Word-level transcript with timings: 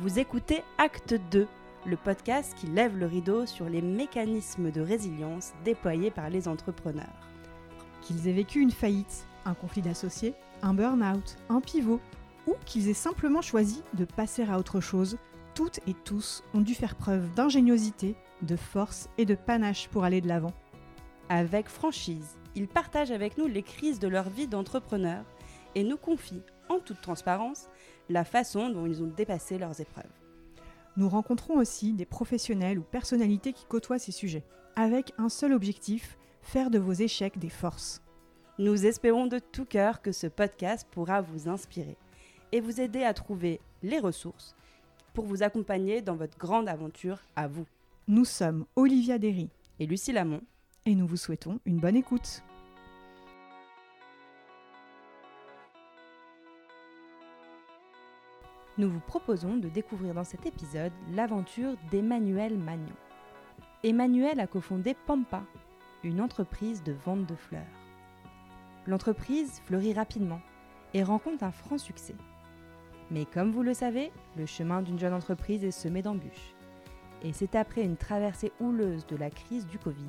Vous 0.00 0.20
écoutez 0.20 0.62
Acte 0.78 1.16
2, 1.32 1.48
le 1.84 1.96
podcast 1.96 2.54
qui 2.56 2.68
lève 2.68 2.96
le 2.96 3.06
rideau 3.06 3.46
sur 3.46 3.68
les 3.68 3.82
mécanismes 3.82 4.70
de 4.70 4.80
résilience 4.80 5.54
déployés 5.64 6.12
par 6.12 6.30
les 6.30 6.46
entrepreneurs. 6.46 7.28
Qu'ils 8.02 8.28
aient 8.28 8.32
vécu 8.32 8.60
une 8.60 8.70
faillite, 8.70 9.26
un 9.44 9.54
conflit 9.54 9.82
d'associés, 9.82 10.34
un 10.62 10.72
burn-out, 10.72 11.36
un 11.48 11.60
pivot, 11.60 12.00
ou 12.46 12.54
qu'ils 12.64 12.88
aient 12.88 12.94
simplement 12.94 13.42
choisi 13.42 13.82
de 13.94 14.04
passer 14.04 14.44
à 14.44 14.56
autre 14.56 14.80
chose, 14.80 15.18
toutes 15.56 15.80
et 15.88 15.94
tous 15.94 16.44
ont 16.54 16.60
dû 16.60 16.76
faire 16.76 16.94
preuve 16.94 17.34
d'ingéniosité, 17.34 18.14
de 18.42 18.54
force 18.54 19.08
et 19.18 19.24
de 19.24 19.34
panache 19.34 19.88
pour 19.88 20.04
aller 20.04 20.20
de 20.20 20.28
l'avant. 20.28 20.54
Avec 21.28 21.68
franchise, 21.68 22.38
ils 22.54 22.68
partagent 22.68 23.10
avec 23.10 23.36
nous 23.36 23.48
les 23.48 23.64
crises 23.64 23.98
de 23.98 24.06
leur 24.06 24.28
vie 24.28 24.46
d'entrepreneur 24.46 25.24
et 25.74 25.82
nous 25.82 25.96
confient, 25.96 26.44
en 26.68 26.78
toute 26.78 27.00
transparence, 27.00 27.68
la 28.08 28.24
façon 28.24 28.70
dont 28.70 28.86
ils 28.86 29.02
ont 29.02 29.06
dépassé 29.14 29.58
leurs 29.58 29.80
épreuves. 29.80 30.10
Nous 30.96 31.08
rencontrons 31.08 31.58
aussi 31.58 31.92
des 31.92 32.06
professionnels 32.06 32.78
ou 32.78 32.82
personnalités 32.82 33.52
qui 33.52 33.64
côtoient 33.66 33.98
ces 33.98 34.12
sujets, 34.12 34.44
avec 34.76 35.12
un 35.18 35.28
seul 35.28 35.52
objectif, 35.52 36.18
faire 36.42 36.70
de 36.70 36.78
vos 36.78 36.92
échecs 36.92 37.38
des 37.38 37.50
forces. 37.50 38.02
Nous 38.58 38.86
espérons 38.86 39.26
de 39.26 39.38
tout 39.38 39.64
cœur 39.64 40.02
que 40.02 40.10
ce 40.10 40.26
podcast 40.26 40.88
pourra 40.90 41.20
vous 41.20 41.48
inspirer 41.48 41.96
et 42.50 42.60
vous 42.60 42.80
aider 42.80 43.04
à 43.04 43.14
trouver 43.14 43.60
les 43.82 44.00
ressources 44.00 44.56
pour 45.14 45.26
vous 45.26 45.42
accompagner 45.42 46.02
dans 46.02 46.16
votre 46.16 46.38
grande 46.38 46.68
aventure 46.68 47.20
à 47.36 47.46
vous. 47.46 47.66
Nous 48.08 48.24
sommes 48.24 48.64
Olivia 48.74 49.18
Derry 49.18 49.50
Et 49.78 49.86
Lucie 49.86 50.12
Lamont. 50.12 50.40
et 50.86 50.94
nous 50.94 51.06
vous 51.06 51.16
souhaitons 51.16 51.60
une 51.66 51.78
bonne 51.78 51.96
écoute. 51.96 52.42
Nous 58.78 58.88
vous 58.88 59.00
proposons 59.00 59.56
de 59.56 59.68
découvrir 59.68 60.14
dans 60.14 60.22
cet 60.22 60.46
épisode 60.46 60.92
l'aventure 61.10 61.74
d'Emmanuel 61.90 62.56
Magnon. 62.56 62.94
Emmanuel 63.82 64.38
a 64.38 64.46
cofondé 64.46 64.94
Pampa, 64.94 65.42
une 66.04 66.20
entreprise 66.20 66.84
de 66.84 66.92
vente 66.92 67.26
de 67.26 67.34
fleurs. 67.34 67.66
L'entreprise 68.86 69.60
fleurit 69.64 69.94
rapidement 69.94 70.40
et 70.94 71.02
rencontre 71.02 71.42
un 71.42 71.50
franc 71.50 71.76
succès. 71.76 72.14
Mais 73.10 73.24
comme 73.24 73.50
vous 73.50 73.64
le 73.64 73.74
savez, 73.74 74.12
le 74.36 74.46
chemin 74.46 74.80
d'une 74.80 75.00
jeune 75.00 75.14
entreprise 75.14 75.64
est 75.64 75.72
semé 75.72 76.00
d'embûches. 76.00 76.54
Et 77.22 77.32
c'est 77.32 77.56
après 77.56 77.82
une 77.82 77.96
traversée 77.96 78.52
houleuse 78.60 79.08
de 79.08 79.16
la 79.16 79.30
crise 79.30 79.66
du 79.66 79.80
Covid 79.80 80.06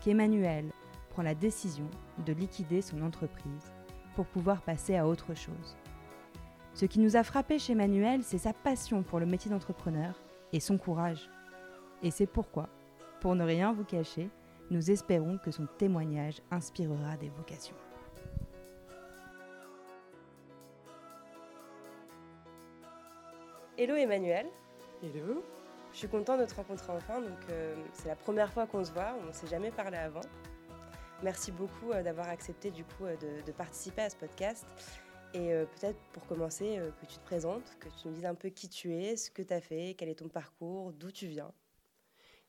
qu'Emmanuel 0.00 0.72
prend 1.10 1.22
la 1.22 1.36
décision 1.36 1.88
de 2.26 2.32
liquider 2.32 2.82
son 2.82 3.02
entreprise 3.02 3.72
pour 4.16 4.26
pouvoir 4.26 4.62
passer 4.62 4.96
à 4.96 5.06
autre 5.06 5.34
chose. 5.34 5.76
Ce 6.74 6.86
qui 6.86 6.98
nous 6.98 7.14
a 7.14 7.22
frappé 7.22 7.60
chez 7.60 7.72
Emmanuel, 7.72 8.24
c'est 8.24 8.38
sa 8.38 8.52
passion 8.52 9.04
pour 9.04 9.20
le 9.20 9.26
métier 9.26 9.48
d'entrepreneur 9.48 10.20
et 10.52 10.58
son 10.58 10.76
courage. 10.76 11.30
Et 12.02 12.10
c'est 12.10 12.26
pourquoi, 12.26 12.68
pour 13.20 13.36
ne 13.36 13.44
rien 13.44 13.72
vous 13.72 13.84
cacher, 13.84 14.28
nous 14.72 14.90
espérons 14.90 15.38
que 15.38 15.52
son 15.52 15.66
témoignage 15.78 16.40
inspirera 16.50 17.16
des 17.16 17.28
vocations. 17.28 17.76
Hello 23.78 23.94
Emmanuel, 23.94 24.46
Hello. 25.00 25.44
je 25.92 25.98
suis 25.98 26.08
contente 26.08 26.40
de 26.40 26.44
te 26.44 26.54
rencontrer 26.56 26.92
enfin, 26.92 27.20
donc 27.20 27.38
euh, 27.50 27.76
c'est 27.92 28.08
la 28.08 28.16
première 28.16 28.52
fois 28.52 28.66
qu'on 28.66 28.84
se 28.84 28.92
voit, 28.92 29.14
on 29.22 29.26
ne 29.28 29.32
s'est 29.32 29.46
jamais 29.46 29.70
parlé 29.70 29.96
avant. 29.96 30.22
Merci 31.22 31.52
beaucoup 31.52 31.92
euh, 31.92 32.02
d'avoir 32.02 32.28
accepté 32.28 32.70
du 32.72 32.84
coup 32.84 33.04
euh, 33.04 33.16
de, 33.16 33.46
de 33.46 33.52
participer 33.52 34.02
à 34.02 34.10
ce 34.10 34.16
podcast. 34.16 34.64
Et 35.34 35.52
euh, 35.52 35.64
peut-être 35.64 35.98
pour 36.12 36.24
commencer, 36.26 36.78
euh, 36.78 36.92
que 37.00 37.06
tu 37.06 37.16
te 37.16 37.24
présentes, 37.24 37.76
que 37.80 37.88
tu 37.88 38.06
nous 38.06 38.14
dises 38.14 38.24
un 38.24 38.36
peu 38.36 38.50
qui 38.50 38.68
tu 38.68 38.94
es, 38.94 39.16
ce 39.16 39.32
que 39.32 39.42
tu 39.42 39.52
as 39.52 39.60
fait, 39.60 39.96
quel 39.98 40.08
est 40.08 40.14
ton 40.20 40.28
parcours, 40.28 40.92
d'où 40.92 41.10
tu 41.10 41.26
viens. 41.26 41.52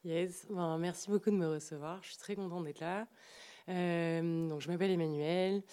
Yes, 0.04 0.46
ben, 0.52 0.78
merci 0.78 1.10
beaucoup 1.10 1.32
de 1.32 1.36
me 1.36 1.48
recevoir. 1.48 2.04
Je 2.04 2.10
suis 2.10 2.18
très 2.18 2.36
contente 2.36 2.64
d'être 2.64 2.82
là. 2.82 3.08
Euh, 3.70 4.48
donc, 4.48 4.62
je 4.62 4.70
m'appelle 4.70 4.92
Emmanuel, 4.92 5.64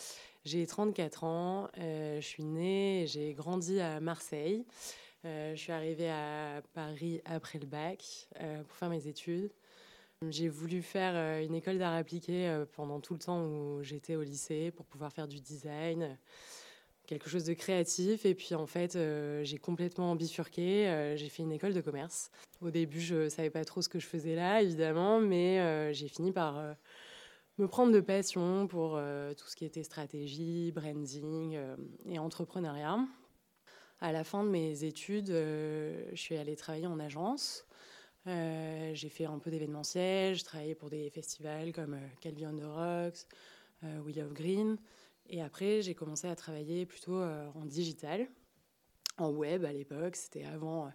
j'ai 0.47 0.67
34 0.67 1.25
ans, 1.25 1.69
je 1.77 2.19
suis 2.23 2.45
née 2.45 3.03
et 3.03 3.07
j'ai 3.07 3.35
grandi 3.35 3.79
à 3.79 4.01
Marseille. 4.01 4.65
Je 5.23 5.55
suis 5.55 5.71
arrivée 5.71 6.11
à 6.11 6.63
Paris 6.73 7.21
après 7.27 7.59
le 7.59 7.67
bac 7.67 8.29
pour 8.67 8.77
faire 8.77 8.89
mes 8.89 9.07
études. 9.07 9.53
J'ai 10.31 10.49
voulu 10.49 10.83
faire 10.83 11.43
une 11.43 11.55
école 11.55 11.79
d'art 11.79 11.95
appliqué 11.95 12.65
pendant 12.73 13.01
tout 13.01 13.13
le 13.13 13.21
temps 13.21 13.45
où 13.45 13.83
j'étais 13.83 14.17
au 14.17 14.23
lycée 14.23 14.73
pour 14.73 14.87
pouvoir 14.87 15.13
faire 15.13 15.29
du 15.29 15.41
design, 15.41 16.19
quelque 17.13 17.29
chose 17.29 17.45
de 17.45 17.53
créatif. 17.53 18.25
Et 18.25 18.35
puis 18.35 18.55
en 18.55 18.67
fait, 18.67 18.97
euh, 18.97 19.45
j'ai 19.45 19.59
complètement 19.59 20.17
bifurqué. 20.17 20.89
Euh, 20.89 21.17
j'ai 21.17 21.29
fait 21.29 21.43
une 21.43 21.53
école 21.53 21.75
de 21.75 21.81
commerce. 21.81 22.31
Au 22.61 22.71
début, 22.71 23.01
je 23.01 23.29
savais 23.29 23.51
pas 23.51 23.65
trop 23.65 23.83
ce 23.83 23.89
que 23.89 23.99
je 23.99 24.07
faisais 24.07 24.35
là, 24.35 24.63
évidemment, 24.63 25.21
mais 25.21 25.61
euh, 25.61 25.93
j'ai 25.93 26.09
fini 26.09 26.33
par 26.33 26.63
me 27.59 27.69
prendre 27.69 27.93
de 27.93 28.01
passion 28.01 28.67
pour 28.67 28.99
tout 29.37 29.47
ce 29.47 29.57
qui 29.57 29.65
était 29.65 29.83
stratégie, 29.83 30.73
branding 30.73 31.59
et 32.07 32.19
entrepreneuriat. 32.19 32.99
À 34.01 34.11
la 34.13 34.25
fin 34.25 34.43
de 34.43 34.49
mes 34.49 34.85
études, 34.85 35.29
je 35.29 36.17
suis 36.17 36.37
allée 36.37 36.57
travailler 36.57 36.87
en 36.87 36.99
agence. 36.99 37.67
J'ai 38.27 39.09
fait 39.11 39.27
un 39.27 39.39
peu 39.39 39.51
d'événementiel, 39.51 40.35
je 40.35 40.45
travaillais 40.45 40.75
pour 40.75 40.89
des 40.89 41.11
festivals 41.11 41.73
comme 41.73 41.99
Calvi 42.21 42.47
on 42.47 42.57
the 42.57 42.65
Rocks, 42.65 43.27
Love 43.83 44.33
Green. 44.33 44.79
Et 45.33 45.41
après, 45.41 45.81
j'ai 45.81 45.95
commencé 45.95 46.29
à 46.29 46.37
travailler 46.37 46.85
plutôt 46.85 47.17
euh, 47.17 47.49
en 47.55 47.65
digital, 47.65 48.29
en 49.17 49.31
web 49.31 49.65
à 49.65 49.73
l'époque. 49.73 50.15
C'était 50.15 50.45
avant 50.45 50.85
euh, 50.87 50.91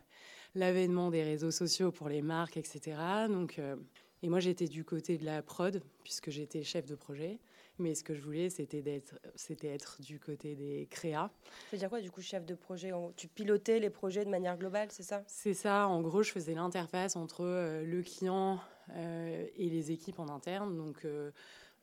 l'avènement 0.53 1.09
des 1.09 1.23
réseaux 1.23 1.49
sociaux 1.49 1.91
pour 1.91 2.07
les 2.07 2.21
marques, 2.21 2.55
etc. 2.55 2.99
Donc, 3.29 3.57
euh, 3.57 3.75
et 4.21 4.29
moi, 4.29 4.39
j'étais 4.39 4.67
du 4.67 4.85
côté 4.85 5.17
de 5.17 5.25
la 5.25 5.41
prod, 5.41 5.81
puisque 6.03 6.29
j'étais 6.29 6.61
chef 6.61 6.85
de 6.85 6.93
projet. 6.93 7.39
Mais 7.79 7.95
ce 7.95 8.03
que 8.03 8.13
je 8.13 8.21
voulais, 8.21 8.51
c'était 8.51 8.83
d'être, 8.83 9.19
c'était 9.35 9.69
être 9.69 10.01
du 10.01 10.19
côté 10.19 10.55
des 10.55 10.87
créas. 10.89 11.31
Ça 11.69 11.71
veut 11.71 11.77
dire 11.79 11.89
quoi 11.89 12.01
du 12.01 12.11
coup 12.11 12.21
chef 12.21 12.45
de 12.45 12.55
projet? 12.55 12.91
Tu 13.15 13.27
pilotais 13.27 13.79
les 13.79 13.91
projets 13.91 14.23
de 14.23 14.29
manière 14.29 14.57
globale, 14.57 14.87
c'est 14.91 15.03
ça? 15.03 15.23
C'est 15.27 15.53
ça, 15.53 15.87
en 15.87 16.01
gros, 16.01 16.23
je 16.23 16.31
faisais 16.31 16.55
l'interface 16.55 17.15
entre 17.15 17.43
le 17.43 18.01
client 18.01 18.59
euh, 18.95 19.45
et 19.57 19.69
les 19.69 19.91
équipes 19.91 20.19
en 20.19 20.29
interne, 20.29 20.77
donc 20.77 21.03
euh, 21.03 21.31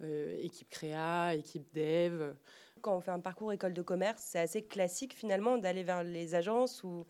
euh, 0.03 0.37
équipe 0.41 0.69
créa, 0.71 1.35
équipe 1.35 1.67
dev. 1.75 2.33
Quand 2.81 2.97
on 2.97 3.01
fait 3.01 3.11
un 3.13 3.21
parcours 3.21 3.53
école 3.53 3.73
de 3.73 3.83
commerce, 3.83 4.23
c'est 4.27 4.41
assez 4.41 4.63
classique 4.63 5.15
finalement 5.15 5.57
d'aller 5.59 5.83
vers 5.85 6.03
les 6.03 6.35
agences 6.35 6.83
ou 6.85 7.07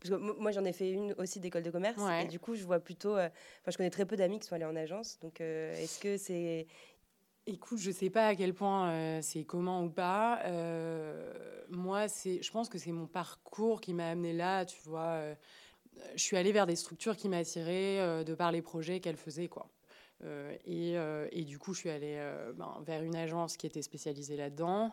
parce 0.00 0.10
que 0.10 0.16
mo- 0.16 0.34
moi 0.38 0.50
j'en 0.50 0.64
ai 0.64 0.72
fait 0.72 0.90
une 0.90 1.14
aussi 1.16 1.40
d'école 1.40 1.62
de 1.62 1.70
commerce 1.70 2.02
Ouais. 2.02 2.24
et 2.24 2.28
du 2.28 2.38
coup 2.38 2.54
je 2.56 2.64
vois 2.64 2.78
plutôt 2.80 3.16
euh, 3.16 3.28
enfin 3.62 3.70
je 3.70 3.76
connais 3.78 3.88
très 3.90 4.04
peu 4.04 4.16
d'amis 4.16 4.38
qui 4.38 4.46
sont 4.46 4.54
allés 4.54 4.66
en 4.66 4.76
agence 4.76 5.18
donc 5.20 5.40
euh, 5.40 5.72
est-ce 5.76 5.98
que 5.98 6.16
c'est 6.18 6.66
Écoute, 7.46 7.78
je 7.78 7.90
sais 7.90 8.08
pas 8.10 8.28
à 8.28 8.34
quel 8.34 8.54
point 8.54 8.90
euh, 8.90 9.18
c'est 9.22 9.44
commun 9.44 9.82
ou 9.82 9.90
pas. 9.90 10.40
Moi, 11.68 12.08
c'est, 12.08 12.42
je 12.42 12.50
pense 12.50 12.68
que 12.70 12.78
c'est 12.78 12.90
mon 12.92 13.06
parcours 13.06 13.80
qui 13.82 13.92
m'a 13.92 14.08
amené 14.08 14.32
là. 14.32 14.64
Tu 14.64 14.80
vois, 14.84 15.20
je 16.14 16.22
suis 16.22 16.38
allée 16.38 16.52
vers 16.52 16.66
des 16.66 16.76
structures 16.76 17.16
qui 17.16 17.28
m'attiraient 17.28 18.24
de 18.24 18.34
par 18.34 18.50
les 18.50 18.62
projets 18.62 19.00
qu'elles 19.00 19.18
faisaient, 19.18 19.48
quoi. 19.48 19.68
Euh, 20.24 20.56
et, 20.64 20.96
euh, 20.96 21.28
et 21.32 21.44
du 21.44 21.58
coup, 21.58 21.74
je 21.74 21.80
suis 21.80 21.90
allée 21.90 22.16
euh, 22.16 22.52
ben, 22.54 22.82
vers 22.84 23.02
une 23.02 23.16
agence 23.16 23.56
qui 23.56 23.66
était 23.66 23.82
spécialisée 23.82 24.36
là-dedans. 24.36 24.92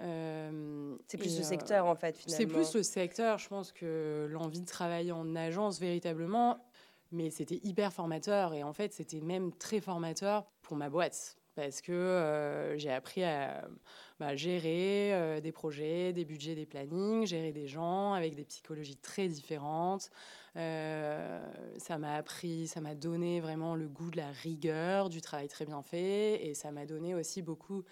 Euh, 0.00 0.96
c'est 1.06 1.18
plus 1.18 1.38
euh, 1.38 1.42
secteur 1.44 1.86
en 1.86 1.94
fait 1.94 2.16
finalement 2.16 2.36
C'est 2.36 2.46
plus 2.46 2.74
le 2.74 2.82
secteur. 2.82 3.38
Je 3.38 3.48
pense 3.48 3.70
que 3.70 4.26
l'envie 4.28 4.60
de 4.60 4.66
travailler 4.66 5.12
en 5.12 5.36
agence 5.36 5.78
véritablement, 5.78 6.58
mais 7.12 7.30
c'était 7.30 7.60
hyper 7.62 7.92
formateur 7.92 8.54
et 8.54 8.64
en 8.64 8.72
fait 8.72 8.92
c'était 8.92 9.20
même 9.20 9.52
très 9.52 9.80
formateur 9.80 10.50
pour 10.62 10.76
ma 10.76 10.90
boîte 10.90 11.36
parce 11.54 11.80
que 11.80 11.92
euh, 11.92 12.76
j'ai 12.78 12.90
appris 12.90 13.22
à 13.24 13.68
bah, 14.18 14.36
gérer 14.36 15.14
euh, 15.14 15.40
des 15.40 15.52
projets, 15.52 16.12
des 16.12 16.24
budgets, 16.24 16.54
des 16.54 16.66
plannings, 16.66 17.26
gérer 17.26 17.52
des 17.52 17.66
gens 17.66 18.12
avec 18.12 18.34
des 18.34 18.44
psychologies 18.44 18.96
très 18.96 19.28
différentes. 19.28 20.10
Euh, 20.56 21.44
ça 21.78 21.98
m'a 21.98 22.14
appris, 22.14 22.68
ça 22.68 22.80
m'a 22.80 22.94
donné 22.94 23.40
vraiment 23.40 23.74
le 23.74 23.88
goût 23.88 24.10
de 24.10 24.16
la 24.16 24.30
rigueur, 24.30 25.08
du 25.08 25.20
travail 25.20 25.48
très 25.48 25.64
bien 25.64 25.82
fait 25.82 26.46
et 26.46 26.54
ça 26.54 26.70
m'a 26.70 26.86
donné 26.86 27.14
aussi 27.14 27.42
beaucoup 27.42 27.84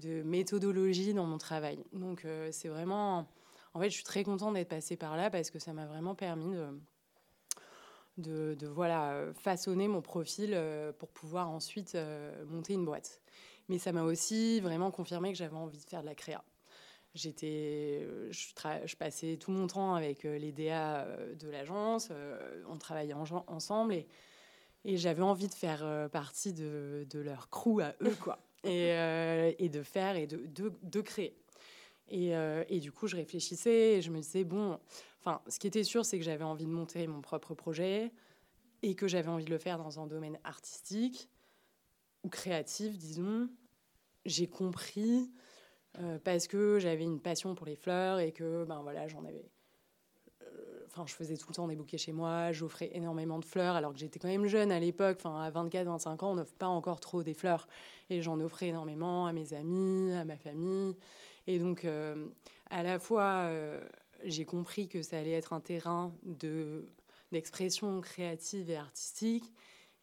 de 0.00 0.22
méthodologie 0.22 1.14
dans 1.14 1.26
mon 1.26 1.38
travail. 1.38 1.78
Donc 1.92 2.26
c'est 2.50 2.68
vraiment 2.68 3.26
en 3.74 3.80
fait, 3.80 3.90
je 3.90 3.94
suis 3.94 4.04
très 4.04 4.22
contente 4.22 4.54
d'être 4.54 4.68
passée 4.68 4.96
par 4.96 5.16
là 5.16 5.30
parce 5.30 5.50
que 5.50 5.58
ça 5.58 5.72
m'a 5.72 5.86
vraiment 5.86 6.14
permis 6.14 6.54
de, 6.54 6.66
de, 8.18 8.54
de, 8.58 8.66
voilà, 8.66 9.12
euh, 9.12 9.34
façonner 9.34 9.88
mon 9.88 10.00
profil 10.00 10.52
euh, 10.54 10.92
pour 10.92 11.08
pouvoir 11.08 11.50
ensuite 11.50 11.94
euh, 11.94 12.44
monter 12.46 12.74
une 12.74 12.84
boîte. 12.84 13.20
Mais 13.68 13.78
ça 13.78 13.92
m'a 13.92 14.02
aussi 14.02 14.60
vraiment 14.60 14.90
confirmé 14.90 15.32
que 15.32 15.38
j'avais 15.38 15.56
envie 15.56 15.78
de 15.78 15.84
faire 15.84 16.02
de 16.02 16.06
la 16.06 16.14
créa. 16.14 16.44
J'étais, 17.14 18.06
je, 18.30 18.96
passais 18.96 19.36
tout 19.36 19.52
mon 19.52 19.68
temps 19.68 19.94
avec 19.94 20.24
les 20.24 20.50
DA 20.50 21.06
de 21.38 21.48
l'agence, 21.48 22.10
on 22.68 22.76
travaillait 22.76 23.14
en- 23.14 23.44
ensemble 23.46 23.94
et, 23.94 24.08
et 24.84 24.96
j'avais 24.96 25.22
envie 25.22 25.46
de 25.46 25.54
faire 25.54 26.08
partie 26.10 26.52
de, 26.52 27.06
de 27.08 27.20
leur 27.20 27.50
crew 27.50 27.80
à 27.80 27.94
eux, 28.02 28.16
quoi. 28.20 28.38
Et, 28.64 28.94
euh, 28.94 29.52
et 29.58 29.68
de 29.68 29.82
faire 29.82 30.16
et 30.16 30.26
de, 30.26 30.38
de, 30.46 30.72
de 30.82 31.00
créer. 31.02 31.36
Et, 32.08 32.30
et, 32.68 32.80
du 32.80 32.92
coup, 32.92 33.08
je 33.08 33.14
réfléchissais 33.14 33.96
et 33.96 34.00
je 34.00 34.10
me 34.10 34.20
disais, 34.20 34.42
bon, 34.42 34.78
enfin, 35.24 35.40
ce 35.48 35.58
qui 35.58 35.66
était 35.66 35.84
sûr, 35.84 36.04
c'est 36.04 36.18
que 36.18 36.24
j'avais 36.24 36.44
envie 36.44 36.66
de 36.66 36.70
monter 36.70 37.06
mon 37.06 37.20
propre 37.20 37.54
projet 37.54 38.12
et 38.82 38.94
que 38.94 39.08
j'avais 39.08 39.28
envie 39.28 39.44
de 39.44 39.50
le 39.50 39.58
faire 39.58 39.78
dans 39.78 40.00
un 40.00 40.06
domaine 40.06 40.38
artistique 40.44 41.28
ou 42.22 42.28
créatif, 42.28 42.98
disons. 42.98 43.48
J'ai 44.26 44.46
compris 44.46 45.30
parce 46.24 46.48
que 46.48 46.78
j'avais 46.78 47.04
une 47.04 47.20
passion 47.20 47.54
pour 47.54 47.66
les 47.66 47.76
fleurs 47.76 48.18
et 48.18 48.32
que 48.32 48.64
ben 48.64 48.82
voilà 48.82 49.06
j'en 49.06 49.24
avais 49.24 49.48
enfin, 50.94 51.04
je 51.06 51.14
faisais 51.14 51.36
tout 51.36 51.46
le 51.48 51.54
temps 51.54 51.68
des 51.68 51.76
bouquets 51.76 51.98
chez 51.98 52.12
moi, 52.12 52.52
j'offrais 52.52 52.90
énormément 52.92 53.38
de 53.38 53.44
fleurs, 53.44 53.74
alors 53.74 53.92
que 53.92 53.98
j'étais 53.98 54.18
quand 54.18 54.28
même 54.28 54.46
jeune 54.46 54.70
à 54.70 54.78
l'époque, 54.78 55.18
enfin, 55.18 55.40
à 55.40 55.50
24, 55.50 55.86
25 55.86 56.22
ans, 56.22 56.32
on 56.32 56.34
n'offre 56.36 56.54
pas 56.54 56.68
encore 56.68 57.00
trop 57.00 57.22
des 57.22 57.34
fleurs. 57.34 57.66
Et 58.10 58.22
j'en 58.22 58.38
offrais 58.40 58.68
énormément 58.68 59.26
à 59.26 59.32
mes 59.32 59.54
amis, 59.54 60.12
à 60.12 60.24
ma 60.24 60.36
famille. 60.36 60.96
Et 61.46 61.58
donc, 61.58 61.84
euh, 61.84 62.28
à 62.70 62.82
la 62.82 62.98
fois, 62.98 63.46
euh, 63.48 63.80
j'ai 64.24 64.44
compris 64.44 64.88
que 64.88 65.02
ça 65.02 65.18
allait 65.18 65.32
être 65.32 65.52
un 65.52 65.60
terrain 65.60 66.14
de, 66.24 66.88
d'expression 67.32 68.00
créative 68.00 68.70
et 68.70 68.76
artistique. 68.76 69.52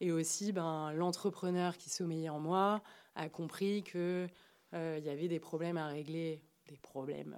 Et 0.00 0.10
aussi, 0.10 0.52
ben, 0.52 0.92
l'entrepreneur 0.92 1.76
qui 1.76 1.90
sommeillait 1.90 2.28
en 2.28 2.40
moi 2.40 2.82
a 3.14 3.28
compris 3.28 3.82
qu'il 3.84 4.28
euh, 4.74 5.00
y 5.02 5.08
avait 5.08 5.28
des 5.28 5.38
problèmes 5.38 5.76
à 5.76 5.86
régler, 5.86 6.42
des 6.68 6.78
problèmes 6.78 7.36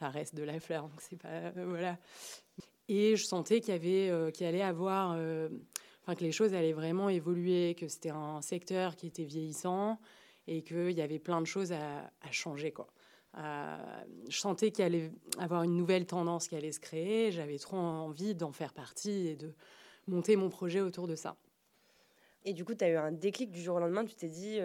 ça 0.00 0.08
reste 0.08 0.34
de 0.34 0.42
la 0.42 0.58
fleur, 0.58 0.88
donc 0.88 1.00
c'est 1.00 1.20
pas 1.20 1.28
euh, 1.28 1.66
voilà. 1.68 1.98
Et 2.88 3.16
je 3.16 3.24
sentais 3.24 3.60
qu'il 3.60 3.74
y 3.74 3.76
avait, 3.76 4.10
euh, 4.10 4.30
qu'il 4.30 4.46
allait 4.46 4.62
avoir, 4.62 5.12
euh, 5.14 5.48
enfin 6.02 6.14
que 6.14 6.24
les 6.24 6.32
choses 6.32 6.54
allaient 6.54 6.72
vraiment 6.72 7.08
évoluer, 7.10 7.74
que 7.74 7.86
c'était 7.86 8.10
un 8.10 8.40
secteur 8.40 8.96
qui 8.96 9.06
était 9.06 9.24
vieillissant 9.24 10.00
et 10.48 10.62
qu'il 10.62 10.92
y 10.92 11.02
avait 11.02 11.18
plein 11.18 11.40
de 11.40 11.46
choses 11.46 11.72
à, 11.72 12.10
changer 12.32 12.72
quoi. 12.72 12.88
Je 13.36 14.38
sentais 14.38 14.70
qu'il 14.70 14.84
allait 14.84 15.10
avoir 15.38 15.62
une 15.62 15.76
nouvelle 15.76 16.06
tendance 16.06 16.48
qui 16.48 16.56
allait 16.56 16.72
se 16.72 16.80
créer. 16.80 17.30
J'avais 17.32 17.58
trop 17.58 17.76
envie 17.76 18.34
d'en 18.34 18.52
faire 18.52 18.72
partie 18.72 19.28
et 19.28 19.36
de 19.36 19.52
monter 20.06 20.36
mon 20.36 20.48
projet 20.48 20.80
autour 20.80 21.06
de 21.06 21.14
ça. 21.14 21.36
Et 22.44 22.54
du 22.54 22.64
coup, 22.64 22.74
tu 22.74 22.84
as 22.84 22.88
eu 22.88 22.96
un 22.96 23.12
déclic 23.12 23.50
du 23.50 23.60
jour 23.60 23.76
au 23.76 23.80
lendemain. 23.80 24.04
Tu 24.04 24.14
t'es 24.14 24.28
dit, 24.28 24.58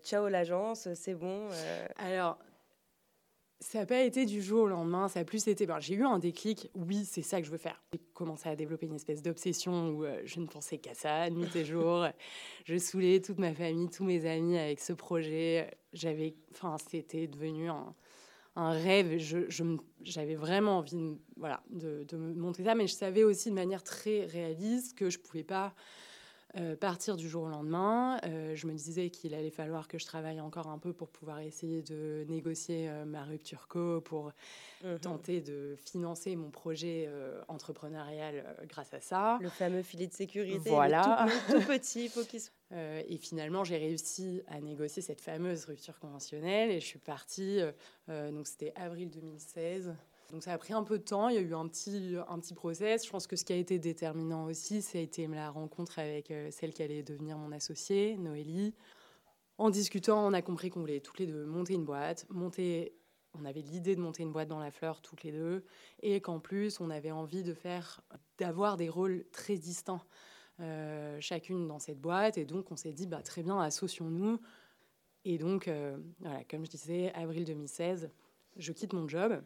ciao 0.00 0.28
l'agence, 0.28 0.88
c'est 0.94 1.14
bon. 1.14 1.48
Alors, 1.96 2.38
ça 3.62 3.78
n'a 3.78 3.86
pas 3.86 4.00
été 4.00 4.26
du 4.26 4.42
jour 4.42 4.64
au 4.64 4.66
lendemain, 4.66 5.08
ça 5.08 5.20
a 5.20 5.24
plus 5.24 5.46
été. 5.46 5.66
Ben, 5.66 5.78
j'ai 5.78 5.94
eu 5.94 6.04
un 6.04 6.18
déclic, 6.18 6.70
oui, 6.74 7.04
c'est 7.04 7.22
ça 7.22 7.40
que 7.40 7.46
je 7.46 7.50
veux 7.50 7.58
faire. 7.58 7.80
J'ai 7.92 8.00
commencé 8.12 8.48
à 8.48 8.56
développer 8.56 8.86
une 8.86 8.94
espèce 8.94 9.22
d'obsession 9.22 9.90
où 9.90 10.04
euh, 10.04 10.20
je 10.24 10.40
ne 10.40 10.46
pensais 10.46 10.78
qu'à 10.78 10.94
ça, 10.94 11.30
nuit 11.30 11.54
et 11.54 11.64
jour. 11.64 12.06
je 12.64 12.76
saoulais 12.76 13.20
toute 13.20 13.38
ma 13.38 13.54
famille, 13.54 13.88
tous 13.88 14.04
mes 14.04 14.26
amis 14.26 14.58
avec 14.58 14.80
ce 14.80 14.92
projet. 14.92 15.70
J'avais, 15.92 16.34
enfin, 16.50 16.76
c'était 16.90 17.28
devenu 17.28 17.68
un, 17.68 17.94
un 18.56 18.70
rêve. 18.70 19.18
J'avais 20.02 20.34
vraiment 20.34 20.78
envie 20.78 20.96
de, 20.96 21.16
voilà, 21.36 21.62
de, 21.70 22.04
de, 22.08 22.16
monter 22.16 22.64
ça, 22.64 22.74
mais 22.74 22.86
je 22.86 22.94
savais 22.94 23.24
aussi 23.24 23.50
de 23.50 23.54
manière 23.54 23.82
très 23.82 24.26
réaliste 24.26 24.96
que 24.96 25.10
je 25.10 25.18
ne 25.18 25.22
pouvais 25.22 25.44
pas 25.44 25.74
euh, 26.58 26.76
partir 26.76 27.16
du 27.16 27.30
jour 27.30 27.44
au 27.44 27.48
lendemain. 27.48 28.20
Euh, 28.24 28.54
je 28.54 28.66
me 28.66 28.74
disais 28.74 29.08
qu'il 29.08 29.32
allait 29.32 29.50
falloir 29.50 29.88
que 29.88 29.98
je 29.98 30.04
travaille 30.04 30.38
encore 30.38 30.66
un 30.66 30.78
peu 30.78 30.92
pour 30.92 31.08
pouvoir 31.08 31.40
essayer 31.40 31.80
de 31.80 32.26
négocier 32.28 32.90
euh, 32.90 33.06
ma 33.06 33.24
rupture 33.24 33.68
co, 33.68 34.02
pour 34.02 34.32
mhm. 34.84 34.98
tenter 34.98 35.40
de 35.40 35.76
financer 35.82 36.36
mon 36.36 36.50
projet 36.50 37.08
entrepreneurial 37.48 38.44
grâce 38.68 38.92
à 38.92 39.00
ça. 39.00 39.38
Le 39.40 39.48
fameux 39.48 39.82
filet 39.82 40.06
de 40.06 40.12
sécurité. 40.12 40.68
Voilà. 40.68 41.26
Tout, 41.48 41.60
petit, 41.60 42.08
faut 42.08 42.24
qu'il 42.24 42.40
et 42.74 43.18
finalement, 43.18 43.64
j'ai 43.64 43.76
réussi 43.76 44.42
à 44.46 44.58
négocier 44.60 45.02
cette 45.02 45.20
fameuse 45.20 45.66
rupture 45.66 45.98
conventionnelle 45.98 46.70
et 46.70 46.80
je 46.80 46.86
suis 46.86 46.98
partie, 46.98 47.60
donc 48.08 48.46
c'était 48.46 48.72
avril 48.76 49.10
2016. 49.10 49.94
Donc 50.32 50.42
ça 50.42 50.54
a 50.54 50.58
pris 50.58 50.72
un 50.72 50.82
peu 50.82 50.98
de 50.98 51.04
temps, 51.04 51.28
il 51.28 51.34
y 51.34 51.38
a 51.38 51.42
eu 51.42 51.54
un 51.54 51.68
petit, 51.68 52.16
un 52.26 52.38
petit 52.40 52.54
process. 52.54 53.04
Je 53.04 53.10
pense 53.10 53.26
que 53.26 53.36
ce 53.36 53.44
qui 53.44 53.52
a 53.52 53.56
été 53.56 53.78
déterminant 53.78 54.46
aussi, 54.46 54.80
ça 54.80 54.96
a 54.96 55.02
été 55.02 55.26
la 55.26 55.50
rencontre 55.50 55.98
avec 55.98 56.30
euh, 56.30 56.50
celle 56.50 56.72
qui 56.72 56.82
allait 56.82 57.02
devenir 57.02 57.36
mon 57.36 57.52
associée, 57.52 58.16
Noélie. 58.16 58.74
En 59.58 59.68
discutant, 59.68 60.26
on 60.26 60.32
a 60.32 60.40
compris 60.40 60.70
qu'on 60.70 60.80
voulait 60.80 61.00
toutes 61.00 61.18
les 61.18 61.26
deux 61.26 61.44
monter 61.44 61.74
une 61.74 61.84
boîte, 61.84 62.26
monter 62.30 62.94
on 63.38 63.44
avait 63.44 63.60
l'idée 63.60 63.94
de 63.94 64.00
monter 64.00 64.22
une 64.22 64.32
boîte 64.32 64.48
dans 64.48 64.58
la 64.58 64.70
fleur 64.70 65.00
toutes 65.00 65.22
les 65.22 65.32
deux 65.32 65.64
et 66.02 66.20
qu'en 66.20 66.38
plus 66.38 66.80
on 66.80 66.90
avait 66.90 67.10
envie 67.12 67.42
de 67.42 67.54
faire 67.54 68.02
d'avoir 68.36 68.76
des 68.76 68.90
rôles 68.90 69.24
très 69.32 69.56
distincts 69.56 70.04
euh, 70.60 71.16
chacune 71.20 71.66
dans 71.66 71.78
cette 71.78 71.98
boîte 71.98 72.36
et 72.36 72.44
donc 72.44 72.70
on 72.70 72.76
s'est 72.76 72.92
dit 72.92 73.06
bah 73.06 73.22
très 73.22 73.42
bien 73.42 73.58
associons-nous 73.58 74.38
et 75.24 75.38
donc 75.38 75.66
euh, 75.66 75.96
voilà 76.20 76.44
comme 76.44 76.66
je 76.66 76.70
disais 76.70 77.10
avril 77.14 77.46
2016 77.46 78.10
je 78.58 78.72
quitte 78.72 78.92
mon 78.92 79.08
job 79.08 79.42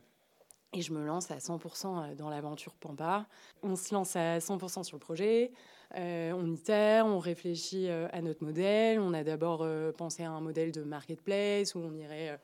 et 0.77 0.83
je 0.83 0.93
me 0.93 1.05
lance 1.05 1.31
à 1.31 1.39
100% 1.39 1.87
euh, 1.87 2.15
dans 2.15 2.29
l'aventure 2.29 2.75
Pampa. 2.75 3.27
On 3.63 3.77
se 3.77 3.95
lance 3.95 4.15
à 4.15 4.39
100% 4.39 4.85
sur 4.85 4.97
le 4.97 5.01
projet, 5.01 5.53
euh, 5.97 6.33
on 6.33 6.51
itère, 6.51 7.07
on 7.07 7.19
réfléchit 7.19 7.89
euh, 7.89 8.09
à 8.13 8.21
notre 8.21 8.45
modèle. 8.45 9.01
On 9.01 9.15
a 9.15 9.25
d'abord 9.25 9.67
pensé 9.97 10.23
à 10.23 10.31
un 10.31 10.41
modèle 10.41 10.73
de 10.73 10.83
marketplace 10.83 11.75
où 11.75 11.79
on 11.79 11.95
irait 11.95 12.39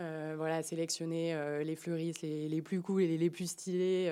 euh, 0.00 0.34
voilà, 0.36 0.62
sélectionner 0.62 1.34
euh, 1.34 1.64
les 1.64 1.74
fleuristes 1.74 2.22
les, 2.22 2.62
plus 2.62 2.80
cool 2.80 3.02
et 3.02 3.18
les, 3.18 3.30
plus 3.30 3.50
stylés. 3.50 4.06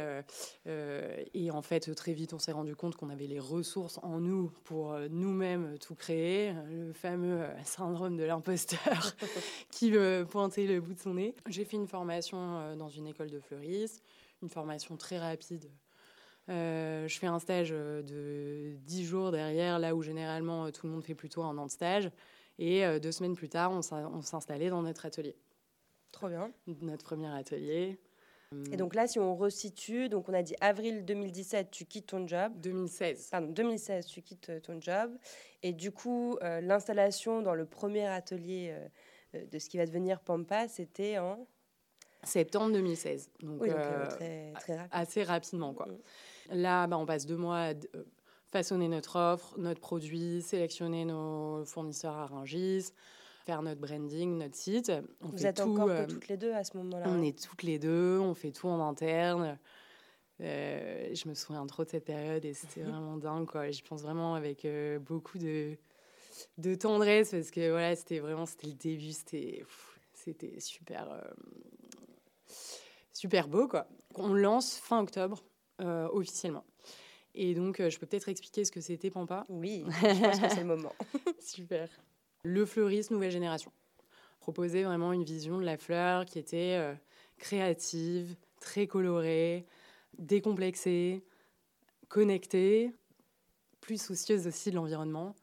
Euh, 0.66 1.24
et 1.32 1.50
en 1.50 1.62
fait, 1.62 1.94
très 1.94 2.12
vite, 2.12 2.32
on 2.32 2.40
s'est 2.40 2.52
rendu 2.52 2.74
compte 2.74 2.96
qu'on 2.96 3.08
avait 3.08 3.28
les 3.28 3.38
ressources 3.38 4.00
en 4.02 4.18
nous 4.18 4.50
pour 4.64 4.98
nous-mêmes 5.10 5.78
tout 5.78 5.94
créer. 5.94 6.52
Le 6.70 6.92
fameux 6.92 7.44
syndrome 7.64 8.16
de 8.16 8.24
l'imposteur 8.24 9.14
qui 9.70 9.90
veut 9.90 10.26
pointer 10.28 10.66
le 10.66 10.80
bout 10.80 10.94
de 10.94 11.00
son 11.00 11.14
nez. 11.14 11.34
J'ai 11.48 11.64
fait 11.64 11.76
une 11.76 11.86
formation 11.86 12.74
dans 12.76 12.88
une 12.88 13.06
école 13.06 13.30
de 13.30 13.38
fleuristes, 13.38 14.02
une 14.42 14.48
formation 14.48 14.96
très 14.96 15.18
rapide. 15.18 15.70
je 16.48 17.16
fais 17.20 17.28
un 17.28 17.38
stage 17.38 17.70
de 17.70 18.76
10 18.86 19.04
jours 19.04 19.30
derrière, 19.30 19.78
là 19.78 19.94
où 19.94 20.02
généralement 20.02 20.70
tout 20.72 20.86
le 20.86 20.92
monde 20.92 21.04
fait 21.04 21.14
plutôt 21.14 21.42
un 21.42 21.56
an 21.58 21.66
de 21.66 21.70
stage. 21.70 22.10
Et 22.58 22.82
deux 23.00 23.12
semaines 23.12 23.36
plus 23.36 23.50
tard, 23.50 23.70
on 23.70 24.22
s'installait 24.22 24.70
dans 24.70 24.82
notre 24.82 25.06
atelier. 25.06 25.36
Trop 26.12 26.28
bien. 26.28 26.50
Notre 26.80 27.04
premier 27.04 27.28
atelier. 27.28 27.98
Et 28.72 28.76
donc 28.76 28.94
là, 28.94 29.08
si 29.08 29.18
on 29.18 29.34
resitue, 29.34 30.08
donc 30.08 30.28
on 30.28 30.32
a 30.32 30.42
dit 30.42 30.54
avril 30.60 31.04
2017, 31.04 31.70
tu 31.70 31.84
quittes 31.84 32.06
ton 32.06 32.26
job. 32.26 32.52
2016. 32.60 33.28
Pardon, 33.30 33.48
2016, 33.48 34.06
tu 34.06 34.22
quittes 34.22 34.50
euh, 34.50 34.60
ton 34.60 34.80
job. 34.80 35.10
Et 35.62 35.72
du 35.72 35.90
coup, 35.90 36.38
euh, 36.42 36.60
l'installation 36.60 37.42
dans 37.42 37.54
le 37.54 37.66
premier 37.66 38.06
atelier 38.06 38.72
euh, 39.34 39.44
de 39.46 39.58
ce 39.58 39.68
qui 39.68 39.78
va 39.78 39.86
devenir 39.86 40.20
Pampa, 40.20 40.68
c'était 40.68 41.18
en 41.18 41.46
septembre 42.22 42.72
2016. 42.72 43.30
Donc, 43.40 43.62
oui, 43.62 43.68
donc 43.68 43.78
très, 44.10 44.52
très 44.52 44.76
rapide. 44.76 44.90
assez 44.92 45.24
rapidement. 45.24 45.74
Quoi. 45.74 45.86
Mm. 45.86 46.60
Là, 46.60 46.86
bah, 46.86 46.98
on 46.98 47.06
passe 47.06 47.26
deux 47.26 47.36
mois 47.36 47.70
à 47.70 47.74
façonner 48.46 48.86
notre 48.86 49.18
offre, 49.18 49.58
notre 49.58 49.80
produit, 49.80 50.40
sélectionner 50.40 51.04
nos 51.04 51.64
fournisseurs 51.64 52.14
à 52.14 52.26
Rungis, 52.26 52.92
faire 53.46 53.62
notre 53.62 53.80
branding, 53.80 54.38
notre 54.38 54.56
site. 54.56 54.92
On 55.22 55.28
Vous 55.28 55.46
êtes 55.46 55.60
encore 55.60 55.88
euh, 55.88 56.04
toutes 56.06 56.26
les 56.26 56.36
deux 56.36 56.52
à 56.52 56.64
ce 56.64 56.76
moment-là 56.78 57.06
On 57.08 57.22
est 57.22 57.40
toutes 57.40 57.62
les 57.62 57.78
deux, 57.78 58.18
on 58.18 58.34
fait 58.34 58.50
tout 58.50 58.66
en 58.66 58.86
interne. 58.86 59.56
Euh, 60.40 61.14
je 61.14 61.28
me 61.28 61.34
souviens 61.34 61.64
trop 61.66 61.84
de 61.84 61.88
cette 61.88 62.04
période 62.04 62.44
et 62.44 62.52
c'était 62.52 62.82
vraiment 62.82 63.16
dingue. 63.16 63.46
Quoi. 63.46 63.70
J'y 63.70 63.82
pense 63.82 64.02
vraiment 64.02 64.34
avec 64.34 64.64
euh, 64.64 64.98
beaucoup 64.98 65.38
de, 65.38 65.76
de 66.58 66.74
tendresse 66.74 67.30
parce 67.30 67.52
que 67.52 67.70
voilà, 67.70 67.94
c'était 67.94 68.18
vraiment 68.18 68.46
c'était 68.46 68.66
le 68.66 68.74
début, 68.74 69.12
c'était, 69.12 69.64
c'était 70.12 70.58
super, 70.58 71.08
super 73.12 73.46
beau. 73.46 73.68
Quoi. 73.68 73.86
On 74.16 74.34
lance 74.34 74.76
fin 74.76 75.00
octobre 75.00 75.44
officiellement. 75.78 76.64
Et 77.38 77.54
donc, 77.54 77.86
je 77.86 77.98
peux 77.98 78.06
peut-être 78.06 78.30
expliquer 78.30 78.64
ce 78.64 78.72
que 78.72 78.80
c'était 78.80 79.10
Pampa? 79.10 79.44
Oui, 79.50 79.84
je 80.00 80.20
pense 80.20 80.40
que 80.40 80.48
c'est 80.48 80.60
le 80.60 80.64
moment. 80.64 80.94
super 81.38 81.90
le 82.46 82.64
fleuriste 82.64 83.10
nouvelle 83.10 83.32
génération. 83.32 83.72
Proposer 84.38 84.84
vraiment 84.84 85.12
une 85.12 85.24
vision 85.24 85.58
de 85.58 85.64
la 85.64 85.76
fleur 85.76 86.24
qui 86.24 86.38
était 86.38 86.76
euh, 86.78 86.94
créative, 87.38 88.36
très 88.60 88.86
colorée, 88.86 89.66
décomplexée, 90.18 91.24
connectée, 92.08 92.92
plus 93.80 94.00
soucieuse 94.00 94.46
aussi 94.46 94.70
de 94.70 94.76
l'environnement. 94.76 95.34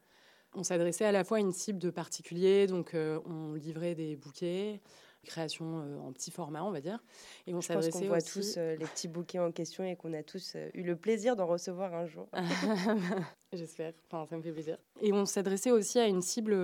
On 0.55 0.63
s'adressait 0.63 1.05
à 1.05 1.11
la 1.11 1.25
fois 1.25 1.37
à 1.37 1.39
une 1.41 1.51
cible 1.51 1.79
de 1.79 1.89
particuliers, 1.89 2.67
donc 2.67 2.93
euh, 2.93 3.19
on 3.25 3.53
livrait 3.53 3.95
des 3.95 4.15
bouquets, 4.15 4.79
création 5.23 5.79
euh, 5.79 5.99
en 5.99 6.11
petit 6.11 6.31
format, 6.31 6.63
on 6.63 6.71
va 6.71 6.81
dire. 6.81 6.99
Et 7.47 7.53
on 7.53 7.61
s'adressait 7.61 7.91
qu'on 7.91 8.07
voit 8.07 8.21
tous 8.21 8.55
euh, 8.57 8.75
les 8.75 8.85
petits 8.85 9.07
bouquets 9.07 9.39
en 9.39 9.51
question 9.51 9.83
et 9.83 9.95
qu'on 9.95 10.13
a 10.13 10.23
tous 10.23 10.53
euh, 10.55 10.69
eu 10.73 10.83
le 10.83 10.95
plaisir 10.95 11.35
d'en 11.35 11.47
recevoir 11.47 11.93
un 11.93 12.05
jour. 12.05 12.27
J'espère, 13.53 13.93
enfin, 14.11 14.25
ça 14.25 14.37
me 14.37 14.41
fait 14.41 14.51
plaisir. 14.51 14.77
Et 15.01 15.13
on 15.13 15.25
s'adressait 15.25 15.71
aussi 15.71 15.99
à 15.99 16.07
une 16.07 16.21
cible 16.21 16.57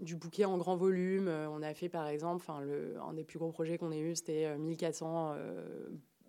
du 0.00 0.16
bouquet 0.16 0.44
en 0.44 0.56
grand 0.56 0.76
volume. 0.76 1.28
On 1.28 1.62
a 1.62 1.74
fait 1.74 1.88
par 1.88 2.08
exemple, 2.08 2.36
enfin, 2.36 2.60
le, 2.60 2.96
un 3.06 3.12
des 3.12 3.24
plus 3.24 3.38
gros 3.38 3.52
projets 3.52 3.76
qu'on 3.76 3.92
ait 3.92 4.00
eu, 4.00 4.16
c'était 4.16 4.56
1400 4.56 5.34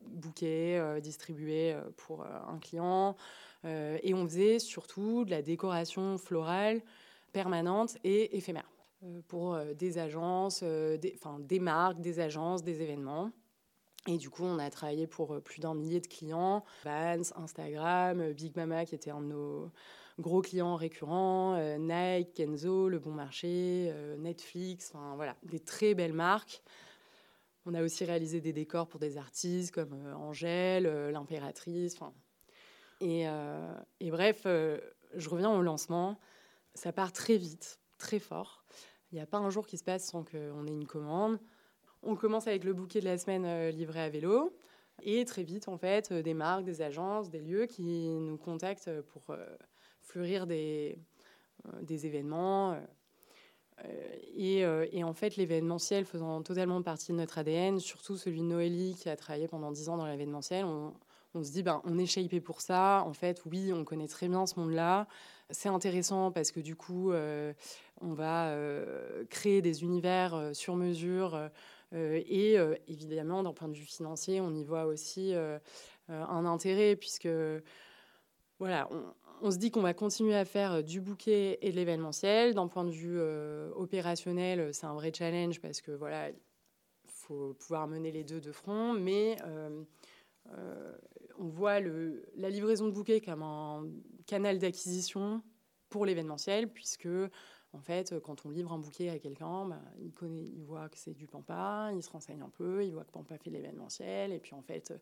bouquets 0.08 1.00
distribués 1.02 1.74
pour 1.96 2.26
un 2.26 2.60
client. 2.60 3.16
et 3.64 4.14
on 4.14 4.26
faisait 4.26 4.60
surtout 4.60 5.24
de 5.24 5.32
la 5.32 5.42
décoration 5.42 6.18
florale 6.18 6.82
permanente 7.32 7.98
et 8.04 8.36
éphémère. 8.36 8.70
Pour 9.28 9.58
des 9.76 9.98
agences, 9.98 10.64
des, 10.64 11.14
enfin, 11.16 11.40
des 11.40 11.60
marques, 11.60 12.02
des 12.02 12.20
agences, 12.20 12.64
des 12.64 12.82
événements. 12.82 13.32
Et 14.08 14.18
du 14.18 14.30
coup, 14.30 14.44
on 14.44 14.58
a 14.58 14.70
travaillé 14.70 15.06
pour 15.06 15.42
plus 15.42 15.60
d'un 15.60 15.76
millier 15.76 16.00
de 16.00 16.08
clients. 16.08 16.64
Vans, 16.84 17.22
Instagram, 17.36 18.32
Big 18.34 18.56
Mama, 18.56 18.86
qui 18.86 18.96
était 18.96 19.12
un 19.12 19.22
de 19.22 19.28
nos 19.28 19.72
gros 20.18 20.42
clients 20.42 20.76
récurrents, 20.76 21.58
Nike, 21.78 22.34
Kenzo, 22.34 22.90
Le 22.90 23.00
Bon 23.00 23.12
Marché, 23.12 23.94
Netflix, 24.18 24.92
enfin 24.94 25.16
voilà, 25.16 25.36
des 25.44 25.60
très 25.60 25.94
belles 25.94 26.14
marques. 26.14 26.64
On 27.66 27.74
a 27.74 27.84
aussi 27.84 28.06
réalisé 28.06 28.40
des 28.40 28.54
décors 28.54 28.88
pour 28.88 29.00
des 29.00 29.18
artistes 29.18 29.74
comme 29.74 29.94
Angèle, 30.16 30.88
l'impératrice, 31.12 32.00
euh, 33.04 33.76
et, 34.00 34.12
bref, 34.12 34.44
euh, 34.46 34.80
je 35.16 35.30
reviens 35.30 35.52
au 35.52 35.62
lancement. 35.62 36.20
Ça 36.74 36.92
part 36.92 37.12
très 37.12 37.38
vite, 37.38 37.80
très 37.98 38.20
fort. 38.20 38.64
Il 39.12 39.16
n'y 39.16 39.22
a 39.22 39.26
pas 39.26 39.38
un 39.38 39.50
jour 39.50 39.66
qui 39.66 39.78
se 39.78 39.84
passe 39.84 40.06
sans 40.06 40.24
qu'on 40.24 40.66
ait 40.68 40.72
une 40.72 40.88
commande. 40.88 41.40
On 42.04 42.16
commence 42.16 42.48
avec 42.48 42.64
le 42.64 42.74
bouquet 42.74 43.00
de 43.00 43.06
la 43.06 43.18
semaine 43.18 43.46
euh, 43.46 43.72
livré 43.72 44.02
à 44.02 44.10
vélo. 44.10 44.56
Et 45.04 45.26
très 45.26 45.44
vite, 45.44 45.68
en 45.68 45.78
fait, 45.78 46.12
des 46.12 46.34
marques, 46.34 46.66
des 46.66 46.82
agences, 46.82 47.30
des 47.30 47.40
lieux 47.40 47.68
qui 47.68 47.84
nous 47.84 48.38
contactent 48.38 48.90
pour 49.02 49.36
fleurir 50.02 50.48
des, 50.48 50.98
événements. 51.88 52.82
Et, 54.36 54.66
en 54.66 55.14
fait, 55.14 55.36
l'événementiel 55.36 56.04
faisant 56.04 56.42
totalement 56.42 56.82
partie 56.82 57.12
de 57.12 57.18
notre 57.18 57.38
ADN, 57.38 57.80
surtout 57.80 58.18
celui 58.18 58.40
de 58.40 58.46
Noélie 58.46 58.96
qui 58.96 59.08
a 59.08 59.16
travaillé 59.16 59.48
pendant 59.48 59.72
10 59.72 59.90
ans 59.90 59.98
dans 59.98 60.08
l'événementiel, 60.08 60.66
on, 60.66 60.96
on 61.38 61.44
se 61.44 61.52
dit, 61.52 61.64
ben, 61.64 61.82
on 61.84 61.98
est 61.98 62.06
shapé 62.06 62.42
pour 62.42 62.62
ça. 62.62 63.04
En 63.06 63.14
fait, 63.14 63.42
oui, 63.46 63.72
on 63.74 63.84
connaît 63.84 64.08
très 64.08 64.28
bien 64.28 64.46
ce 64.46 64.60
monde-là. 64.60 65.08
C'est 65.50 65.70
intéressant 65.70 66.32
parce 66.32 66.52
que 66.52 66.60
du 66.60 66.76
coup, 66.76 67.12
euh, 67.12 67.54
on 68.02 68.14
va 68.14 68.50
euh, 68.50 69.24
créer 69.30 69.62
des 69.62 69.84
univers 69.84 70.36
euh, 70.36 70.54
sur 70.54 70.76
mesure. 70.76 71.40
et 71.94 72.58
évidemment, 72.88 73.44
d'un 73.44 73.54
point 73.54 73.70
de 73.70 73.74
vue 73.74 73.86
financier, 73.86 74.42
on 74.42 74.54
y 74.54 74.64
voit 74.66 74.86
aussi 74.86 75.34
un 76.10 76.46
intérêt 76.46 76.98
puisque, 76.98 77.30
voilà, 78.60 78.90
on, 79.42 79.52
se 79.52 79.58
dit 79.58 79.72
qu'on 79.72 79.82
va 79.82 79.94
continuer 79.94 80.36
à 80.36 80.44
faire 80.44 80.84
du 80.84 81.00
bouquet 81.00 81.60
et 81.62 81.72
de 81.72 81.78
l'événementiel. 81.78 82.56
D'un 82.56 82.68
point 82.68 82.84
de 82.84 82.92
vue 82.92 83.22
opérationnel, 83.74 84.74
c'est 84.74 84.86
un 84.86 84.96
vrai 84.96 85.14
challenge 85.14 85.62
parce 85.62 85.80
que, 85.80 85.92
voilà, 85.92 86.30
il 86.30 86.36
faut 87.06 87.54
pouvoir 87.54 87.88
mener 87.88 88.12
les 88.12 88.26
deux 88.26 88.42
de 88.42 88.52
front. 88.52 88.92
Mais 88.92 89.38
on 91.40 91.48
voit 91.48 91.80
la 91.80 92.50
livraison 92.50 92.88
de 92.88 92.92
bouquets 92.92 93.22
comme 93.22 93.44
un 93.44 93.86
canal 94.28 94.60
d'acquisition 94.60 95.42
pour 95.90 96.06
l'événementiel, 96.06 96.72
puisque 96.72 97.08
en 97.74 97.82
fait, 97.82 98.20
quand 98.22 98.46
on 98.46 98.50
livre 98.50 98.72
un 98.72 98.78
bouquet 98.78 99.10
à 99.10 99.20
quelqu'un, 99.20 99.66
bah, 99.66 99.82
il, 100.00 100.12
connaît, 100.14 100.44
il 100.44 100.64
voit 100.64 100.90
que 100.90 100.98
c'est 100.98 101.14
du 101.14 101.28
Pampa, 101.28 101.92
il 101.94 102.02
se 102.04 102.10
renseigne 102.10 102.42
un 102.42 102.50
peu, 102.50 102.86
il 102.86 102.94
voit 102.94 103.04
que 103.04 103.12
Pampa 103.12 103.38
fait 103.38 103.50
l'événementiel, 103.50 104.32
et 104.32 104.40
puis 104.40 104.54
en 104.54 104.62
fait, 104.62 104.94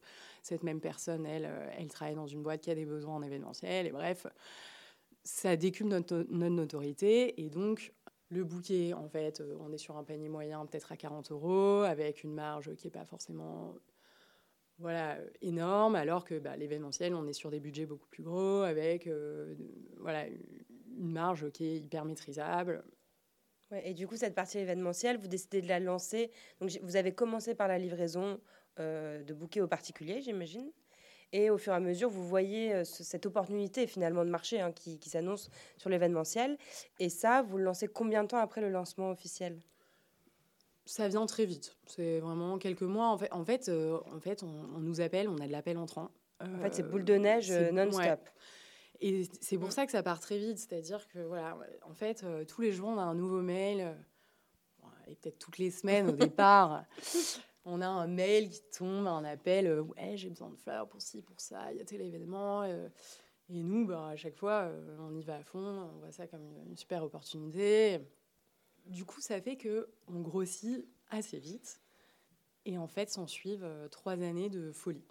cette 0.41 0.63
même 0.63 0.79
personne, 0.79 1.25
elle, 1.25 1.49
elle 1.77 1.87
travaille 1.87 2.15
dans 2.15 2.27
une 2.27 2.41
boîte 2.41 2.61
qui 2.61 2.71
a 2.71 2.75
des 2.75 2.85
besoins 2.85 3.15
en 3.15 3.21
événementiel, 3.21 3.87
et 3.87 3.91
bref, 3.91 4.27
ça 5.23 5.55
décupe 5.55 5.87
notre, 5.87 6.25
notre 6.29 6.55
notoriété, 6.55 7.39
et 7.41 7.49
donc 7.49 7.93
le 8.29 8.43
bouquet, 8.43 8.93
en 8.93 9.07
fait, 9.07 9.41
on 9.59 9.71
est 9.71 9.77
sur 9.77 9.97
un 9.97 10.03
panier 10.03 10.29
moyen 10.29 10.65
peut-être 10.65 10.91
à 10.91 10.97
40 10.97 11.31
euros, 11.31 11.81
avec 11.81 12.23
une 12.23 12.33
marge 12.33 12.73
qui 12.75 12.87
n'est 12.87 12.91
pas 12.91 13.05
forcément 13.05 13.75
voilà, 14.77 15.17
énorme, 15.41 15.95
alors 15.95 16.25
que 16.25 16.37
bah, 16.37 16.57
l'événementiel, 16.57 17.15
on 17.15 17.27
est 17.27 17.33
sur 17.33 17.49
des 17.49 17.59
budgets 17.59 17.85
beaucoup 17.85 18.07
plus 18.07 18.23
gros, 18.23 18.61
avec 18.61 19.07
euh, 19.07 19.55
voilà, 19.99 20.27
une 20.27 21.11
marge 21.11 21.49
qui 21.51 21.65
est 21.65 21.77
hyper 21.77 22.03
maîtrisable. 22.03 22.83
et 23.71 23.93
du 23.93 24.07
coup, 24.07 24.17
cette 24.17 24.35
partie 24.35 24.57
événementielle, 24.59 25.17
vous 25.17 25.27
décidez 25.27 25.61
de 25.61 25.67
la 25.67 25.79
lancer. 25.79 26.31
Donc, 26.59 26.71
vous 26.83 26.95
avez 26.97 27.13
commencé 27.13 27.55
par 27.55 27.67
la 27.67 27.77
livraison 27.77 28.39
euh, 28.79 29.23
de 29.23 29.33
bouquets 29.33 29.61
aux 29.61 29.67
particuliers, 29.67 30.21
j'imagine. 30.21 30.71
Et 31.31 31.49
au 31.49 31.57
fur 31.57 31.73
et 31.73 31.75
à 31.77 31.79
mesure, 31.79 32.09
vous 32.09 32.27
voyez 32.27 32.73
euh, 32.73 32.83
cette 32.83 33.25
opportunité 33.25 33.87
finalement 33.87 34.25
de 34.25 34.29
marché 34.29 34.59
hein, 34.59 34.71
qui, 34.73 34.99
qui 34.99 35.09
s'annonce 35.09 35.49
sur 35.77 35.89
l'événementiel. 35.89 36.57
Et 36.99 37.09
ça, 37.09 37.41
vous 37.41 37.57
le 37.57 37.63
lancez 37.63 37.87
combien 37.87 38.23
de 38.23 38.27
temps 38.27 38.37
après 38.37 38.61
le 38.61 38.69
lancement 38.69 39.09
officiel? 39.09 39.59
Ça 40.85 41.07
vient 41.07 41.25
très 41.25 41.45
vite. 41.45 41.75
C'est 41.87 42.19
vraiment 42.19 42.57
quelques 42.57 42.83
mois. 42.83 43.07
En 43.07 43.17
fait, 43.17 43.31
en 43.31 43.43
fait, 43.43 43.69
euh, 43.69 43.99
en 44.13 44.19
fait 44.19 44.43
on, 44.43 44.79
nous 44.79 45.01
appelle, 45.01 45.27
on 45.27 45.37
a 45.37 45.47
de 45.47 45.51
l'appel 45.51 45.77
entrant. 45.77 46.11
en 46.39 46.59
fait, 46.59 46.75
c'est 46.75 46.83
boule 46.83 47.03
de 47.03 47.15
neige 47.15 47.51
euh, 47.51 47.71
non-stop. 47.71 48.29
Et 49.01 49.27
c'est 49.41 49.57
pour 49.57 49.71
ça 49.71 49.85
que 49.85 49.91
ça 49.91 50.03
part 50.03 50.19
très 50.19 50.37
vite. 50.37 50.57
C'est-à-dire 50.57 51.07
que, 51.09 51.19
voilà, 51.19 51.57
en 51.83 51.93
fait, 51.93 52.23
euh, 52.23 52.45
tous 52.45 52.61
les 52.61 52.71
jours, 52.71 52.89
on 52.89 52.97
a 52.97 53.03
un 53.03 53.15
nouveau 53.15 53.41
mail. 53.41 53.95
et 55.07 55.15
peut-être 55.15 55.39
toutes 55.39 55.57
les 55.57 55.71
semaines 55.71 56.09
au 56.09 56.15
départ. 56.15 56.85
on 57.65 57.81
a 57.81 57.87
un 57.87 58.07
mail 58.07 58.49
qui 58.49 58.61
tombe, 58.77 59.07
un 59.07 59.25
appel. 59.25 59.81
ouais, 59.81 60.15
j'ai 60.15 60.29
besoin 60.29 60.49
de 60.49 60.55
fleurs 60.55 60.87
pour 60.87 61.01
ci, 61.01 61.21
pour 61.21 61.41
ça. 61.41 61.71
Il 61.71 61.77
y 61.77 61.81
a 61.81 61.85
tel 61.85 62.01
événement. 62.01 62.63
et 62.63 63.63
nous, 63.63 63.85
bah, 63.85 64.09
à 64.09 64.15
chaque 64.15 64.37
fois, 64.37 64.71
on 64.99 65.13
y 65.15 65.23
va 65.23 65.37
à 65.37 65.43
fond. 65.43 65.89
On 65.93 65.99
voit 65.99 66.11
ça 66.11 66.27
comme 66.27 66.45
une 66.67 66.77
super 66.77 67.03
opportunité 67.03 67.99
du 68.87 69.05
coup, 69.05 69.21
ça 69.21 69.41
fait 69.41 69.55
que 69.55 69.89
on 70.07 70.21
grossit 70.21 70.85
assez 71.09 71.39
vite. 71.39 71.79
Et 72.65 72.77
en 72.77 72.87
fait, 72.87 73.09
s'en 73.09 73.27
suivent 73.27 73.63
euh, 73.63 73.87
trois 73.87 74.13
années 74.23 74.49
de 74.49 74.71
folie. 74.71 75.05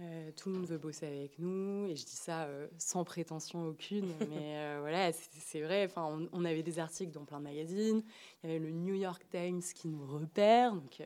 Euh, 0.00 0.30
tout 0.36 0.48
le 0.48 0.56
monde 0.56 0.66
veut 0.66 0.78
bosser 0.78 1.06
avec 1.06 1.38
nous, 1.38 1.86
et 1.86 1.96
je 1.96 2.04
dis 2.04 2.16
ça 2.16 2.44
euh, 2.44 2.66
sans 2.78 3.04
prétention 3.04 3.66
aucune, 3.66 4.06
mais 4.30 4.78
voilà, 4.80 5.12
c'est 5.12 5.60
vrai. 5.60 5.84
Enfin, 5.84 6.28
on, 6.32 6.44
avait 6.44 6.62
des 6.62 6.78
articles 6.78 7.12
dans 7.12 7.24
plein 7.24 7.38
de 7.38 7.44
magazines. 7.44 8.02
Il 8.42 8.50
y 8.50 8.54
avait 8.54 8.64
le 8.64 8.70
New 8.70 8.94
York 8.94 9.26
Times 9.30 9.62
qui 9.74 9.88
nous 9.88 10.06
repère, 10.06 10.74
donc 10.74 11.02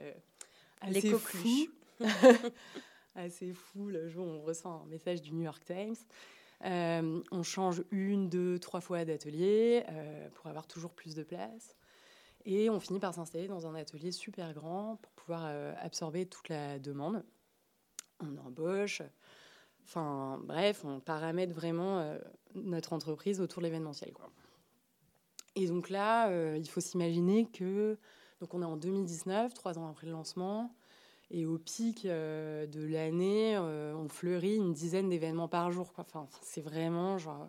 assez 0.81 1.11
fou. 1.11 1.69
assez 3.17 3.53
fou 3.53 3.89
le 3.89 4.09
jour 4.09 4.27
où 4.27 4.31
on 4.31 4.43
reçoit 4.43 4.71
un 4.71 4.87
message 4.87 5.23
du 5.23 5.33
New 5.33 5.43
York 5.43 5.65
Times. 5.65 5.97
Euh, 6.65 7.23
on 7.31 7.43
change 7.43 7.83
une, 7.91 8.29
deux, 8.29 8.59
trois 8.59 8.81
fois 8.81 9.05
d'atelier 9.05 9.85
euh, 9.89 10.29
pour 10.31 10.47
avoir 10.47 10.67
toujours 10.67 10.93
plus 10.93 11.15
de 11.15 11.23
place. 11.23 11.77
Et 12.45 12.71
on 12.71 12.81
finit 12.81 13.01
par 13.01 13.13
s'installer 13.15 13.49
dans 13.49 13.67
un 13.67 13.75
atelier 13.75 14.13
super 14.13 14.55
grand 14.55 14.97
pour 15.03 15.13
pouvoir 15.13 15.43
euh, 15.47 15.75
absorber 15.81 16.27
toute 16.27 16.49
la 16.49 16.79
demande. 16.79 17.25
On 18.21 18.37
embauche. 18.39 19.03
Enfin, 19.85 20.41
bref, 20.45 20.85
on 20.85 21.01
paramètre 21.01 21.53
vraiment 21.55 22.17
notre 22.55 22.93
entreprise 22.93 23.41
autour 23.41 23.61
de 23.63 23.67
l'événementiel. 23.67 24.13
Et 25.55 25.67
donc 25.69 25.91
là, 25.91 26.57
il 26.57 26.69
faut 26.69 26.81
s'imaginer 26.81 27.47
que. 27.47 27.97
Donc 28.41 28.53
on 28.55 28.63
est 28.63 28.67
en 28.67 28.77
2019, 28.77 29.55
trois 29.55 29.79
ans 29.79 29.89
après 29.89 30.07
le 30.07 30.13
lancement. 30.13 30.75
Et 31.31 31.45
au 31.45 31.59
pic 31.59 32.05
euh, 32.05 32.67
de 32.67 32.87
l'année, 32.87 33.57
euh, 33.57 33.95
on 33.97 34.09
fleurit 34.09 34.57
une 34.57 34.73
dizaine 34.73 35.09
d'événements 35.09 35.49
par 35.49 35.73
jour. 35.73 35.93
Quoi. 35.93 36.05
Enfin, 36.07 36.29
c'est 36.43 36.61
vraiment 36.61 37.19
genre, 37.19 37.49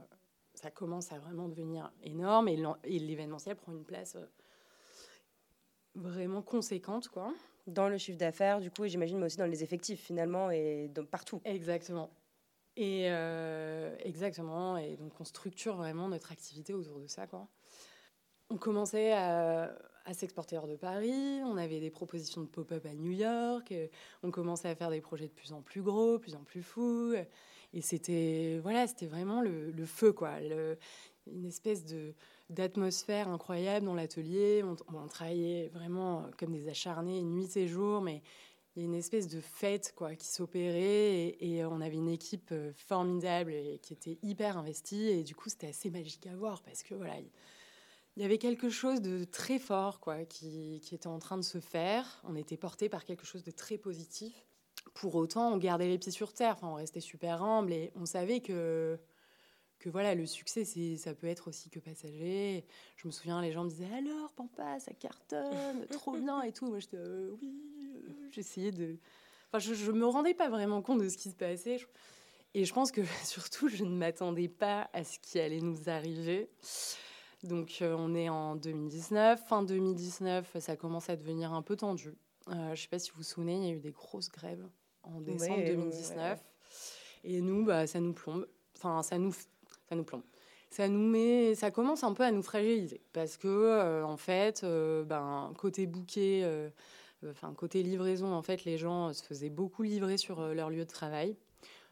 ça 0.56 0.72
commence 0.72 1.12
à 1.12 1.20
vraiment 1.20 1.48
devenir 1.48 1.92
énorme 2.02 2.48
et 2.48 3.00
l'événementiel 3.00 3.56
prend 3.56 3.72
une 3.72 3.86
place 3.86 4.16
euh, 4.16 4.26
vraiment 5.94 6.42
conséquente, 6.42 7.08
quoi. 7.10 7.32
Dans 7.68 7.90
le 7.90 7.98
chiffre 7.98 8.18
d'affaires, 8.18 8.62
du 8.62 8.72
coup, 8.72 8.86
et 8.86 8.90
j'imagine, 8.90 9.20
mais 9.20 9.26
aussi 9.26 9.38
dans 9.38 9.46
les 9.46 9.64
effectifs 9.64 10.02
finalement 10.02 10.50
et 10.50 10.90
partout. 11.12 11.42
Exactement. 11.44 12.10
Et 12.78 13.08
exactement. 14.04 14.78
Et 14.78 14.96
donc, 14.96 15.20
on 15.20 15.26
structure 15.26 15.76
vraiment 15.76 16.08
notre 16.08 16.32
activité 16.32 16.74
autour 16.74 17.00
de 17.00 17.08
ça, 17.08 17.28
quoi. 17.28 17.50
On 18.50 18.56
commençait 18.56 19.12
à, 19.12 19.78
à 20.08 20.14
s'exporter 20.14 20.58
hors 20.58 20.68
de 20.68 20.78
Paris, 20.78 21.42
on 21.44 21.58
avait 21.58 21.82
des 21.82 21.90
propositions 21.90 22.42
de 22.42 22.48
pop-up 22.48 22.86
à 22.86 22.94
New 22.96 23.12
York, 23.12 23.74
euh, 23.74 23.88
on 24.24 24.32
commençait 24.32 24.70
à 24.70 24.76
faire 24.76 24.90
des 24.90 25.02
projets 25.02 25.28
de 25.28 25.34
plus 25.34 25.52
en 25.52 25.62
plus 25.62 25.82
gros, 25.82 26.18
plus 26.18 26.34
en 26.36 26.44
plus 26.44 26.64
fous, 26.64 27.14
et 27.74 27.82
c'était 27.82 28.60
voilà, 28.64 28.88
c'était 28.88 29.06
vraiment 29.06 29.42
le, 29.42 29.86
feu 29.86 30.14
quoi, 30.14 30.40
une 31.28 31.46
espèce 31.46 31.86
de 31.86 32.14
d'atmosphère 32.50 33.28
incroyable 33.28 33.86
dans 33.86 33.94
l'atelier. 33.94 34.64
On, 34.64 35.08
travaillait 35.08 35.68
vraiment 35.74 36.26
comme 36.38 36.54
des 36.54 36.70
acharnés, 36.70 37.22
nuit 37.22 37.58
et 37.58 37.68
jour, 37.68 38.00
mais 38.00 38.22
il 38.76 38.84
y 38.84 38.86
a 38.86 38.86
une 38.86 38.96
espèce 38.96 39.28
de 39.28 39.42
fête 39.42 39.94
quoi 39.98 40.16
qui 40.16 40.28
s'opérait 40.28 41.36
et, 41.42 41.66
on 41.66 41.82
avait 41.82 41.98
une 41.98 42.08
équipe 42.08 42.50
euh, 42.54 42.72
formidable 42.78 43.52
et 43.52 43.80
qui 43.82 43.92
était 43.94 44.18
hyper 44.22 44.58
investie 44.58 45.08
et 45.10 45.24
du 45.24 45.36
coup 45.36 45.50
c'était 45.50 45.68
assez 45.68 45.90
magique 45.90 46.28
à 46.28 46.36
voir 46.36 46.62
parce 46.62 46.84
que 46.84 46.94
voilà 46.94 47.16
il 48.18 48.22
y 48.22 48.26
avait 48.26 48.40
quelque 48.40 48.72
chose 48.72 49.00
de 49.00 49.26
très 49.26 49.60
fort 49.60 50.00
quoi, 50.00 50.26
qui, 50.26 50.82
était 50.92 51.06
en 51.06 51.20
train 51.20 51.38
de 51.38 51.44
se 51.44 51.60
faire. 51.60 52.20
On 52.24 52.36
était 52.36 52.58
porté 52.58 52.90
par 52.90 53.06
quelque 53.06 53.28
chose 53.28 53.44
de 53.44 53.52
très 53.52 53.78
positif. 53.78 54.34
Pour 54.96 55.14
autant, 55.14 55.54
on 55.54 55.58
gardait 55.58 55.88
les 55.88 56.00
pieds 56.00 56.12
sur 56.12 56.34
terre. 56.34 56.54
Enfin, 56.54 56.68
on 56.68 56.74
restait 56.74 57.00
super 57.00 57.44
humble 57.44 57.72
et 57.74 57.92
on 57.94 58.08
savait 58.08 58.40
que, 58.40 58.98
que 59.78 59.90
voilà, 59.90 60.16
le 60.16 60.26
succès, 60.26 60.66
ça 60.98 61.14
peut 61.14 61.28
être 61.28 61.50
aussi 61.50 61.70
que 61.70 61.78
passager. 61.78 62.66
Je 62.96 63.08
me 63.08 63.12
souviens, 63.12 63.40
les 63.40 63.52
gens 63.52 63.64
me 63.64 63.70
disaient 63.70 63.94
alors, 63.96 64.34
Pampa, 64.34 64.80
ça 64.80 64.94
cartonne, 64.94 65.86
trop 65.92 66.18
bien 66.18 66.42
et 66.42 66.52
tout. 66.52 66.66
Moi, 66.66 66.80
j'étais 66.80 66.98
euh, 66.98 67.36
oui, 67.40 67.54
euh, 67.94 68.10
j'essayais 68.32 68.72
de. 68.72 68.98
Enfin, 69.54 69.60
je, 69.60 69.92
me 69.92 70.08
rendais 70.08 70.34
pas 70.34 70.50
vraiment 70.50 70.82
compte 70.82 71.04
de 71.04 71.10
ce 71.10 71.18
qui 71.18 71.30
se 71.30 71.36
passait. 71.36 71.78
Et 72.56 72.66
je 72.66 72.74
pense 72.74 72.92
que 72.92 73.02
surtout, 73.26 73.70
je 73.70 73.84
ne 73.84 73.96
m'attendais 73.96 74.48
pas 74.48 74.90
à 74.92 75.04
ce 75.04 75.20
qui 75.20 75.40
allait 75.40 75.62
nous 75.62 75.88
arriver. 75.88 76.50
Donc 77.44 77.78
on 77.82 78.16
est 78.16 78.30
en 78.30 78.56
2019. 78.56 79.46
Fin 79.48 79.64
2019, 79.64 80.58
ça 80.60 80.76
commence 80.76 81.10
à 81.10 81.16
devenir 81.16 81.54
un 81.54 81.62
peu 81.62 81.76
tendu. 81.76 82.14
je 82.48 82.54
ne 82.54 82.76
sais 82.76 82.88
pas 82.88 83.00
si 83.00 83.12
vous 83.12 83.18
vous 83.18 83.24
souvenez, 83.24 83.56
il 83.58 83.64
y 83.64 83.70
a 83.70 83.74
eu 83.74 83.80
des 83.80 83.92
grosses 83.92 84.30
grèves 84.30 84.66
en 85.04 85.22
décembre 85.22 85.64
2019. 85.66 86.44
Et 87.24 87.42
nous, 87.42 87.66
bah, 87.66 87.88
ça 87.88 88.00
nous 88.00 88.14
plombe. 88.14 88.48
Enfin, 88.76 89.04
ça 89.04 89.18
nous, 89.18 89.34
ça 89.90 89.96
nous 89.96 90.04
plombe. 90.04 90.24
Ça 90.70 90.88
nous 90.88 91.00
met, 91.00 91.56
ça 91.56 91.72
commence 91.72 92.04
un 92.04 92.14
peu 92.14 92.24
à 92.24 92.32
nous 92.32 92.44
fragiliser 92.44 93.02
parce 93.14 93.38
que 93.38 94.04
en 94.04 94.18
fait, 94.18 94.66
ben 95.06 95.54
côté 95.58 95.88
bouquet, 95.88 96.70
enfin 97.26 97.54
côté 97.54 97.84
livraison, 97.84 98.34
en 98.34 98.42
fait, 98.42 98.66
les 98.66 98.78
gens 98.78 99.14
se 99.14 99.24
faisaient 99.24 99.50
beaucoup 99.50 99.84
livrer 99.84 100.18
sur 100.18 100.42
leur 100.54 100.70
lieu 100.70 100.84
de 100.84 100.90
travail. 100.90 101.38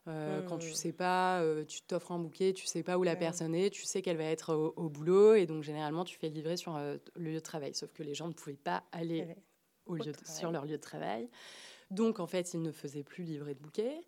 Euh, 0.07 0.43
quand 0.43 0.59
tu 0.59 0.69
mmh. 0.69 0.75
sais 0.75 0.91
pas, 0.91 1.41
euh, 1.41 1.65
tu 1.65 1.81
t'offres 1.81 2.12
un 2.12 2.19
bouquet, 2.19 2.53
tu 2.53 2.67
sais 2.67 2.83
pas 2.83 2.97
où 2.97 3.03
la 3.03 3.15
personne 3.15 3.55
est, 3.55 3.71
tu 3.71 3.85
sais 3.85 4.01
qu'elle 4.01 4.17
va 4.17 4.25
être 4.25 4.53
au, 4.53 4.89
boulot, 4.89 5.33
et 5.33 5.47
donc 5.47 5.63
généralement 5.63 6.03
tu 6.03 6.17
fais 6.17 6.29
livrer 6.29 6.57
sur 6.57 6.75
euh, 6.75 6.97
le 7.15 7.31
lieu 7.31 7.35
de 7.35 7.39
travail. 7.39 7.74
Sauf 7.74 7.91
que 7.91 8.03
les 8.03 8.13
gens 8.13 8.27
ne 8.27 8.33
pouvaient 8.33 8.55
pas 8.55 8.83
aller 8.91 9.35
au 9.85 9.95
lieu 9.95 10.13
sur 10.24 10.51
leur 10.51 10.65
lieu 10.65 10.77
de 10.77 10.81
travail. 10.81 11.29
Donc 11.89 12.19
en 12.19 12.27
fait, 12.27 12.53
ils 12.53 12.62
ne 12.62 12.71
faisaient 12.71 13.03
plus 13.03 13.24
livrer 13.24 13.55
de 13.55 13.59
bouquets. 13.59 14.01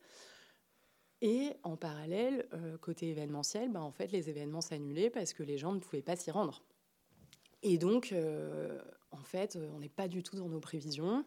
Et 1.22 1.54
en 1.64 1.78
parallèle, 1.78 2.48
côté 2.80 3.10
événementiel, 3.10 3.72
ben, 3.72 3.82
en 3.82 3.92
fait, 3.92 4.12
les 4.12 4.30
événements 4.30 4.62
s'annulaient 4.62 5.10
parce 5.10 5.34
que 5.34 5.42
les 5.42 5.58
gens 5.58 5.74
ne 5.74 5.80
pouvaient 5.80 6.04
pas 6.04 6.16
s'y 6.16 6.30
rendre. 6.30 6.62
Et 7.64 7.80
donc, 7.80 8.14
en 9.10 9.24
fait, 9.24 9.58
on 9.74 9.80
n'est 9.80 9.90
pas 9.90 10.08
du 10.08 10.22
tout 10.22 10.36
dans 10.36 10.48
nos 10.48 10.60
prévisions. 10.60 11.26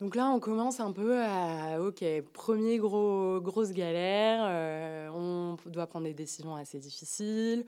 Donc 0.00 0.14
là, 0.14 0.28
on 0.28 0.40
commence 0.40 0.78
un 0.80 0.92
peu 0.92 1.22
à, 1.22 1.80
ok, 1.80 2.04
premier 2.34 2.76
gros, 2.76 3.40
grosse 3.40 3.72
galère, 3.72 4.42
euh, 4.44 5.08
on 5.08 5.56
doit 5.70 5.86
prendre 5.86 6.04
des 6.04 6.12
décisions 6.12 6.54
assez 6.54 6.78
difficiles, 6.78 7.64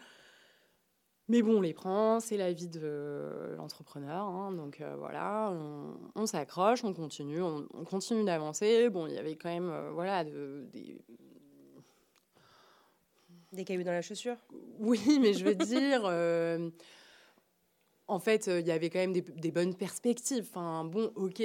mais 1.28 1.40
bon, 1.40 1.56
on 1.58 1.60
les 1.62 1.72
prend, 1.72 2.20
c'est 2.20 2.36
la 2.36 2.52
vie 2.52 2.68
de 2.68 3.54
l'entrepreneur, 3.56 4.26
hein. 4.26 4.52
donc 4.52 4.82
euh, 4.82 4.94
voilà, 4.98 5.54
on, 6.14 6.26
s'accroche, 6.26 6.84
on 6.84 6.92
continue, 6.92 7.40
on, 7.40 7.66
continue 7.86 8.24
d'avancer. 8.24 8.90
Bon, 8.90 9.06
il 9.06 9.14
y 9.14 9.18
avait 9.18 9.36
quand 9.36 9.48
même, 9.48 9.70
euh, 9.70 9.90
voilà, 9.92 10.24
des... 10.24 10.98
Des 13.52 13.64
cailloux 13.64 13.84
dans 13.84 13.92
la 13.92 14.02
chaussure? 14.02 14.36
Oui, 14.78 15.00
mais 15.22 15.32
je 15.32 15.42
veux 15.42 15.54
dire 15.54 16.04
en 18.10 18.18
fait, 18.18 18.46
il 18.46 18.66
y 18.66 18.70
avait 18.70 18.88
quand 18.88 18.98
même 18.98 19.12
des, 19.12 19.20
des 19.20 19.50
bonnes 19.50 19.74
perspectives. 19.74 20.46
Enfin, 20.50 20.84
bon, 20.84 21.12
ok, 21.14 21.42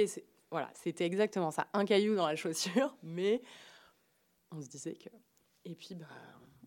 voilà, 0.54 0.70
c'était 0.74 1.04
exactement 1.04 1.50
ça. 1.50 1.66
Un 1.72 1.84
caillou 1.84 2.14
dans 2.14 2.28
la 2.28 2.36
chaussure, 2.36 2.96
mais 3.02 3.42
on 4.52 4.60
se 4.62 4.68
disait 4.68 4.94
que. 4.94 5.08
Et 5.64 5.74
puis, 5.74 5.96
bah, 5.96 6.06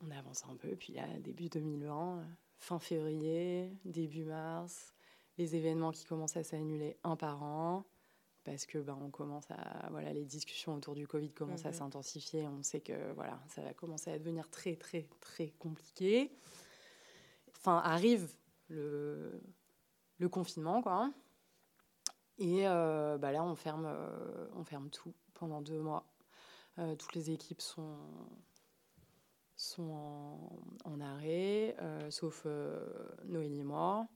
on 0.02 0.12
avance 0.12 0.44
un 0.52 0.58
peu. 0.58 0.76
Puis 0.76 0.92
là, 0.92 1.08
début 1.20 1.48
2020, 1.48 2.28
fin 2.58 2.80
février, 2.80 3.72
début 3.86 4.26
mars, 4.26 4.94
les 5.38 5.56
événements 5.56 5.92
qui 5.92 6.04
commencent 6.04 6.36
à 6.36 6.44
s'annuler 6.44 6.98
un 7.06 7.16
par 7.16 7.42
an. 7.42 7.86
Parce 8.44 8.66
que 8.66 8.78
ben, 8.78 9.00
on 9.02 9.10
commence 9.10 9.50
à 9.52 9.88
voilà 9.90 10.12
les 10.12 10.26
discussions 10.26 10.76
autour 10.76 10.94
du 10.94 11.08
Covid 11.08 11.32
commencent 11.32 11.66
à 11.66 11.70
mhm. 11.70 11.76
s'intensifier. 11.76 12.46
On 12.46 12.64
sait 12.64 12.82
que 12.82 13.14
voilà 13.14 13.42
ça 13.48 13.62
va 13.62 13.74
commencer 13.74 14.12
à 14.12 14.20
devenir 14.20 14.50
très 14.50 14.76
très 14.76 15.08
très 15.22 15.52
compliqué. 15.60 16.30
Enfin 17.56 17.78
arrive 17.78 18.36
le, 18.68 19.42
le 20.18 20.28
confinement 20.28 20.82
quoi. 20.82 21.10
Et 22.40 22.68
euh, 22.68 23.18
bah 23.18 23.32
là, 23.32 23.44
on 23.44 23.56
ferme, 23.56 23.86
euh, 23.88 24.48
on 24.56 24.64
ferme 24.64 24.90
tout 24.90 25.14
pendant 25.34 25.62
deux 25.62 25.80
mois. 25.80 26.06
Euh, 26.78 26.96
toutes 26.96 27.16
les 27.16 27.32
équipes 27.32 27.62
sont, 27.62 27.98
sont 29.56 30.38
en, 30.86 31.02
arrêt, 31.02 31.76
sauf 32.12 32.46
Noélie 33.26 33.62
et 33.62 33.64
moi. 33.64 34.08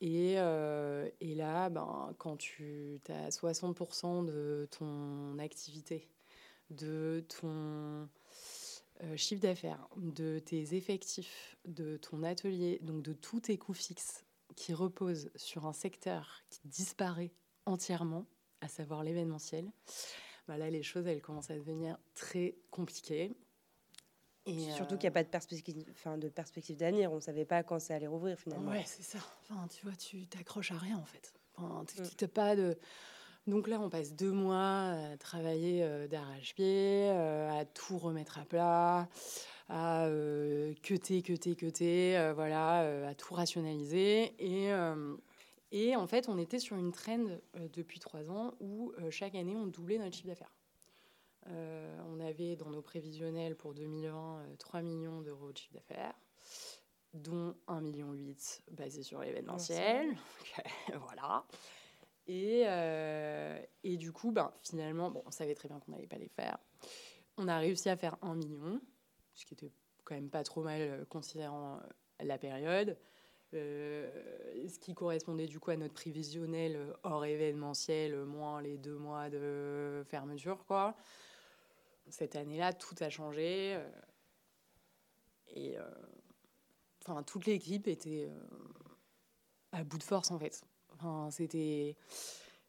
Et, 0.00 0.32
et 0.34 1.34
là, 1.34 1.68
ben, 1.68 2.14
quand 2.18 2.36
tu 2.38 3.00
as 3.08 3.28
60% 3.28 4.24
de 4.24 4.66
ton 4.70 5.38
activité, 5.38 6.08
de 6.70 7.24
ton 7.40 8.08
chiffre 9.16 9.42
d'affaires, 9.42 9.86
de 9.96 10.38
tes 10.38 10.74
effectifs, 10.74 11.56
de 11.66 11.98
ton 11.98 12.22
atelier, 12.22 12.78
donc 12.82 13.02
de 13.02 13.12
tous 13.12 13.40
tes 13.40 13.58
coûts 13.58 13.74
fixes 13.74 14.23
qui 14.56 14.72
repose 14.72 15.30
sur 15.36 15.66
un 15.66 15.72
secteur 15.72 16.42
qui 16.50 16.60
disparaît 16.68 17.32
entièrement, 17.66 18.26
à 18.60 18.68
savoir 18.68 19.02
l'événementiel, 19.02 19.70
bah 20.46 20.58
là, 20.58 20.70
les 20.70 20.82
choses, 20.82 21.06
elles 21.06 21.22
commencent 21.22 21.50
à 21.50 21.56
devenir 21.56 21.98
très 22.14 22.56
compliquées. 22.70 23.32
Et 24.46 24.70
Surtout 24.72 24.96
qu'il 24.96 25.04
n'y 25.04 25.08
a 25.08 25.12
pas 25.12 25.22
de 25.22 25.28
perspective, 25.28 25.86
enfin, 25.90 26.18
de 26.18 26.28
perspective 26.28 26.76
d'avenir. 26.76 27.10
On 27.12 27.16
ne 27.16 27.20
savait 27.20 27.46
pas 27.46 27.62
quand 27.62 27.78
ça 27.78 27.94
allait 27.94 28.06
rouvrir 28.06 28.38
finalement. 28.38 28.70
Ouais, 28.70 28.84
c'est 28.86 29.02
ça. 29.02 29.18
Enfin, 29.42 29.66
tu 29.68 29.86
vois, 29.86 29.96
tu 29.96 30.26
t'accroches 30.26 30.72
à 30.72 30.76
rien 30.76 30.98
en 30.98 31.04
fait. 31.04 31.32
Enfin, 31.56 31.84
mm. 31.98 32.26
pas 32.28 32.54
de. 32.54 32.76
Donc 33.46 33.68
là, 33.68 33.78
on 33.80 33.90
passe 33.90 34.14
deux 34.14 34.30
mois 34.30 34.90
à 34.90 35.16
travailler 35.18 35.82
euh, 35.82 36.08
d'arrache-pied, 36.08 37.10
euh, 37.10 37.60
à 37.60 37.64
tout 37.64 37.98
remettre 37.98 38.38
à 38.38 38.44
plat, 38.44 39.08
à 39.68 40.06
euh, 40.06 40.74
queuter, 40.82 41.22
queuter, 41.22 41.56
queuter, 41.56 42.18
euh, 42.18 42.34
voilà, 42.34 42.82
euh, 42.82 43.08
à 43.08 43.14
tout 43.14 43.34
rationaliser. 43.34 44.34
Et, 44.38 44.70
et 45.72 45.96
en 45.96 46.06
fait, 46.06 46.28
on 46.28 46.38
était 46.38 46.58
sur 46.58 46.76
une 46.76 46.92
trend 46.92 47.24
depuis 47.72 47.98
trois 47.98 48.30
ans 48.30 48.54
où 48.60 48.92
chaque 49.10 49.34
année, 49.34 49.56
on 49.56 49.66
doublait 49.66 49.98
notre 49.98 50.14
chiffre 50.14 50.28
d'affaires. 50.28 50.54
on 51.46 52.20
avait 52.20 52.56
dans 52.56 52.70
nos 52.70 52.82
prévisionnels 52.82 53.56
pour 53.56 53.74
2020 53.74 54.56
3 54.58 54.82
millions 54.82 55.20
d'euros 55.20 55.52
de 55.52 55.58
chiffre 55.58 55.74
d'affaires, 55.74 56.14
dont 57.12 57.56
1,8 57.66 57.80
million 57.80 58.16
basé 58.70 59.02
sur 59.02 59.20
l'événementiel. 59.20 60.14
voilà. 61.08 61.44
Et, 62.28 62.62
et, 63.82 63.96
du 63.96 64.12
coup, 64.12 64.30
ben, 64.30 64.52
finalement, 64.62 65.10
bon, 65.10 65.24
on 65.26 65.30
savait 65.32 65.56
très 65.56 65.68
bien 65.68 65.80
qu'on 65.80 65.90
n'allait 65.92 66.06
pas 66.06 66.18
les 66.18 66.28
faire. 66.28 66.56
On 67.36 67.48
a 67.48 67.58
réussi 67.58 67.88
à 67.88 67.96
faire 67.96 68.16
1 68.22 68.36
million 68.36 68.80
ce 69.34 69.44
qui 69.44 69.54
était 69.54 69.70
quand 70.04 70.14
même 70.14 70.30
pas 70.30 70.44
trop 70.44 70.62
mal 70.62 70.80
euh, 70.80 71.04
considérant 71.06 71.76
euh, 71.76 72.24
la 72.24 72.38
période. 72.38 72.96
Euh, 73.54 74.10
ce 74.68 74.78
qui 74.80 74.94
correspondait 74.94 75.46
du 75.46 75.60
coup 75.60 75.70
à 75.70 75.76
notre 75.76 75.94
prévisionnel 75.94 76.92
hors 77.04 77.24
événementiel, 77.24 78.24
moins 78.24 78.60
les 78.60 78.78
deux 78.78 78.96
mois 78.96 79.30
de 79.30 80.02
fermeture. 80.08 80.64
Quoi. 80.66 80.96
Cette 82.08 82.34
année-là, 82.34 82.72
tout 82.72 82.96
a 83.00 83.10
changé. 83.10 83.78
et 85.54 85.76
enfin, 87.06 87.22
toute 87.22 87.46
l'équipe 87.46 87.86
était 87.86 88.28
à 89.70 89.84
bout 89.84 89.98
de 89.98 90.02
force 90.02 90.32
en 90.32 90.38
fait. 90.40 90.64
Enfin, 90.94 91.30
c'était 91.30 91.96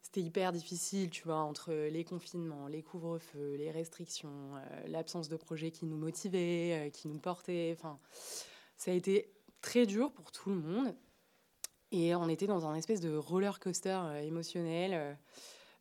c'était 0.06 0.20
hyper 0.20 0.52
difficile, 0.52 1.10
tu 1.10 1.24
vois, 1.24 1.38
entre 1.38 1.72
les 1.72 2.04
confinements, 2.04 2.68
les 2.68 2.80
couvre-feux, 2.80 3.56
les 3.56 3.72
restrictions, 3.72 4.54
euh, 4.54 4.86
l'absence 4.86 5.28
de 5.28 5.34
projets 5.34 5.72
qui 5.72 5.84
nous 5.84 5.96
motivaient, 5.96 6.86
euh, 6.86 6.90
qui 6.90 7.08
nous 7.08 7.18
portaient. 7.18 7.74
Enfin, 7.76 7.98
ça 8.76 8.92
a 8.92 8.94
été 8.94 9.32
très 9.62 9.84
dur 9.84 10.12
pour 10.12 10.30
tout 10.30 10.50
le 10.50 10.54
monde. 10.54 10.94
Et 11.90 12.14
on 12.14 12.28
était 12.28 12.46
dans 12.46 12.66
un 12.66 12.76
espèce 12.76 13.00
de 13.00 13.16
roller 13.16 13.58
coaster 13.58 13.98
euh, 14.00 14.20
émotionnel. 14.20 15.18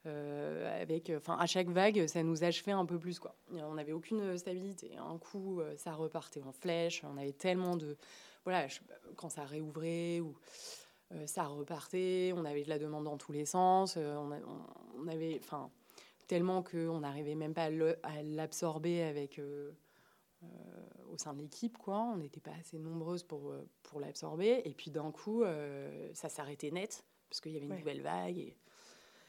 avec, 0.05 1.11
enfin, 1.15 1.37
à 1.37 1.45
chaque 1.45 1.69
vague, 1.69 2.07
ça 2.07 2.23
nous 2.23 2.43
achevait 2.43 2.71
un 2.71 2.85
peu 2.85 2.97
plus, 2.97 3.19
quoi. 3.19 3.35
On 3.51 3.75
n'avait 3.75 3.93
aucune 3.93 4.35
stabilité. 4.39 4.97
Un 4.97 5.19
coup, 5.19 5.61
ça 5.77 5.93
repartait 5.93 6.41
en 6.41 6.51
flèche. 6.51 7.03
On 7.03 7.17
avait 7.17 7.33
tellement 7.33 7.75
de, 7.75 7.95
voilà, 8.43 8.67
quand 9.15 9.29
ça 9.29 9.43
réouvrait 9.43 10.19
ou 10.19 10.29
euh, 10.29 10.84
ça 11.25 11.45
repartait, 11.45 12.33
on 12.35 12.45
avait 12.45 12.63
de 12.63 12.69
la 12.69 12.79
demande 12.79 13.05
dans 13.05 13.17
tous 13.17 13.31
les 13.31 13.45
sens, 13.45 13.95
euh, 13.97 14.15
on, 14.97 15.07
avait, 15.07 15.39
enfin, 15.43 15.69
tellement 16.27 16.63
qu'on 16.63 16.99
n'arrivait 16.99 17.35
même 17.35 17.53
pas 17.53 17.69
à 18.03 18.23
l'absorber 18.23 19.03
avec 19.03 19.39
euh, 19.39 19.71
au 21.11 21.17
sein 21.17 21.33
de 21.33 21.41
l'équipe, 21.41 21.77
quoi. 21.77 21.99
On 22.13 22.17
n'était 22.17 22.41
pas 22.41 22.53
assez 22.59 22.77
nombreuses 22.79 23.23
pour, 23.23 23.53
pour 23.83 23.99
l'absorber. 23.99 24.61
Et 24.65 24.73
puis 24.73 24.91
d'un 24.91 25.11
coup, 25.11 25.43
ça 26.13 26.29
s'arrêtait 26.29 26.71
net, 26.71 27.03
parce 27.29 27.41
qu'il 27.41 27.51
y 27.51 27.57
avait 27.57 27.65
une 27.65 27.75
nouvelle 27.75 28.01
vague. 28.01 28.37
Et... 28.37 28.57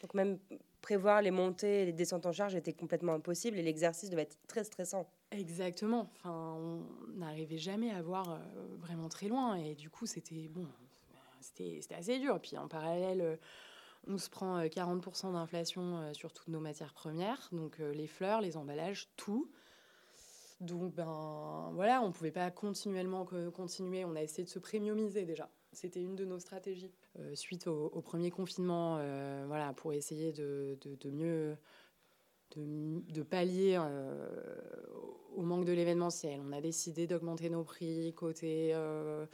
Donc 0.02 0.12
même 0.14 0.38
prévoir 0.82 1.22
les 1.22 1.30
montées 1.30 1.82
et 1.82 1.86
les 1.86 1.92
descentes 1.92 2.26
en 2.26 2.32
charge 2.32 2.54
était 2.54 2.74
complètement 2.74 3.14
impossible 3.14 3.58
et 3.58 3.62
l'exercice 3.62 4.10
devait 4.10 4.22
être 4.22 4.38
très 4.46 4.64
stressant. 4.64 5.10
Exactement. 5.30 6.10
Enfin, 6.16 6.54
on 6.58 6.82
n'arrivait 7.18 7.58
jamais 7.58 7.90
à 7.90 8.02
voir 8.02 8.40
vraiment 8.78 9.08
très 9.08 9.28
loin. 9.28 9.56
Et 9.56 9.74
du 9.74 9.88
coup, 9.88 10.06
c'était 10.06 10.48
bon, 10.48 10.66
c'était 11.80 11.94
assez 11.94 12.18
dur. 12.18 12.40
Puis 12.40 12.56
en 12.56 12.68
parallèle, 12.68 13.20
euh, 13.20 13.36
on 14.06 14.18
se 14.18 14.30
prend 14.30 14.60
40% 14.62 15.28
euh, 15.28 15.32
d'inflation 15.32 15.98
euh, 15.98 16.12
sur 16.12 16.32
toutes 16.32 16.48
nos 16.48 16.60
matières 16.60 16.92
premières, 16.92 17.48
donc 17.52 17.78
les 17.78 18.06
fleurs, 18.06 18.40
les 18.40 18.56
emballages, 18.56 19.08
tout. 19.16 19.50
Donc 20.60 20.94
ben 20.94 21.70
voilà, 21.74 22.00
on 22.00 22.12
pouvait 22.12 22.30
pas 22.30 22.50
continuellement 22.50 23.26
continuer. 23.54 24.06
On 24.06 24.16
a 24.16 24.22
essayé 24.22 24.44
de 24.44 24.48
se 24.48 24.58
premiumiser 24.58 25.26
déjà. 25.26 25.50
C'était 25.72 26.00
une 26.00 26.16
de 26.16 26.24
nos 26.24 26.38
stratégies 26.38 26.94
suite 27.34 27.66
au, 27.66 28.00
premier 28.00 28.30
confinement, 28.30 28.96
voilà, 29.46 29.74
pour 29.74 29.92
essayer 29.92 30.32
de, 30.32 30.78
de, 30.82 31.10
mieux 31.10 31.58
de, 32.56 33.12
de 33.12 33.22
pallier 33.22 33.78
au 35.36 35.42
manque 35.42 35.64
de 35.64 35.72
l'événementiel. 35.72 36.40
On 36.46 36.52
a 36.52 36.60
décidé 36.60 37.06
d'augmenter 37.06 37.50
nos 37.50 37.62
prix 37.62 38.12
côté 38.14 38.70
euh, 38.74 39.26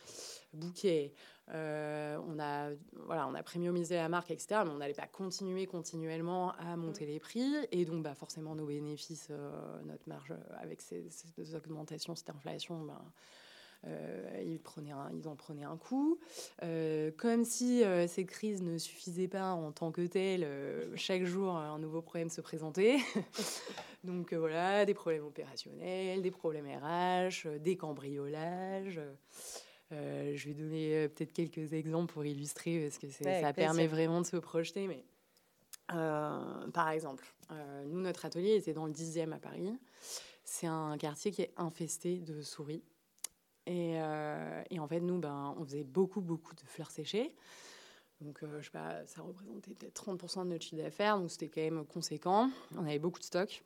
bouquet. 0.52 1.14
Euh, 1.50 2.18
on, 2.28 2.38
a, 2.38 2.70
voilà, 3.06 3.26
on 3.28 3.34
a 3.34 3.42
premiumisé 3.42 3.96
la 3.96 4.08
marque, 4.08 4.30
etc. 4.30 4.62
Mais 4.64 4.70
on 4.70 4.78
n'allait 4.78 4.94
pas 4.94 5.06
continuer 5.06 5.66
continuellement 5.66 6.52
à 6.52 6.76
monter 6.76 7.06
les 7.06 7.20
prix. 7.20 7.54
Et 7.70 7.84
donc, 7.84 8.02
bah, 8.02 8.14
forcément, 8.14 8.54
nos 8.54 8.66
bénéfices, 8.66 9.30
notre 9.84 10.08
marge 10.08 10.34
avec 10.58 10.80
ces, 10.80 11.08
augmentations, 11.54 12.14
cette 12.14 12.30
inflation, 12.30 12.82
bah, 12.84 13.00
euh, 13.00 13.08
ils, 14.44 14.60
prenaient 14.60 14.92
ils 15.14 15.28
en 15.28 15.36
prenaient 15.36 15.64
un 15.64 15.76
coup. 15.76 16.18
Euh, 16.62 17.10
comme 17.16 17.44
si 17.44 17.82
euh, 17.82 18.06
ces 18.06 18.24
crises 18.24 18.62
ne 18.62 18.78
suffisaient 18.78 19.28
pas 19.28 19.52
en 19.52 19.72
tant 19.72 19.90
que 19.90 20.02
telles, 20.02 20.46
chaque 20.94 21.24
jour 21.24 21.56
un 21.56 21.78
nouveau 21.78 22.02
problème 22.02 22.30
se 22.30 22.40
présentait. 22.40 22.98
Donc 24.04 24.32
voilà, 24.32 24.84
des 24.84 24.94
problèmes 24.94 25.24
opérationnels, 25.24 26.22
des 26.22 26.30
problèmes 26.30 26.66
RH, 26.66 27.58
des 27.60 27.76
cambriolages. 27.76 29.00
je 29.90 30.48
vais 30.48 30.54
donner 30.54 31.08
peut-être 31.08 31.32
quelques 31.32 31.72
exemples 31.72 32.12
pour 32.12 32.24
illustrer, 32.24 32.80
parce 32.80 32.98
que 32.98 33.08
ça 33.08 33.52
permet 33.52 33.86
vraiment 33.86 34.20
de 34.20 34.26
se 34.26 34.36
projeter. 34.36 34.88
Mais 34.88 35.04
par 35.88 36.90
exemple, 36.90 37.24
nous, 37.86 38.00
notre 38.00 38.24
atelier 38.24 38.56
était 38.56 38.72
dans 38.72 38.86
le 38.86 38.92
10e 38.92 39.32
à 39.32 39.38
Paris. 39.38 39.72
C'est 40.44 40.66
un 40.66 40.98
quartier 40.98 41.30
qui 41.30 41.42
est 41.42 41.52
infesté 41.56 42.18
de 42.18 42.42
souris. 42.42 42.82
Euh, 43.68 44.62
et, 44.70 44.78
en 44.78 44.88
fait, 44.88 45.00
nous, 45.00 45.18
ben, 45.18 45.54
on 45.58 45.64
faisait 45.64 45.84
beaucoup, 45.84 46.20
beaucoup 46.20 46.54
de 46.54 46.62
fleurs 46.66 46.90
séchées. 46.90 47.34
Donc, 48.20 48.42
euh, 48.42 48.60
je 48.60 48.66
sais 48.66 48.70
pas, 48.70 49.04
ça 49.06 49.22
représentait 49.22 49.74
peut-être 49.74 50.04
30% 50.04 50.44
de 50.44 50.50
notre 50.50 50.64
chiffre 50.64 50.80
d'affaires, 50.80 51.18
donc 51.18 51.30
c'était 51.30 51.48
quand 51.48 51.60
même 51.60 51.84
conséquent. 51.84 52.50
On 52.76 52.84
avait 52.84 52.98
beaucoup 52.98 53.18
de 53.18 53.24
stock. 53.24 53.62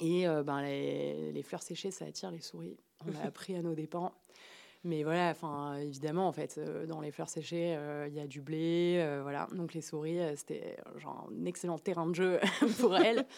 Et 0.00 0.28
euh, 0.28 0.42
ben, 0.42 0.62
les, 0.62 1.32
les, 1.32 1.42
fleurs 1.42 1.62
séchées, 1.62 1.90
ça 1.90 2.04
attire 2.04 2.30
les 2.30 2.40
souris. 2.40 2.76
On 3.06 3.14
a 3.16 3.22
appris 3.26 3.54
à 3.56 3.62
nos 3.62 3.74
dépens. 3.74 4.12
Mais 4.84 5.02
voilà, 5.02 5.30
enfin, 5.30 5.76
évidemment, 5.76 6.28
en 6.28 6.32
fait, 6.32 6.60
dans 6.86 7.00
les 7.00 7.10
fleurs 7.10 7.30
séchées, 7.30 7.74
il 8.06 8.12
y 8.12 8.20
a 8.20 8.26
du 8.26 8.42
blé, 8.42 9.18
voilà. 9.22 9.48
Donc 9.52 9.72
les 9.72 9.80
souris, 9.80 10.18
c'était 10.36 10.76
genre 10.98 11.26
un 11.32 11.46
excellent 11.46 11.78
terrain 11.78 12.06
de 12.06 12.14
jeu 12.14 12.38
pour 12.80 12.94
elles. 12.94 13.24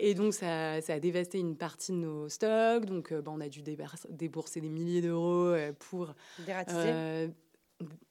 Et 0.00 0.14
donc, 0.14 0.34
ça, 0.34 0.74
a 0.74 1.00
dévasté 1.00 1.38
une 1.38 1.56
partie 1.56 1.92
de 1.92 1.96
nos 1.96 2.28
stocks. 2.28 2.84
Donc, 2.86 3.12
euh, 3.12 3.22
bah, 3.22 3.32
on 3.34 3.40
a 3.40 3.48
dû 3.48 3.62
débourser 3.62 4.60
des 4.60 4.68
milliers 4.68 5.02
d'euros 5.02 5.46
euh, 5.46 5.72
pour. 5.78 6.14
Dératiser. 6.44 6.78
Euh, 6.84 7.28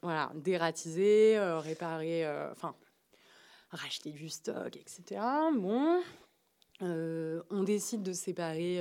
voilà, 0.01 0.31
dératiser, 0.35 1.37
réparer, 1.39 2.25
enfin, 2.51 2.73
racheter 3.69 4.11
du 4.11 4.29
stock, 4.29 4.77
etc. 4.77 5.19
Bon. 5.57 6.01
on 6.79 7.63
décide 7.63 8.01
de 8.01 8.13
se 8.13 8.23
séparer 8.23 8.79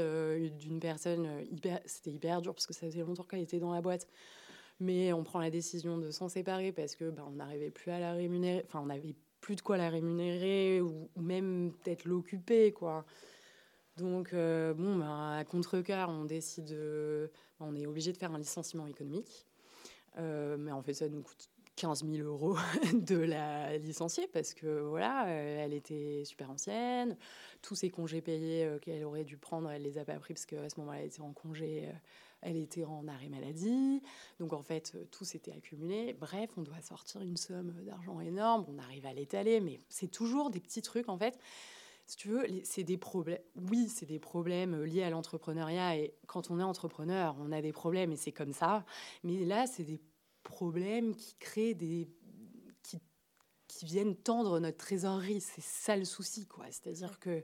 d'une 0.51 0.79
personne 0.79 1.45
hyper. 1.51 1.81
C'était 1.87 2.12
hyper 2.12 2.40
dur 2.40 2.55
parce 2.55 2.69
que 2.69 2.73
ça 2.73 2.87
faisait 2.87 3.01
longtemps 3.01 3.25
qu'elle 3.25 3.40
était 3.40 3.59
dans 3.59 3.73
la 3.73 3.81
boîte 3.81 4.07
mais 4.79 5.12
on 5.12 5.25
prend 5.25 5.40
la 5.40 5.51
décision 5.51 5.99
de 5.99 6.11
s'en 6.11 6.29
séparer 6.29 6.73
parce 6.73 6.97
que 6.97 7.11
ben, 7.11 7.25
on 7.27 7.33
n'arrivait 7.33 7.71
plus 7.71 7.90
à 7.90 7.99
la 7.99 8.12
rémunérer. 8.12 8.62
Enfin, 8.66 8.83
on 8.85 8.90
avait 8.90 9.14
plus 9.40 9.57
de 9.57 9.61
quoi 9.61 9.77
la 9.77 9.88
rémunérer 9.88 10.81
ou, 10.81 11.09
même 11.16 11.72
peut-être 11.83 12.05
l'occuper, 12.05 12.72
quoi. 12.72 13.05
Donc, 13.96 14.33
euh, 14.33 14.75
bon, 14.75 14.96
bah, 14.96 15.38
à 15.38 15.44
contre-cœur, 15.44 16.11
on 16.11 16.25
décide, 16.25 16.77
on 17.61 17.75
est 17.75 17.87
obligé 17.87 18.12
de 18.12 18.16
faire 18.16 18.33
un 18.33 18.38
licenciement 18.38 18.87
économique. 18.87 19.46
Euh, 20.18 20.57
mais 20.59 20.72
en 20.72 20.83
fait, 20.83 20.94
ça 20.94 21.09
nous 21.09 21.22
coûte 21.22 21.49
15 21.77 22.05
000 22.05 22.27
euros 22.27 22.57
de 22.94 23.16
la 23.16 23.77
licencier 23.77 24.27
parce 24.33 24.55
que 24.55 24.81
voilà, 24.81 25.27
euh, 25.29 25.64
elle 25.64 25.75
était 25.75 26.22
super 26.25 26.51
ancienne. 26.51 27.16
Tous 27.62 27.75
ses 27.75 27.90
congés 27.90 28.22
payés 28.22 28.68
qu'elle 28.81 29.05
aurait 29.05 29.25
dû 29.25 29.37
prendre, 29.37 29.70
elle 29.70 29.83
les 29.83 29.99
a 29.99 30.05
pas 30.05 30.18
pris 30.18 30.35
parce 30.35 30.46
qu'à 30.46 30.68
ce 30.68 30.81
moment-là, 30.81 31.01
elle 31.01 31.07
était 31.07 31.20
en 31.20 31.33
congé 31.33 31.88
elle 32.47 32.57
était 32.57 32.85
en 32.85 33.07
arrêt 33.09 33.29
maladie. 33.29 34.01
Donc 34.39 34.53
en 34.53 34.63
fait, 34.63 34.93
euh, 34.95 35.05
tout 35.11 35.25
s'était 35.25 35.53
accumulé. 35.53 36.15
Bref, 36.15 36.51
on 36.57 36.63
doit 36.63 36.81
sortir 36.81 37.21
une 37.21 37.37
somme 37.37 37.73
d'argent 37.85 38.21
énorme. 38.21 38.65
On 38.69 38.79
arrive 38.79 39.05
à 39.05 39.13
l'étaler, 39.13 39.61
mais 39.61 39.81
c'est 39.89 40.11
toujours 40.11 40.51
des 40.51 40.61
petits 40.61 40.83
trucs 40.83 41.09
en 41.09 41.19
fait. 41.19 41.39
Si 42.07 42.17
tu 42.17 42.29
veux, 42.29 42.47
c'est 42.63 42.85
des 42.85 42.97
problèmes. 42.97 43.41
Oui, 43.57 43.89
c'est 43.89 44.07
des 44.07 44.21
problèmes 44.21 44.75
euh, 44.75 44.87
liés 44.87 45.03
à 45.03 45.11
l'entrepreneuriat. 45.11 45.97
Et 45.97 46.15
quand 46.29 46.51
on 46.51 46.61
est 46.61 46.63
entrepreneur, 46.63 47.37
on 47.41 47.51
a 47.51 47.61
des 47.61 47.73
problèmes 47.73 48.13
et 48.13 48.17
c'est 48.17 48.33
comme 48.33 48.53
ça. 48.53 48.85
Mais 49.25 49.45
là, 49.45 49.67
c'est 49.67 49.85
des 49.85 50.01
problèmes 50.45 51.17
qui 51.17 51.35
créent 51.41 51.75
des. 51.75 52.09
qui, 52.85 53.01
qui 53.67 53.85
viennent 53.85 54.15
tendre 54.15 54.61
notre 54.61 54.79
trésorerie. 54.79 55.41
C'est 55.41 55.65
ça 55.65 55.97
le 55.97 56.05
souci, 56.05 56.47
quoi. 56.47 56.67
C'est-à-dire 56.71 57.19
que 57.19 57.43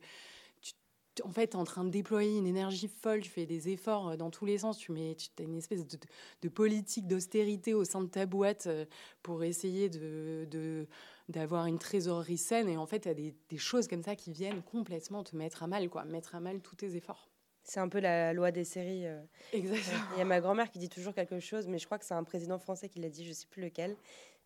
en 1.25 1.31
fait, 1.31 1.49
tu 1.49 1.57
es 1.57 1.61
en 1.61 1.65
train 1.65 1.85
de 1.85 1.91
déployer 1.91 2.39
une 2.39 2.47
énergie 2.47 2.89
folle, 2.89 3.21
tu 3.21 3.31
fais 3.31 3.47
des 3.47 3.69
efforts 3.69 4.11
euh, 4.11 4.17
dans 4.17 4.31
tous 4.31 4.47
les 4.47 4.59
sens, 4.59 4.79
tu 4.79 4.93
mets, 4.93 5.15
tu 5.15 5.29
as 5.39 5.43
une 5.45 5.57
espèce 5.57 5.87
de, 5.87 6.49
politique 6.49 7.07
d'austérité 7.07 7.75
au 7.75 7.85
sein 7.85 8.01
de 8.01 8.09
ta 8.09 8.27
boîte 8.27 8.67
euh, 8.67 8.87
pour 9.23 9.45
essayer 9.45 9.89
de, 9.89 10.87
d'avoir 11.29 11.67
une 11.67 11.79
trésorerie 11.79 12.39
saine. 12.39 12.69
Et 12.69 12.77
en 12.77 12.87
fait, 12.87 13.01
tu 13.01 13.09
as 13.09 13.15
des, 13.15 13.35
choses 13.57 13.89
comme 13.89 14.03
ça 14.03 14.17
qui 14.17 14.33
viennent 14.33 14.63
complètement 14.63 15.23
te 15.23 15.37
mettre 15.37 15.63
à 15.63 15.67
mal, 15.67 15.89
quoi, 15.89 16.05
mettre 16.05 16.35
à 16.35 16.41
mal 16.41 16.61
tous 16.61 16.77
tes 16.77 16.97
efforts. 16.97 17.29
C'est 17.65 17.79
un 17.79 17.89
peu 17.89 18.01
la 18.01 18.33
loi 18.33 18.51
des 18.51 18.65
séries. 18.65 19.07
Euh. 19.07 19.23
Exactement. 19.53 20.03
Il 20.17 20.19
y 20.19 20.23
a 20.23 20.25
ma 20.25 20.41
grand-mère 20.41 20.71
qui 20.71 20.81
dit 20.81 20.89
toujours 20.89 21.15
quelque 21.15 21.39
chose, 21.39 21.69
mais 21.69 21.79
je 21.79 21.87
crois 21.87 21.99
que 21.99 22.05
c'est 22.05 22.15
un 22.15 22.25
président 22.25 22.59
français 22.59 22.89
qui 22.89 22.99
l'a 22.99 23.09
dit, 23.09 23.25
je 23.25 23.33
sais 23.33 23.47
plus 23.49 23.63
lequel. 23.63 23.97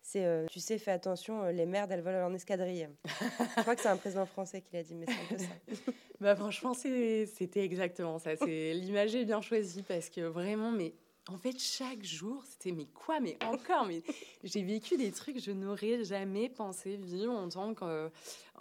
C'est, 0.09 0.45
tu 0.49 0.61
sais, 0.61 0.77
fais 0.77 0.91
attention, 0.91 1.47
les 1.47 1.65
merdes, 1.65 1.91
elles 1.91 2.01
volent 2.01 2.27
en 2.27 2.33
escadrille. 2.33 2.87
je 3.57 3.61
crois 3.61 3.75
que 3.75 3.81
c'est 3.81 3.89
un 3.89 3.97
président 3.97 4.25
français 4.25 4.61
qui 4.61 4.69
l'a 4.71 4.81
dit, 4.81 4.95
mais 4.95 5.05
c'est 5.05 5.35
un 5.35 5.37
peu 5.37 5.43
ça. 5.43 5.91
Bah, 6.21 6.33
franchement, 6.33 6.73
c'était 6.73 7.63
exactement 7.65 8.17
ça. 8.17 8.33
L'image 8.45 9.15
est 9.15 9.25
bien 9.25 9.41
choisie 9.41 9.83
parce 9.83 10.09
que 10.09 10.21
vraiment, 10.21 10.71
mais 10.71 10.93
en 11.29 11.37
fait, 11.37 11.59
chaque 11.59 12.03
jour, 12.03 12.43
c'était 12.45 12.71
mais 12.71 12.85
quoi, 12.85 13.19
mais 13.19 13.37
encore, 13.43 13.85
mais 13.85 14.01
j'ai 14.43 14.63
vécu 14.63 14.95
des 14.95 15.11
trucs 15.11 15.35
que 15.35 15.41
je 15.41 15.51
n'aurais 15.51 16.03
jamais 16.05 16.47
pensé 16.47 16.95
vivre 16.95 17.33
en 17.33 17.49
tant 17.49 17.73
que 17.73 18.09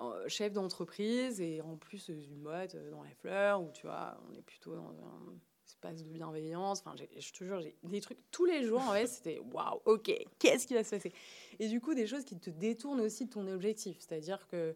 euh, 0.00 0.28
chef 0.28 0.52
d'entreprise 0.52 1.40
et 1.40 1.60
en 1.62 1.76
plus 1.76 2.08
une 2.08 2.42
boîte 2.42 2.74
euh, 2.74 2.90
dans 2.90 3.02
la 3.04 3.14
fleur 3.20 3.62
où 3.62 3.70
tu 3.72 3.86
vois, 3.86 4.18
on 4.28 4.34
est 4.34 4.42
plutôt 4.42 4.74
dans 4.74 4.90
un 4.90 5.38
espace 5.76 6.02
de 6.02 6.08
bienveillance. 6.10 6.80
Enfin, 6.80 6.94
je 6.96 7.32
te 7.32 7.44
jure, 7.44 7.60
j'ai 7.60 7.76
des 7.84 8.00
trucs 8.00 8.18
tous 8.30 8.46
les 8.46 8.64
jours. 8.64 8.80
En 8.80 8.92
fait, 8.92 9.06
c'était 9.06 9.38
waouh, 9.52 9.80
ok, 9.84 10.10
qu'est-ce 10.38 10.66
qui 10.66 10.74
va 10.74 10.82
se 10.82 10.90
passer? 10.90 11.12
Et 11.58 11.68
du 11.68 11.80
coup, 11.80 11.94
des 11.94 12.06
choses 12.06 12.24
qui 12.24 12.38
te 12.38 12.50
détournent 12.50 13.00
aussi 13.00 13.26
de 13.26 13.30
ton 13.30 13.46
objectif, 13.48 13.98
c'est-à-dire 14.00 14.46
que 14.48 14.74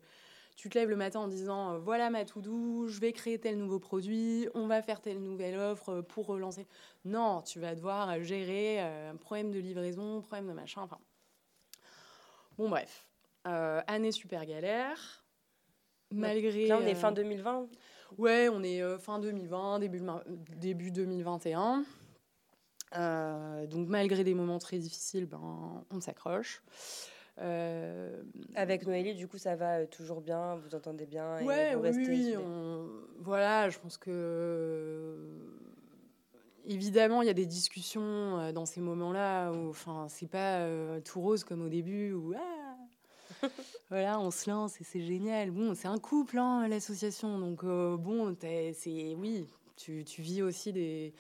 tu 0.56 0.68
te 0.68 0.78
lèves 0.78 0.90
le 0.90 0.96
matin 0.96 1.20
en 1.20 1.28
disant 1.28 1.72
euh, 1.72 1.78
voilà 1.78 2.10
ma 2.10 2.26
tout 2.26 2.42
doux, 2.42 2.86
je 2.86 3.00
vais 3.00 3.12
créer 3.12 3.38
tel 3.38 3.56
nouveau 3.56 3.78
produit, 3.78 4.46
on 4.54 4.66
va 4.66 4.82
faire 4.82 5.00
telle 5.00 5.22
nouvelle 5.22 5.56
offre 5.56 6.02
pour 6.02 6.26
relancer. 6.26 6.66
Non, 7.06 7.40
tu 7.40 7.60
vas 7.60 7.74
devoir 7.74 8.22
gérer 8.22 8.80
un 8.80 8.84
euh, 8.84 9.14
problème 9.14 9.52
de 9.52 9.58
livraison, 9.58 10.20
problème 10.20 10.48
de 10.48 10.52
machin. 10.52 10.82
Enfin, 10.82 10.98
bon 12.58 12.68
bref, 12.68 13.06
euh, 13.46 13.80
année 13.86 14.12
super 14.12 14.44
galère. 14.44 15.24
Malgré. 16.12 16.66
Là, 16.66 16.78
on 16.82 16.86
est 16.86 16.96
fin 16.96 17.12
2020. 17.12 17.68
Ouais, 18.18 18.48
on 18.48 18.62
est 18.62 18.82
fin 18.98 19.18
2020, 19.18 19.78
début, 19.78 20.02
début 20.56 20.90
2021. 20.90 21.84
donc 23.66 23.88
malgré 23.88 24.24
des 24.24 24.34
moments 24.34 24.58
très 24.58 24.78
difficiles, 24.78 25.26
ben, 25.26 25.84
on 25.90 26.00
s'accroche. 26.00 26.62
Euh, 27.40 28.22
Avec 28.54 28.86
Noélie, 28.86 29.14
du 29.14 29.26
coup, 29.26 29.38
ça 29.38 29.56
va 29.56 29.78
euh, 29.78 29.86
toujours 29.86 30.20
bien, 30.20 30.56
vous 30.56 30.74
entendez 30.74 31.06
bien 31.06 31.42
ouais, 31.42 31.74
oui, 31.74 31.90
oui, 32.06 32.34
voilà, 33.18 33.70
je 33.70 33.78
pense 33.78 33.96
que 33.96 35.16
évidemment, 36.66 37.22
il 37.22 37.26
y 37.26 37.30
a 37.30 37.34
des 37.34 37.46
discussions 37.46 38.38
euh, 38.38 38.52
dans 38.52 38.66
ces 38.66 38.82
moments-là 38.82 39.52
où, 39.52 39.70
enfin, 39.70 40.06
c'est 40.08 40.28
pas 40.28 40.66
tout 41.02 41.20
rose 41.20 41.44
comme 41.44 41.64
au 41.64 41.68
début 41.70 42.12
où 42.12 42.34
ah, 42.36 42.59
voilà, 43.90 44.20
on 44.20 44.30
se 44.30 44.50
lance 44.50 44.80
et 44.80 44.84
c'est 44.84 45.02
génial. 45.02 45.50
Bon, 45.50 45.74
c'est 45.74 45.88
un 45.88 45.98
couple, 45.98 46.38
hein, 46.38 46.68
l'association, 46.68 47.38
donc 47.38 47.64
bon, 47.64 48.36
c'est 48.40 49.14
oui, 49.16 49.46
tu, 49.76 50.04
vis 50.18 50.42
aussi 50.42 50.72
des 50.72 51.14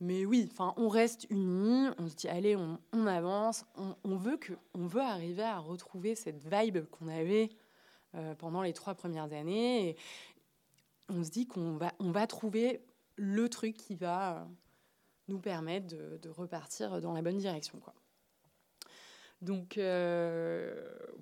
mais 0.00 0.24
oui, 0.24 0.48
enfin, 0.50 0.72
on 0.78 0.88
reste 0.88 1.26
unis, 1.28 1.88
on 1.98 2.08
se 2.08 2.14
dit 2.16 2.28
allez, 2.28 2.56
on, 2.56 3.06
avance, 3.06 3.66
on, 3.76 4.16
veut 4.16 4.38
que, 4.38 4.54
veut 4.74 5.02
arriver 5.02 5.42
à 5.42 5.58
retrouver 5.58 6.14
cette 6.14 6.40
vibe 6.42 6.86
qu'on 6.86 7.08
avait 7.08 7.50
euh, 8.14 8.34
pendant 8.34 8.62
les 8.62 8.72
trois 8.72 8.94
premières 8.94 9.30
années. 9.34 9.90
Et 9.90 9.96
on 11.10 11.22
se 11.22 11.30
dit 11.30 11.46
qu'on 11.46 11.76
va, 11.76 11.92
on 11.98 12.12
va 12.12 12.26
trouver 12.26 12.82
le 13.16 13.50
truc 13.50 13.76
qui 13.76 13.94
va 13.94 14.38
euh, 14.38 14.44
nous 15.28 15.38
permettre 15.38 15.88
de, 15.88 16.28
repartir 16.30 17.02
dans 17.02 17.12
la 17.12 17.20
bonne 17.20 17.38
direction, 17.38 17.78
quoi. 17.78 17.92
Donc, 19.42 19.78
euh, 19.78 20.74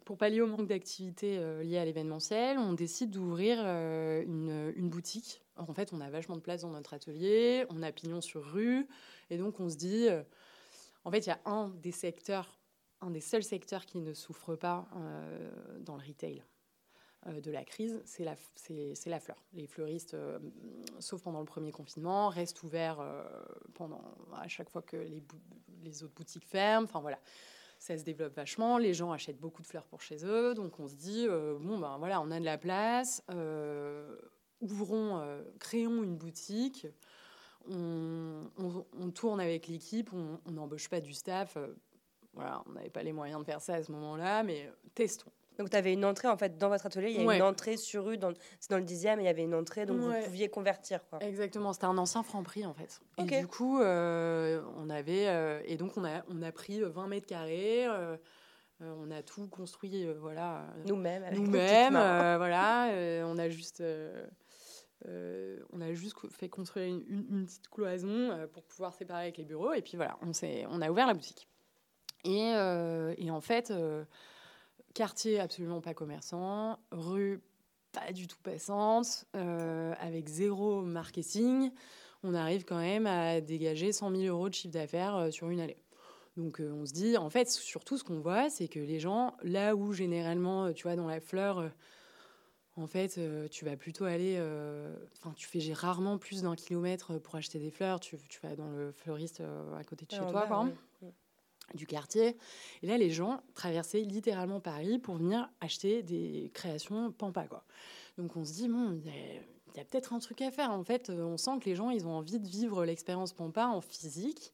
pour 0.04 0.18
pallier 0.18 0.40
au 0.40 0.46
manque 0.46 0.66
d'activité 0.66 1.38
liée 1.62 1.78
à 1.78 1.84
l'événementiel, 1.84 2.58
on 2.58 2.72
décide 2.72 3.10
d'ouvrir 3.10 3.60
une, 3.60 4.72
une, 4.76 4.88
boutique 4.88 5.42
en 5.58 5.74
fait, 5.74 5.92
on 5.92 6.00
a 6.00 6.10
vachement 6.10 6.36
de 6.36 6.40
place 6.40 6.62
dans 6.62 6.70
notre 6.70 6.94
atelier, 6.94 7.66
on 7.70 7.82
a 7.82 7.92
pignon 7.92 8.20
sur 8.20 8.44
rue, 8.44 8.86
et 9.30 9.36
donc 9.36 9.60
on 9.60 9.68
se 9.68 9.76
dit, 9.76 10.08
euh, 10.08 10.22
en 11.04 11.10
fait, 11.10 11.26
il 11.26 11.28
y 11.28 11.32
a 11.32 11.40
un 11.44 11.68
des 11.68 11.92
secteurs, 11.92 12.58
un 13.00 13.10
des 13.10 13.20
seuls 13.20 13.42
secteurs 13.42 13.84
qui 13.84 13.98
ne 13.98 14.12
souffre 14.14 14.54
pas 14.54 14.88
euh, 14.96 15.78
dans 15.80 15.96
le 15.96 16.02
retail. 16.06 16.42
euh, 17.26 17.40
de 17.40 17.50
la 17.50 17.64
crise, 17.64 18.00
c'est 18.04 18.24
la, 18.24 18.36
fleur. 19.20 19.42
Les 19.52 19.66
fleuristes, 19.66 20.14
euh, 20.14 20.38
sauf 21.00 21.22
pendant 21.22 21.40
le 21.40 21.46
premier 21.46 21.72
confinement, 21.72 22.28
restent 22.28 22.62
ouverts 22.62 23.00
euh, 23.00 23.24
pendant, 23.74 24.00
à 24.34 24.46
chaque 24.48 24.70
fois 24.70 24.82
que 24.82 24.96
les, 24.96 25.22
les 25.82 26.02
autres 26.04 26.14
boutiques 26.14 26.46
ferment. 26.46 26.84
Enfin 26.84 27.00
voilà, 27.00 27.18
ça 27.78 27.96
se 27.96 28.04
développe 28.04 28.34
vachement. 28.34 28.78
Les 28.78 28.94
gens 28.94 29.12
achètent 29.12 29.40
beaucoup 29.40 29.62
de 29.62 29.66
fleurs 29.66 29.86
pour 29.86 30.00
chez 30.00 30.24
eux. 30.24 30.54
Donc 30.54 30.78
on 30.80 30.88
se 30.88 30.94
dit, 30.94 31.26
bon 31.28 31.78
ben 31.78 31.96
voilà, 31.98 32.20
on 32.20 32.30
a 32.30 32.40
de 32.40 32.44
la 32.44 32.58
place, 32.58 33.22
ouvrons, 34.60 35.22
créons 35.58 36.02
une 36.02 36.16
boutique. 36.16 36.86
On, 37.70 38.50
on, 38.98 39.10
tourne 39.10 39.40
avec 39.40 39.66
l'équipe, 39.66 40.10
on 40.12 40.50
n'embauche 40.50 40.88
pas 40.88 41.00
du 41.00 41.12
staff. 41.12 41.58
voilà, 42.32 42.62
on 42.66 42.72
n'avait 42.72 42.88
pas 42.88 43.02
les 43.02 43.12
moyens 43.12 43.40
de 43.40 43.44
faire 43.44 43.60
ça 43.60 43.74
à 43.74 43.82
ce 43.82 43.92
moment-là, 43.92 44.42
mais 44.42 44.70
testons. 44.94 45.30
Donc, 45.58 45.70
tu 45.70 45.76
avais 45.76 45.92
une 45.92 46.04
entrée, 46.04 46.28
en 46.28 46.36
fait, 46.36 46.56
dans 46.56 46.68
votre 46.68 46.86
atelier, 46.86 47.10
il 47.10 47.20
y 47.20 47.28
a 47.28 47.36
une 47.36 47.42
entrée 47.42 47.76
sur 47.76 48.04
rue, 48.04 48.16
dans, 48.16 48.32
c'est 48.60 48.70
dans 48.70 48.78
le 48.78 48.84
dixième, 48.84 49.20
il 49.20 49.24
y 49.24 49.28
avait 49.28 49.42
une 49.42 49.54
entrée, 49.54 49.86
donc 49.86 49.98
vous 49.98 50.12
pouviez 50.24 50.48
convertir. 50.48 51.04
Quoi. 51.08 51.18
Exactement, 51.20 51.72
c'était 51.72 51.86
un 51.86 51.98
ancien 51.98 52.22
franc-prix, 52.22 52.64
en 52.64 52.74
fait. 52.74 53.00
Et 53.18 53.40
du 53.40 53.46
coup, 53.48 53.80
euh, 53.80 54.62
on 54.76 54.88
avait... 54.88 55.26
Euh, 55.28 55.60
et 55.64 55.76
donc, 55.76 55.96
on 55.96 56.04
a, 56.04 56.22
on 56.28 56.42
a 56.42 56.52
pris 56.52 56.80
20 56.80 57.08
mètres 57.08 57.26
carrés, 57.26 57.86
euh, 57.86 58.16
on 58.80 59.10
a 59.10 59.22
tout 59.22 59.48
construit, 59.48 60.06
voilà... 60.20 60.64
Nous-mêmes, 60.86 61.24
Nous-mêmes, 61.32 61.94
voilà. 61.94 62.90
on 63.26 63.36
a 63.36 63.48
juste... 63.48 63.82
on 65.04 65.80
a 65.80 65.92
juste 65.92 66.14
fait 66.30 66.48
construire 66.48 66.86
une, 66.86 67.02
une 67.08 67.46
petite 67.46 67.68
cloison 67.68 68.46
pour 68.52 68.62
pouvoir 68.62 68.94
séparer 68.94 69.22
avec 69.22 69.38
les 69.38 69.44
bureaux. 69.44 69.72
Et 69.72 69.82
puis 69.82 69.96
voilà, 69.96 70.16
on, 70.22 70.30
on 70.70 70.80
a 70.82 70.88
ouvert 70.88 71.08
la 71.08 71.14
boutique. 71.14 71.48
Et, 72.24 72.52
et 73.18 73.30
en 73.32 73.40
fait, 73.40 73.72
quartier 74.98 75.38
absolument 75.38 75.80
pas 75.80 75.94
commerçant, 75.94 76.76
rue 76.90 77.40
pas 77.92 78.12
du 78.12 78.26
tout 78.26 78.36
passante, 78.42 79.26
euh, 79.36 79.94
avec 80.00 80.26
zéro 80.26 80.82
marketing, 80.82 81.70
on 82.24 82.34
arrive 82.34 82.64
quand 82.64 82.80
même 82.80 83.06
à 83.06 83.40
dégager 83.40 83.92
100 83.92 84.10
000 84.10 84.22
euros 84.24 84.48
de 84.48 84.54
chiffre 84.54 84.74
d'affaires 84.74 85.14
euh, 85.14 85.30
sur 85.30 85.50
une 85.50 85.60
année. 85.60 85.78
Donc 86.36 86.60
euh, 86.60 86.72
on 86.72 86.84
se 86.84 86.92
dit, 86.92 87.16
en 87.16 87.30
fait, 87.30 87.48
surtout 87.48 87.96
ce 87.96 88.02
qu'on 88.02 88.18
voit, 88.18 88.50
c'est 88.50 88.66
que 88.66 88.80
les 88.80 88.98
gens, 88.98 89.36
là 89.44 89.76
où 89.76 89.92
généralement, 89.92 90.72
tu 90.72 90.82
vois, 90.82 90.96
dans 90.96 91.06
la 91.06 91.20
fleur, 91.20 91.70
en 92.74 92.88
fait, 92.88 93.20
tu 93.50 93.64
vas 93.64 93.76
plutôt 93.76 94.04
aller, 94.04 94.36
enfin, 95.20 95.32
tu 95.36 95.46
fais 95.46 95.72
rarement 95.72 96.18
plus 96.18 96.42
d'un 96.42 96.56
kilomètre 96.56 97.18
pour 97.18 97.36
acheter 97.36 97.60
des 97.60 97.70
fleurs, 97.70 98.00
tu, 98.00 98.16
vas 98.42 98.56
dans 98.56 98.70
le 98.70 98.90
fleuriste 98.90 99.42
à 99.78 99.84
côté 99.84 100.06
de 100.06 100.10
chez 100.10 100.18
toi, 100.18 100.46
par 100.46 100.62
exemple 100.62 100.76
du 101.74 101.86
quartier. 101.86 102.36
Et 102.82 102.86
là, 102.86 102.98
les 102.98 103.10
gens 103.10 103.40
traversaient 103.54 104.00
littéralement 104.00 104.60
Paris 104.60 104.98
pour 104.98 105.16
venir 105.16 105.50
acheter 105.60 106.02
des 106.02 106.50
créations 106.54 107.12
Pampa. 107.12 107.46
Donc 108.16 108.36
on 108.36 108.44
se 108.44 108.52
dit, 108.52 108.68
bon, 108.68 109.00
il 109.04 109.76
y 109.76 109.80
a, 109.80 109.84
peut-être 109.84 110.12
un 110.12 110.18
truc 110.18 110.42
à 110.42 110.50
faire. 110.50 110.70
En 110.70 110.84
fait, 110.84 111.10
on 111.10 111.36
sent 111.36 111.58
que 111.60 111.66
les 111.66 111.74
gens, 111.74 111.90
ils 111.90 112.06
ont 112.06 112.12
envie 112.12 112.40
de 112.40 112.48
vivre 112.48 112.84
l'expérience 112.84 113.32
Pampa 113.32 113.66
en 113.66 113.80
physique. 113.80 114.52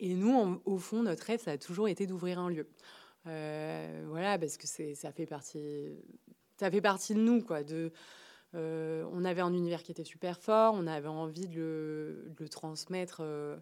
Et 0.00 0.14
nous, 0.14 0.60
au 0.64 0.78
fond, 0.78 1.02
notre 1.02 1.24
rêve, 1.24 1.40
ça 1.40 1.52
a 1.52 1.58
toujours 1.58 1.88
été 1.88 2.06
d'ouvrir 2.06 2.38
un 2.38 2.48
lieu. 2.48 2.66
Euh, 3.26 4.04
voilà, 4.08 4.38
parce 4.38 4.56
que 4.56 4.66
ça 4.66 5.12
fait 5.12 5.26
partie, 5.26 5.88
ça 6.58 6.70
fait 6.70 6.80
partie 6.80 7.14
de 7.14 7.20
nous, 7.20 7.44
euh, 8.54 9.04
on 9.12 9.24
avait 9.24 9.42
un 9.42 9.52
univers 9.52 9.82
qui 9.82 9.92
était 9.92 10.04
super 10.04 10.38
fort, 10.40 10.74
on 10.76 10.86
avait 10.86 11.08
envie 11.08 11.46
de 11.46 12.32
le, 12.38 12.48
transmettre. 12.48 13.18
Euh, 13.20 13.56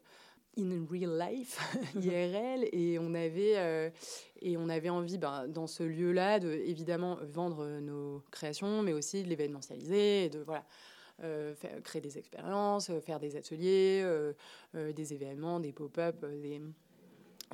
in 0.59 0.87
real 0.91 1.17
life, 1.19 1.59
IRL, 1.97 2.69
et 2.73 2.99
on 2.99 3.15
avait, 3.15 3.55
euh, 3.57 3.91
et 4.41 4.57
on 4.57 4.69
avait 4.69 4.89
envie, 4.89 5.19
ben, 5.19 5.47
dans 5.49 5.67
ce 5.67 5.83
lieu-là, 5.83 6.41
de 6.41 6.51
évidemment 6.51 7.19
vendre 7.23 7.67
nos 7.81 8.23
créations, 8.31 8.83
mais 8.83 8.93
aussi 8.93 9.23
de 9.23 9.29
l'événementialiser, 9.29 10.25
et 10.25 10.29
de 10.29 10.41
voilà, 10.41 10.65
euh, 11.23 11.55
faire, 11.55 11.83
créer 11.83 12.01
des 12.01 12.19
expériences, 12.19 12.91
euh, 12.91 13.01
faire 13.01 13.21
des 13.21 13.37
ateliers, 13.37 14.05
des 14.75 15.15
événements, 15.15 15.61
des 15.61 15.73
pop-up, 15.73 16.25
des, 16.25 16.61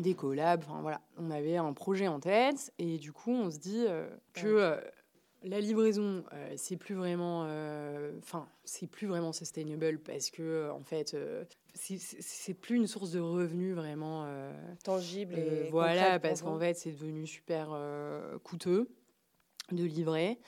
des 0.00 0.14
collabs. 0.14 0.62
Enfin 0.66 0.80
voilà, 0.82 1.00
on 1.18 1.30
avait 1.30 1.56
un 1.56 1.72
projet 1.72 2.08
en 2.08 2.20
tête, 2.20 2.72
et 2.78 2.98
du 2.98 3.12
coup, 3.12 3.32
on 3.32 3.50
se 3.50 3.58
dit 3.58 3.86
que 4.32 4.80
la 5.42 5.60
livraison, 5.60 6.24
c'est 6.56 6.76
plus 6.76 6.94
vraiment, 6.94 7.42
enfin, 8.18 8.48
c'est 8.64 8.86
plus 8.86 9.06
vraiment 9.06 9.32
sustainable 9.32 9.98
parce 9.98 10.30
que 10.30 10.70
en 10.70 10.82
fait, 10.82 11.14
c'est 11.74 12.54
plus 12.54 12.76
une 12.76 12.86
source 12.86 13.10
de 13.10 13.20
revenus 13.20 13.74
vraiment 13.74 14.24
euh, 14.26 14.52
tangible 14.84 15.34
et 15.36 15.68
voilà 15.70 16.20
parce 16.20 16.42
qu'en 16.42 16.58
fait 16.58 16.74
c'est 16.74 16.92
devenu 16.92 17.26
super 17.26 17.70
euh, 17.72 18.38
coûteux 18.38 18.88
de 19.72 19.84
livrer. 19.84 20.38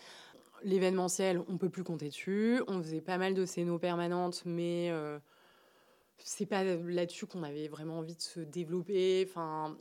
L'événementiel 0.62 1.43
on 1.49 1.59
peut 1.59 1.69
plus 1.69 1.85
compter 1.85 2.09
dessus. 2.09 2.62
On 2.69 2.81
faisait 2.83 3.01
pas 3.01 3.19
mal 3.19 3.35
de 3.35 3.45
scénos 3.45 3.81
permanentes 3.81 4.43
mais 4.47 4.89
euh, 4.91 5.19
c'est 6.19 6.47
pas 6.47 6.62
là-dessus 6.62 7.27
qu'on 7.27 7.43
avait 7.43 7.69
vraiment 7.69 7.99
envie 7.99 8.15
de 8.15 8.23
se 8.23 8.41
développer. 8.41 9.27
Enfin 9.29 9.77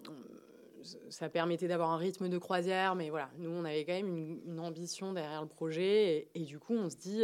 ça 1.10 1.30
permettait 1.30 1.68
d'avoir 1.68 1.92
un 1.92 1.98
rythme 1.98 2.28
de 2.28 2.38
croisière 2.40 2.96
mais 2.96 3.12
voilà. 3.12 3.30
Nous 3.38 3.52
on 3.52 3.66
avait 3.66 3.86
quand 3.86 3.94
même 3.94 4.40
une, 4.46 4.60
ambition 4.60 5.14
derrière 5.14 5.44
le 5.44 5.48
projet 5.48 6.30
et, 6.34 6.42
et, 6.42 6.44
du 6.44 6.58
coup 6.58 6.74
on 6.74 6.90
se 6.90 6.98
dit 6.98 7.24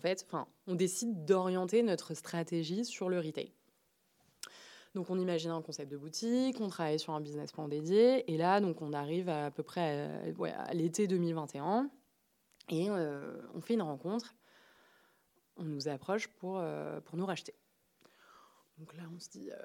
en 0.00 0.02
fait, 0.02 0.24
enfin, 0.26 0.48
on 0.66 0.74
décide 0.74 1.26
d'orienter 1.26 1.82
notre 1.82 2.14
stratégie 2.14 2.86
sur 2.86 3.10
le 3.10 3.18
retail. 3.18 3.52
Donc 4.94 5.10
on 5.10 5.18
imagine 5.18 5.50
un 5.50 5.60
concept 5.60 5.92
de 5.92 5.98
boutique, 5.98 6.58
on 6.58 6.68
travaille 6.68 6.98
sur 6.98 7.12
un 7.12 7.20
business 7.20 7.52
plan 7.52 7.68
dédié, 7.68 8.32
et 8.32 8.38
là 8.38 8.62
donc 8.62 8.80
on 8.80 8.94
arrive 8.94 9.28
à, 9.28 9.50
peu 9.50 9.62
près 9.62 10.08
à, 10.56 10.72
l'été 10.72 11.06
2021 11.06 11.90
et 12.70 12.88
euh, 12.88 13.42
on 13.54 13.60
fait 13.60 13.74
une 13.74 13.82
rencontre. 13.82 14.34
On 15.58 15.64
nous 15.64 15.88
approche 15.88 16.28
pour, 16.28 16.56
euh, 16.58 17.02
pour 17.02 17.18
nous 17.18 17.26
racheter. 17.26 17.54
Donc 18.78 18.94
là 18.96 19.02
on 19.14 19.18
se 19.20 19.28
dit, 19.28 19.50
euh, 19.50 19.56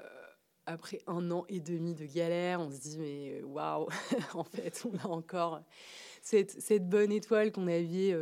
après 0.65 0.99
un 1.07 1.31
an 1.31 1.45
et 1.49 1.59
demi 1.59 1.93
de 1.93 2.05
galère, 2.05 2.61
on 2.61 2.71
se 2.71 2.79
dit 2.79 2.97
mais 2.97 3.43
waouh, 3.43 3.87
en 4.33 4.43
fait 4.43 4.85
on 4.85 4.97
a 4.97 5.11
encore 5.11 5.61
cette, 6.21 6.89
bonne 6.89 7.11
étoile 7.11 7.51
qu'on 7.51 7.67
avait 7.67 8.13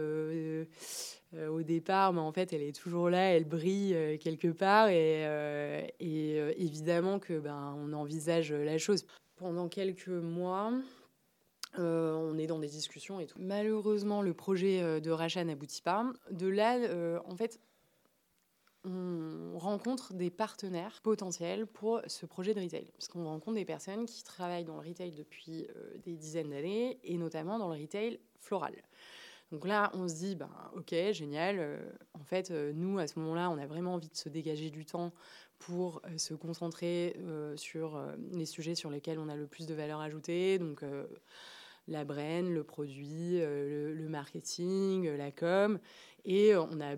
euh, 1.36 1.48
au 1.48 1.64
départ, 1.64 2.14
mais 2.14 2.20
en 2.20 2.32
fait, 2.32 2.54
elle 2.54 2.62
est 2.62 2.76
toujours 2.76 3.10
là, 3.10 3.34
elle 3.34 3.46
brille 3.46 3.96
euh, 3.96 4.18
quelque 4.18 4.50
part, 4.50 4.90
et, 4.90 5.26
euh, 5.26 5.82
évidemment 6.00 7.18
que 7.18 7.40
ben, 7.40 7.76
on 7.80 7.92
envisage 7.94 8.54
la 8.54 8.78
chose. 8.78 9.06
Pendant 9.38 9.68
quelques 9.68 10.10
mois, 10.10 10.72
on 11.78 12.38
est 12.38 12.46
dans 12.46 12.60
des 12.60 12.68
discussions 12.68 13.20
et 13.20 13.26
tout. 13.26 13.40
Malheureusement, 13.40 14.22
le 14.22 14.36
projet 14.36 15.02
de 15.02 15.10
rachat 15.10 15.44
n'aboutit 15.44 15.82
pas. 15.82 16.06
De 16.30 16.48
là, 16.48 16.78
en 17.26 17.36
fait, 17.36 17.60
on 18.86 19.58
rencontre 19.58 20.14
des 20.14 20.30
partenaires 20.30 21.02
potentiels 21.02 21.68
pour 21.68 22.02
ce 22.08 22.26
projet 22.26 22.54
de 22.54 22.62
retail. 22.62 22.92
Parce 22.94 23.08
qu'on 23.08 23.26
rencontre 23.26 23.56
des 23.56 23.66
personnes 23.66 24.06
qui 24.06 24.24
travaillent 24.24 24.66
dans 24.66 24.82
le 24.82 24.88
retail 24.88 25.12
depuis 25.12 25.68
des 26.06 26.16
dizaines 26.16 26.50
d'années, 26.50 27.00
et 27.04 27.18
notamment 27.18 27.60
dans 27.60 27.74
le 27.74 27.80
retail 27.80 28.20
floral. 28.38 28.76
Donc 29.54 29.68
là, 29.68 29.92
on 29.94 30.08
se 30.08 30.16
dit, 30.16 30.36
ben, 30.36 30.50
ok, 30.76 30.96
génial. 31.12 31.58
Euh, 31.60 31.78
en 32.14 32.24
fait, 32.24 32.50
euh, 32.50 32.74
nous, 32.74 32.98
à 32.98 33.06
ce 33.06 33.20
moment-là, 33.20 33.52
on 33.52 33.60
a 33.60 33.68
vraiment 33.68 33.94
envie 33.94 34.10
de 34.10 34.16
se 34.16 34.28
dégager 34.28 34.72
du 34.72 34.84
temps 34.84 35.14
pour 35.60 36.02
euh, 36.06 36.18
se 36.18 36.34
concentrer 36.34 37.16
sur 37.56 38.04
les 38.32 38.48
sujets 38.48 38.74
sur 38.74 38.90
lesquels 38.90 39.20
on 39.20 39.30
a 39.30 39.36
le 39.36 39.46
plus 39.46 39.68
de 39.68 39.76
valeur 39.76 40.02
ajoutée. 40.02 40.58
Donc, 40.58 40.84
la 41.88 42.04
brain, 42.04 42.42
le 42.42 42.64
produit, 42.64 43.40
le, 43.40 43.94
le, 43.94 44.10
marketing, 44.10 45.08
la 45.16 45.32
com. 45.32 45.80
Et 46.26 46.56
on 46.56 46.82
a 46.82 46.96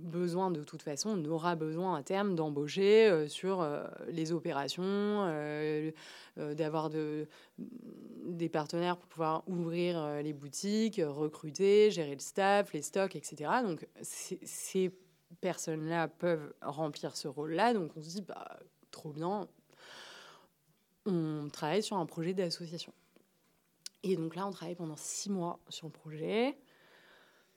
besoin 0.00 0.50
de 0.50 0.62
toute 0.62 0.82
façon, 0.82 1.10
on 1.10 1.24
aura 1.30 1.56
besoin 1.56 1.96
à 1.96 2.02
terme 2.02 2.34
d'embaucher 2.34 3.08
euh, 3.08 3.28
sur 3.28 3.60
euh, 3.60 3.86
les 4.08 4.32
opérations, 4.32 4.82
euh, 4.84 5.90
d'avoir 6.36 6.90
de, 6.90 7.28
des 7.58 8.48
partenaires 8.48 8.96
pour 8.96 9.08
pouvoir 9.08 9.42
ouvrir 9.46 10.22
les 10.22 10.32
boutiques, 10.32 11.00
recruter, 11.04 11.90
gérer 11.90 12.14
le 12.14 12.20
staff, 12.20 12.72
les 12.72 12.82
stocks, 12.82 13.14
etc. 13.14 13.50
Donc 13.62 13.86
ces 14.02 14.92
personnes-là 15.40 16.08
peuvent 16.08 16.54
remplir 16.62 17.16
ce 17.16 17.28
rôle-là. 17.28 17.74
Donc 17.74 17.90
on 17.96 18.02
se 18.02 18.08
dit, 18.08 18.22
bah, 18.22 18.58
trop 18.90 19.10
bien, 19.10 19.48
on 21.06 21.48
travaille 21.52 21.82
sur 21.82 21.96
un 21.96 22.06
projet 22.06 22.32
d'association. 22.32 22.92
Et 24.02 24.16
donc 24.16 24.34
là, 24.34 24.46
on 24.46 24.50
travaille 24.50 24.76
pendant 24.76 24.96
six 24.96 25.30
mois 25.30 25.60
sur 25.68 25.86
le 25.88 25.92
projet. 25.92 26.56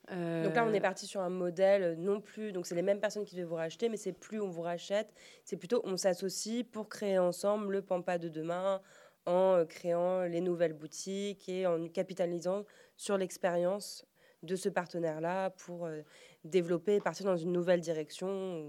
Donc 0.09 0.55
là, 0.55 0.65
on 0.67 0.73
est 0.73 0.79
euh, 0.79 0.81
parti 0.81 1.07
sur 1.07 1.21
un 1.21 1.29
modèle 1.29 1.95
non 1.97 2.19
plus. 2.19 2.51
Donc, 2.51 2.65
c'est 2.65 2.75
les 2.75 2.81
mêmes 2.81 2.99
personnes 2.99 3.23
qui 3.23 3.35
devaient 3.35 3.47
vous 3.47 3.55
racheter, 3.55 3.89
mais 3.89 3.97
c'est 3.97 4.11
plus 4.11 4.41
on 4.41 4.49
vous 4.49 4.61
rachète. 4.61 5.13
C'est 5.45 5.55
plutôt 5.55 5.81
on 5.85 5.95
s'associe 5.95 6.65
pour 6.69 6.89
créer 6.89 7.17
ensemble 7.17 7.71
le 7.71 7.81
Pampa 7.81 8.17
de 8.17 8.29
demain 8.29 8.81
en 9.25 9.55
euh, 9.55 9.65
créant 9.65 10.23
les 10.23 10.41
nouvelles 10.41 10.73
boutiques 10.73 11.47
et 11.47 11.65
en 11.65 11.87
capitalisant 11.87 12.65
sur 12.97 13.17
l'expérience 13.17 14.05
de 14.43 14.57
ce 14.57 14.67
partenaire-là 14.67 15.51
pour 15.51 15.85
euh, 15.85 16.01
développer 16.43 16.95
et 16.95 16.99
partir 16.99 17.25
dans 17.25 17.37
une 17.37 17.53
nouvelle 17.53 17.79
direction. 17.79 18.67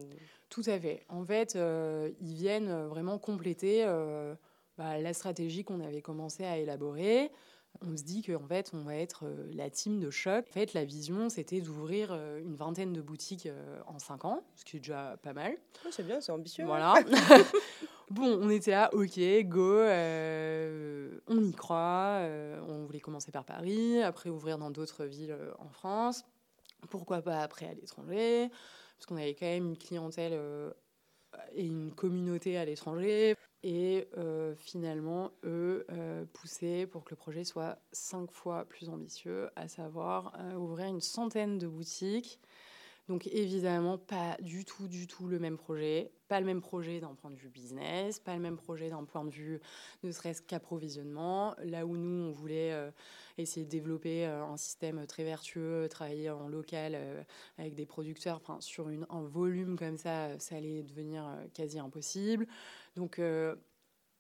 Tout 0.49 0.63
à 0.67 0.79
fait. 0.79 1.03
En 1.09 1.25
fait, 1.25 1.59
ils 2.21 2.35
viennent 2.35 2.87
vraiment 2.87 3.19
compléter 3.19 3.85
bah, 4.79 4.99
la 4.99 5.13
stratégie 5.13 5.65
qu'on 5.65 5.81
avait 5.81 6.01
commencé 6.01 6.45
à 6.45 6.59
élaborer. 6.59 7.33
On 7.83 7.97
se 7.97 8.03
dit 8.03 8.23
qu'en 8.23 8.47
fait, 8.47 8.71
on 8.73 8.83
va 8.83 8.97
être 8.97 9.25
la 9.53 9.71
team 9.71 10.01
de 10.01 10.11
choc. 10.11 10.47
En 10.49 10.53
fait, 10.53 10.75
la 10.75 10.85
vision, 10.85 11.29
c'était 11.29 11.61
d'ouvrir 11.61 12.13
une 12.39 12.57
vingtaine 12.57 12.93
de 12.93 13.01
boutiques 13.01 13.49
en 13.87 13.99
cinq 13.99 14.25
ans, 14.25 14.45
ce 14.55 14.65
qui 14.65 14.77
est 14.77 14.81
déjà 14.81 15.17
pas 15.23 15.33
mal. 15.33 15.57
c'est 15.91 16.07
bien, 16.07 16.21
c'est 16.21 16.33
ambitieux. 16.33 16.65
Voilà. 16.65 16.95
bon, 18.11 18.39
on 18.43 18.51
était 18.51 18.73
là, 18.73 18.91
ok, 18.93 19.19
go, 19.45 19.81
on 21.29 21.45
y 21.45 21.53
croit. 21.53 22.21
on 22.69 22.85
voulait 22.85 23.01
commencer 23.01 23.33
par 23.33 23.45
Paris, 23.45 24.03
après 24.03 24.31
ouvrir 24.31 24.59
dans 24.59 24.71
d'autres 24.71 25.05
villes 25.05 25.37
en 25.59 25.69
France. 25.69 26.25
Pourquoi 26.91 27.23
pas 27.23 27.41
après 27.41 27.67
à 27.67 27.75
l'étranger? 27.75 28.51
Parce 28.97 29.07
qu'on 29.07 29.17
avait 29.17 29.35
quand 29.35 29.47
même 29.47 29.67
une 29.67 29.79
clientèle 29.79 30.39
et 31.55 31.65
une 31.65 31.93
communauté 31.95 32.57
à 32.57 32.65
l'étranger. 32.65 33.37
Et 33.67 34.09
euh, 34.19 34.55
finalement, 34.57 35.33
eux 35.43 35.87
euh, 35.91 36.27
poussaient 36.35 36.87
pour 36.87 37.03
que 37.03 37.11
le 37.13 37.17
projet 37.17 37.45
soit 37.45 37.79
cinq 37.93 38.31
fois 38.31 38.67
plus 38.67 38.91
ambitieux, 38.91 39.49
à 39.57 39.69
savoir 39.69 40.35
euh, 40.39 40.55
ouvrir 40.57 40.87
une 40.87 41.01
centaine 41.01 41.59
de 41.59 41.67
boutiques. 41.67 42.41
Donc 43.09 43.27
évidemment, 43.27 43.97
pas 43.97 44.37
du 44.43 44.67
tout, 44.67 44.87
du 44.87 45.07
tout 45.07 45.29
le 45.29 45.39
même 45.39 45.57
projet. 45.57 46.13
Pas 46.29 46.41
le 46.41 46.47
même 46.47 46.61
projet 46.61 47.01
d'un 47.01 47.15
point 47.15 47.31
de 47.31 47.37
vue 47.37 47.49
business, 47.49 48.19
pas 48.19 48.35
le 48.35 48.41
même 48.41 48.57
projet 48.57 48.91
d'un 48.91 49.05
point 49.05 49.25
de 49.25 49.31
vue 49.31 49.61
ne 50.03 50.11
serait-ce 50.11 50.43
qu'approvisionnement. 50.43 51.55
Là 51.63 51.87
où 51.87 51.97
nous, 51.97 52.29
on 52.29 52.33
voulait 52.33 52.73
essayer 53.37 53.65
de 53.67 53.71
développer 53.71 54.25
un 54.25 54.57
système 54.57 55.07
très 55.07 55.23
vertueux, 55.23 55.87
travailler 55.91 56.31
en 56.31 56.49
local 56.49 56.99
avec 57.59 57.75
des 57.75 57.85
producteurs, 57.85 58.37
enfin, 58.37 58.59
sur 58.63 58.89
un 58.89 59.23
volume 59.23 59.77
comme 59.79 59.99
ça, 59.99 60.39
ça 60.39 60.57
allait 60.57 60.83
devenir 60.83 61.27
quasi 61.53 61.79
impossible. 61.79 62.47
Donc, 62.97 63.19
euh, 63.19 63.57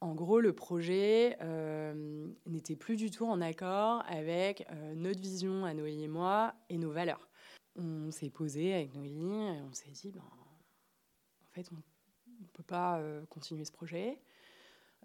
en 0.00 0.14
gros, 0.14 0.40
le 0.40 0.52
projet 0.52 1.36
euh, 1.40 2.28
n'était 2.46 2.76
plus 2.76 2.96
du 2.96 3.10
tout 3.10 3.26
en 3.26 3.40
accord 3.40 4.02
avec 4.06 4.66
euh, 4.70 4.94
notre 4.94 5.20
vision 5.20 5.64
à 5.64 5.74
Noélie 5.74 6.04
et 6.04 6.08
moi 6.08 6.54
et 6.68 6.78
nos 6.78 6.90
valeurs. 6.90 7.28
On 7.76 8.10
s'est 8.10 8.30
posé 8.30 8.74
avec 8.74 8.94
Noélie 8.94 9.32
et 9.32 9.62
on 9.62 9.72
s'est 9.72 9.90
dit, 9.90 10.10
ben, 10.10 10.22
en 10.22 11.52
fait, 11.52 11.70
on 11.72 11.76
ne 11.76 12.48
peut 12.52 12.62
pas 12.62 13.02
continuer 13.30 13.64
ce 13.64 13.72
projet. 13.72 14.20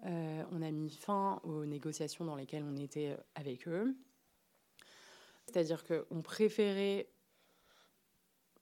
on 0.02 0.62
a 0.62 0.70
mis 0.70 0.90
fin 0.90 1.40
aux 1.42 1.64
négociations 1.64 2.24
dans 2.24 2.36
lesquelles 2.36 2.64
on 2.64 2.76
était 2.76 3.16
avec 3.34 3.66
eux. 3.66 3.96
C'est-à-dire 5.46 5.82
qu'on 5.84 6.22
préférait 6.22 7.08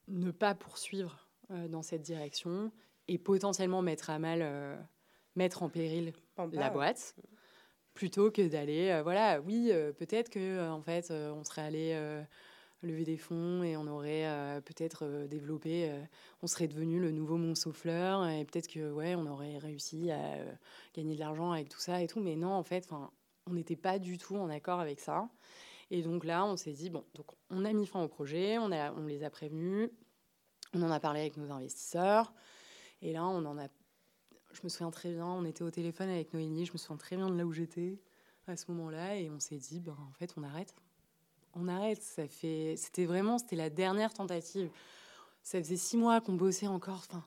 ne 0.06 0.30
pas 0.30 0.54
poursuivre 0.54 1.28
dans 1.50 1.82
cette 1.82 2.02
direction 2.02 2.72
et 3.08 3.18
potentiellement 3.18 3.82
mettre 3.82 4.08
à 4.08 4.18
mal 4.18 4.88
mettre 5.38 5.62
en 5.62 5.68
péril 5.68 6.12
la 6.52 6.70
boîte 6.70 7.14
plutôt 7.94 8.30
que 8.30 8.46
d'aller 8.46 8.90
euh, 8.90 9.02
voilà 9.02 9.40
oui 9.40 9.70
euh, 9.72 9.92
peut-être 9.92 10.28
que 10.30 10.38
euh, 10.38 10.70
en 10.70 10.82
fait 10.82 11.10
on 11.10 11.42
serait 11.42 11.62
allé 11.62 12.18
lever 12.82 13.04
des 13.04 13.16
fonds 13.16 13.62
et 13.64 13.76
on 13.76 13.86
aurait 13.88 14.62
peut-être 14.64 15.26
développé 15.28 15.92
on 16.42 16.46
serait 16.46 16.68
devenu 16.68 17.00
le 17.00 17.10
nouveau 17.10 17.36
Montsouffleur 17.36 18.28
et 18.28 18.44
peut-être 18.44 18.68
que 18.68 18.92
ouais 18.92 19.16
on 19.16 19.26
aurait 19.26 19.58
réussi 19.58 20.12
à 20.12 20.36
gagner 20.94 21.14
de 21.14 21.20
l'argent 21.20 21.50
avec 21.50 21.68
tout 21.68 21.80
ça 21.80 22.00
et 22.00 22.06
tout. 22.06 22.20
Mais 22.20 22.36
non 22.36 22.52
en 22.52 22.62
fait 22.62 22.84
enfin 22.84 23.10
on 23.46 23.54
n'était 23.54 23.74
pas 23.74 23.98
du 23.98 24.16
tout 24.16 24.36
en 24.36 24.48
accord 24.48 24.78
avec 24.78 25.00
ça. 25.00 25.28
Et 25.90 26.02
donc 26.02 26.24
là 26.24 26.44
on 26.44 26.56
s'est 26.56 26.72
dit 26.72 26.88
bon 26.88 27.04
donc 27.16 27.26
on 27.50 27.64
a 27.64 27.72
mis 27.72 27.86
fin 27.86 28.00
au 28.00 28.08
projet 28.08 28.58
on 28.58 28.70
a 28.70 28.92
on 28.92 29.06
les 29.06 29.24
a 29.24 29.30
prévenus 29.30 29.90
on 30.72 30.82
en 30.82 30.90
a 30.92 31.00
parlé 31.00 31.18
avec 31.18 31.36
nos 31.36 31.50
investisseurs. 31.50 32.32
Et 33.02 33.12
là 33.12 33.26
on 33.26 33.44
en 33.44 33.58
a 33.58 33.66
je 34.58 34.64
me 34.64 34.68
souviens 34.68 34.90
très 34.90 35.12
bien, 35.12 35.26
on 35.26 35.44
était 35.44 35.62
au 35.62 35.70
téléphone 35.70 36.08
avec 36.08 36.32
Noémie, 36.34 36.66
je 36.66 36.72
me 36.72 36.78
souviens 36.78 36.96
très 36.96 37.16
bien 37.16 37.30
de 37.30 37.36
là 37.36 37.46
où 37.46 37.52
j'étais 37.52 37.98
à 38.46 38.56
ce 38.56 38.70
moment-là, 38.72 39.16
et 39.16 39.30
on 39.30 39.38
s'est 39.38 39.58
dit, 39.58 39.78
ben, 39.80 39.96
en 40.08 40.12
fait, 40.14 40.34
on 40.36 40.42
arrête. 40.42 40.74
On 41.54 41.68
arrête. 41.68 42.02
Ça 42.02 42.26
fait, 42.26 42.74
c'était 42.76 43.04
vraiment, 43.04 43.38
c'était 43.38 43.56
la 43.56 43.70
dernière 43.70 44.12
tentative. 44.12 44.70
Ça 45.42 45.58
faisait 45.62 45.76
six 45.76 45.96
mois 45.96 46.20
qu'on 46.20 46.32
bossait 46.34 46.66
encore, 46.66 47.04
enfin, 47.08 47.24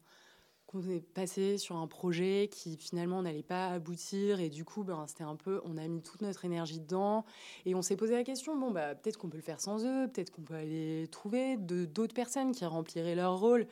qu'on 0.66 0.82
est 0.90 1.02
passé 1.02 1.58
sur 1.58 1.76
un 1.76 1.88
projet 1.88 2.50
qui 2.52 2.76
finalement 2.76 3.22
n'allait 3.22 3.44
pas 3.44 3.70
aboutir, 3.70 4.40
et 4.40 4.50
du 4.50 4.66
coup, 4.66 4.84
ben, 4.84 5.06
c'était 5.08 5.24
un 5.24 5.36
peu, 5.36 5.62
on 5.64 5.78
a 5.78 5.88
mis 5.88 6.02
toute 6.02 6.22
notre 6.22 6.44
énergie 6.44 6.80
dedans, 6.80 7.24
et 7.66 7.76
on 7.76 7.82
s'est 7.82 7.96
posé 7.96 8.14
la 8.14 8.24
question, 8.24 8.58
bon, 8.58 8.72
bah, 8.72 8.96
peut-être 8.96 9.18
qu'on 9.18 9.30
peut 9.30 9.38
le 9.38 9.44
faire 9.44 9.62
sans 9.62 9.86
eux, 9.86 10.08
peut-être 10.08 10.32
qu'on 10.32 10.44
peut 10.44 10.56
aller 10.56 11.08
trouver 11.12 11.56
d'autres 11.58 12.16
personnes 12.16 12.52
qui 12.52 12.66
rempliraient 12.66 13.16
leur 13.16 13.40
rôle. 13.40 13.68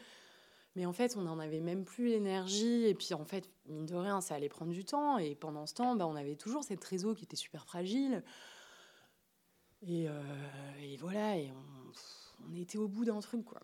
Mais 0.80 0.86
en 0.86 0.94
fait, 0.94 1.18
on 1.18 1.24
n'en 1.24 1.40
avait 1.40 1.60
même 1.60 1.84
plus 1.84 2.08
l'énergie. 2.08 2.86
Et 2.86 2.96
puis, 2.96 3.14
en 3.14 3.26
fait, 3.26 3.50
mine 3.66 3.86
de 3.86 3.96
rien, 3.96 4.22
ça 4.22 4.36
allait 4.36 4.48
prendre 4.48 4.72
du 4.72 4.86
temps. 4.86 5.18
Et 5.18 5.36
pendant 5.36 5.66
ce 5.66 5.74
temps, 5.74 5.94
bah, 5.98 6.08
on 6.08 6.16
avait 6.16 6.38
toujours 6.38 6.64
cette 6.64 6.82
réseau 6.86 7.14
qui 7.14 7.26
était 7.26 7.36
super 7.36 7.66
fragile. 7.66 8.24
Et, 9.82 10.08
euh, 10.08 10.24
voilà, 11.02 11.36
et 11.36 11.52
on, 11.52 12.56
était 12.56 12.78
au 12.78 12.88
bout 12.88 13.04
d'un 13.04 13.20
truc, 13.20 13.44
quoi. 13.44 13.60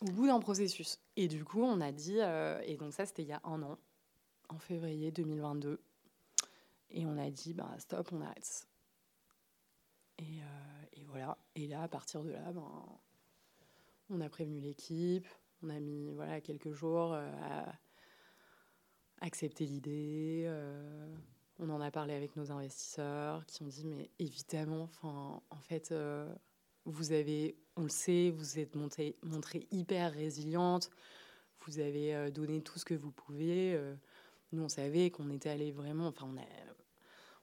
Au 0.00 0.12
bout 0.12 0.28
d'un 0.28 0.38
processus. 0.38 1.00
Et 1.16 1.26
du 1.26 1.44
coup, 1.44 1.60
on 1.60 1.80
a 1.80 1.90
dit, 1.90 2.20
euh, 2.20 2.60
et 2.64 2.76
donc 2.76 2.92
ça, 2.92 3.04
c'était 3.04 3.22
il 3.22 3.28
y 3.28 3.32
a 3.32 3.40
un 3.42 3.60
an, 3.64 3.76
en 4.48 4.60
février 4.60 5.10
2022. 5.10 5.82
Et 6.90 7.04
on 7.04 7.18
a 7.18 7.30
dit, 7.30 7.52
bah, 7.52 7.74
stop, 7.78 8.10
on 8.12 8.20
arrête. 8.20 8.68
Et, 10.18 10.22
euh, 10.22 10.84
et, 10.92 11.04
voilà. 11.06 11.36
Et 11.56 11.66
là, 11.66 11.82
à 11.82 11.88
partir 11.88 12.22
de 12.22 12.30
là, 12.30 12.52
ben, 12.52 12.86
on 14.08 14.20
a 14.20 14.28
prévenu 14.28 14.60
l'équipe. 14.60 15.26
On 15.64 15.70
a 15.70 15.80
mis 15.80 16.12
voilà, 16.12 16.42
quelques 16.42 16.72
jours 16.72 17.14
euh, 17.14 17.30
à 17.42 17.72
accepter 19.22 19.64
l'idée. 19.64 20.42
Euh, 20.46 21.14
on 21.58 21.70
en 21.70 21.80
a 21.80 21.90
parlé 21.90 22.12
avec 22.12 22.36
nos 22.36 22.52
investisseurs 22.52 23.46
qui 23.46 23.62
ont 23.62 23.68
dit 23.68 23.86
mais 23.86 24.10
évidemment, 24.18 24.90
en 25.02 25.60
fait, 25.62 25.90
euh, 25.90 26.30
vous 26.84 27.12
avez, 27.12 27.56
on 27.76 27.84
le 27.84 27.88
sait, 27.88 28.30
vous 28.30 28.58
êtes 28.58 28.74
montré 28.76 29.66
hyper 29.70 30.12
résiliente. 30.12 30.90
Vous 31.60 31.78
avez 31.78 32.30
donné 32.30 32.60
tout 32.60 32.78
ce 32.78 32.84
que 32.84 32.92
vous 32.92 33.10
pouvez. 33.10 33.80
nous, 34.52 34.64
on 34.64 34.68
savait 34.68 35.08
qu'on 35.10 35.30
était 35.30 35.48
allé 35.48 35.72
vraiment. 35.72 36.08
Enfin, 36.08 36.28
on 36.30 36.36
a, 36.36 36.44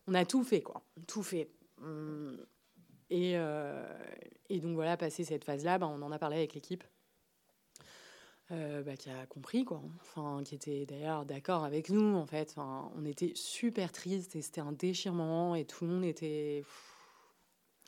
on 0.06 0.14
a 0.14 0.26
tout 0.26 0.44
fait, 0.44 0.62
quoi. 0.62 0.84
Tout 1.08 1.24
fait. 1.24 1.50
Hum, 1.82 2.38
et, 3.10 3.32
et 4.50 4.60
donc 4.60 4.76
voilà, 4.76 4.96
passé 4.96 5.24
cette 5.24 5.44
phase-là, 5.44 5.80
ben, 5.80 5.88
on 5.88 6.04
en 6.04 6.12
a 6.12 6.20
parlé 6.20 6.38
avec 6.38 6.54
l'équipe. 6.54 6.84
Euh, 8.52 8.82
bah, 8.84 8.98
qui 8.98 9.10
a 9.10 9.26
compris, 9.28 9.64
quoi. 9.64 9.82
Enfin, 10.02 10.42
qui 10.44 10.56
était 10.56 10.86
d'ailleurs 10.86 11.26
d'accord 11.26 11.64
avec 11.64 11.90
nous, 11.90 12.18
en 12.18 12.26
fait. 12.26 12.50
Enfin, 12.52 12.92
on 12.98 13.06
était 13.06 13.32
super 13.34 13.94
tristes 13.94 14.36
et 14.36 14.42
c'était 14.42 14.60
un 14.60 14.74
déchirement 14.74 15.56
et 15.56 15.64
tout 15.64 15.86
le 15.86 15.92
monde 15.92 16.04
était. 16.04 16.66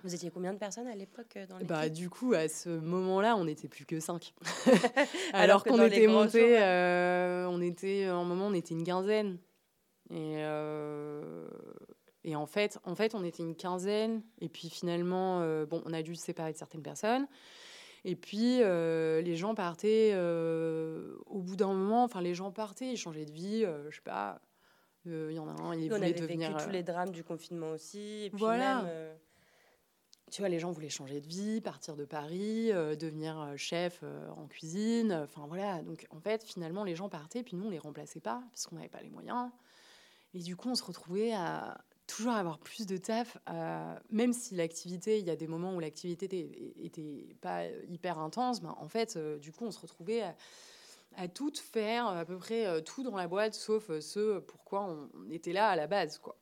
Vous 0.04 0.16
étiez 0.16 0.32
combien 0.32 0.54
de 0.54 0.58
personnes 0.58 0.88
à 0.88 0.96
l'époque 0.96 1.36
euh, 1.36 1.48
dans 1.48 1.58
l'équipe? 1.58 1.70
bah, 1.70 1.90
Du 1.90 2.10
coup, 2.10 2.34
à 2.34 2.48
ce 2.48 2.70
moment-là, 2.70 3.36
on 3.36 3.46
n'était 3.46 3.68
plus 3.68 3.86
que 3.86 4.00
5. 4.00 4.34
Alors, 5.34 5.66
qu'on 5.66 5.82
était 5.84 6.08
monté, 6.08 6.62
euh, 6.62 7.46
on 7.50 7.62
était, 7.62 8.10
en 8.10 8.22
un 8.22 8.26
moment, 8.26 8.48
on 8.48 8.54
était 8.54 8.74
une 8.74 8.86
quinzaine. 8.86 9.40
Et, 10.12 10.36
et 12.24 12.36
en, 12.36 12.46
fait, 12.46 12.80
en 12.86 12.96
fait, 12.96 13.16
on 13.16 13.24
était 13.26 13.44
une 13.44 13.56
quinzaine. 13.56 14.22
Et 14.40 14.48
puis 14.48 14.70
finalement, 14.70 15.40
bon, 15.66 15.82
on 15.86 15.94
a 15.94 16.02
dû 16.04 16.16
se 16.16 16.24
séparer 16.24 16.54
de 16.54 16.58
certaines 16.58 16.84
personnes. 16.84 17.28
Et 18.06 18.16
puis, 18.16 18.62
euh, 18.62 19.22
les 19.22 19.36
gens 19.36 19.56
partaient 19.56 20.12
euh, 20.14 21.16
au 21.26 21.40
bout 21.40 21.56
d'un 21.56 21.74
moment, 21.74 22.04
enfin, 22.04 22.22
les 22.22 22.36
gens 22.36 22.52
partaient, 22.52 22.92
ils 22.92 22.98
changeaient 22.98 23.26
de 23.26 23.32
vie, 23.32 23.64
euh, 23.64 23.90
je 23.90 23.96
sais 23.96 24.02
pas. 24.02 24.42
Il 25.06 25.32
y 25.32 25.40
en 25.40 25.48
a 25.50 25.62
un, 25.62 25.76
il 25.76 25.92
voulait 25.92 26.14
devenir. 26.14 26.50
On 26.50 26.54
vécu 26.54 26.66
tous 26.66 26.72
les 26.72 26.84
drames 26.84 27.12
du 27.12 27.24
confinement 27.26 27.72
aussi. 27.72 28.26
Et 28.26 28.30
puis 28.30 28.40
voilà. 28.40 28.86
tu 30.32 30.42
vois, 30.42 30.48
les 30.48 30.60
gens 30.60 30.72
voulaient 30.72 30.90
changer 30.90 31.20
de 31.20 31.28
vie, 31.28 31.60
partir 31.60 31.98
de 31.98 32.06
Paris, 32.06 32.72
devenir 32.72 33.52
chef 33.58 34.02
en 34.38 34.48
cuisine. 34.48 35.12
Enfin, 35.12 35.46
voilà. 35.46 35.82
Donc, 35.82 36.08
en 36.10 36.22
fait, 36.22 36.44
finalement, 36.46 36.86
les 36.86 36.96
gens 36.96 37.10
partaient, 37.10 37.44
puis 37.44 37.58
nous, 37.58 37.66
on 37.66 37.70
les 37.70 37.80
remplaçait 37.80 38.22
pas, 38.22 38.42
parce 38.50 38.66
qu'on 38.66 38.78
n'avait 38.78 38.88
pas 38.88 39.02
les 39.02 39.10
moyens. 39.10 39.50
Et 40.34 40.40
du 40.40 40.56
coup, 40.56 40.70
on 40.70 40.76
se 40.76 40.84
retrouvait 40.84 41.34
à 41.34 41.78
toujours 42.08 42.34
avoir 42.34 42.60
plus 42.60 42.86
de 42.86 42.98
taf, 42.98 43.38
euh, 43.50 43.96
même 44.12 44.34
si 44.34 44.56
l'activité, 44.56 45.20
il 45.20 45.26
y 45.26 45.30
a 45.30 45.36
des 45.36 45.48
moments 45.48 45.76
où 45.76 45.80
l'activité 45.80 46.26
était, 46.82 47.36
pas 47.42 47.66
hyper 47.88 48.20
intense, 48.20 48.62
ben, 48.62 48.76
en 48.78 48.88
fait, 48.88 49.16
euh, 49.16 49.38
du 49.40 49.52
coup, 49.52 49.66
on 49.66 49.72
se 49.72 49.80
retrouvait 49.80 50.24
à, 51.16 51.28
tout 51.28 51.54
faire, 51.56 52.08
à 52.08 52.26
peu 52.26 52.38
près 52.38 52.66
euh, 52.66 52.82
tout 52.82 53.04
dans 53.04 53.16
la 53.16 53.28
boîte, 53.28 53.54
sauf 53.54 54.00
ce 54.00 54.40
pourquoi 54.40 54.84
on, 54.84 55.10
était 55.32 55.54
là 55.54 55.70
à 55.70 55.76
la 55.76 55.88
base, 55.88 56.18
quoi. 56.18 56.36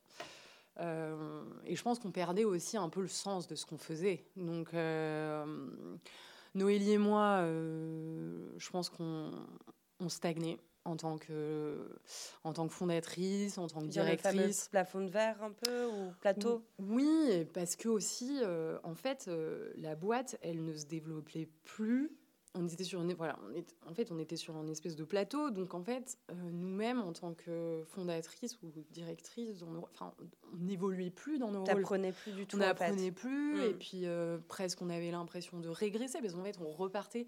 et 0.80 1.76
je 1.76 1.82
pense 1.84 2.00
qu'on 2.00 2.12
perdait 2.12 2.46
aussi 2.46 2.78
un 2.78 2.90
peu 2.90 3.02
le 3.02 3.08
sens 3.08 3.48
de 3.48 3.56
ce 3.56 3.66
qu'on 3.66 3.78
faisait. 3.78 4.26
Donc, 4.36 4.74
Noélie 6.56 6.94
et 6.94 6.98
moi, 6.98 7.44
je 7.44 8.70
pense 8.72 8.90
qu'on 8.90 9.32
stagnait 10.08 10.58
en 10.86 10.96
tant 10.96 11.18
que 11.18 11.88
en 12.44 12.54
tant 12.54 12.68
que 12.68 12.74
fondatrice, 12.74 13.58
en 13.58 13.68
tant 13.68 13.82
que 13.82 13.88
directrice. 13.88 14.68
Plafond 14.70 15.02
de 15.02 15.10
verre 15.10 15.42
un 15.44 15.52
peu 15.52 15.86
ou 15.86 16.12
plateau. 16.20 16.64
Oui, 16.80 17.46
parce 17.54 17.76
que 17.76 17.90
aussi, 17.90 18.40
euh, 18.42 18.78
en 18.84 18.96
fait, 18.96 19.26
euh, 19.28 19.72
la 19.78 19.96
boîte, 19.96 20.38
elle 20.42 20.64
ne 20.64 20.76
se 20.76 20.86
développait 20.86 21.50
plus 21.64 22.12
on 22.54 22.68
était 22.68 22.84
sur 22.84 23.02
une, 23.02 23.14
voilà, 23.14 23.38
on 23.48 23.54
est, 23.54 23.76
en 23.88 23.94
fait, 23.94 24.12
on 24.12 24.20
était 24.20 24.36
sur 24.36 24.56
une 24.58 24.70
espèce 24.70 24.96
de 24.96 25.04
plateau. 25.04 25.52
Donc, 25.52 25.74
en 25.74 25.84
fait, 25.84 26.18
euh, 26.30 26.34
nous-mêmes, 26.52 27.00
en 27.00 27.14
tant 27.14 27.34
que 27.34 27.84
fondatrice 27.88 28.62
ou 28.62 28.72
directrice, 28.92 29.64
on, 29.64 29.84
enfin, 29.84 30.14
on 30.54 30.58
n'évoluait 30.58 31.12
plus 31.12 31.40
dans 31.40 31.52
nos 31.52 31.64
rôles. 31.64 32.12
Plus 32.24 32.34
du 32.34 32.46
tout. 32.46 32.58
On 32.58 32.62
en 32.62 32.66
n'apprenait 32.66 33.12
plus. 33.12 33.56
Mm. 33.56 33.64
Et 33.64 33.74
puis, 33.74 34.06
euh, 34.06 34.38
presque, 34.50 34.82
on 34.82 34.90
avait 34.90 35.12
l'impression 35.12 35.60
de 35.60 35.70
régresser. 35.70 36.20
Parce 36.22 36.34
qu'en 36.34 36.44
fait, 36.44 36.58
on 36.60 36.72
repartait, 36.72 37.28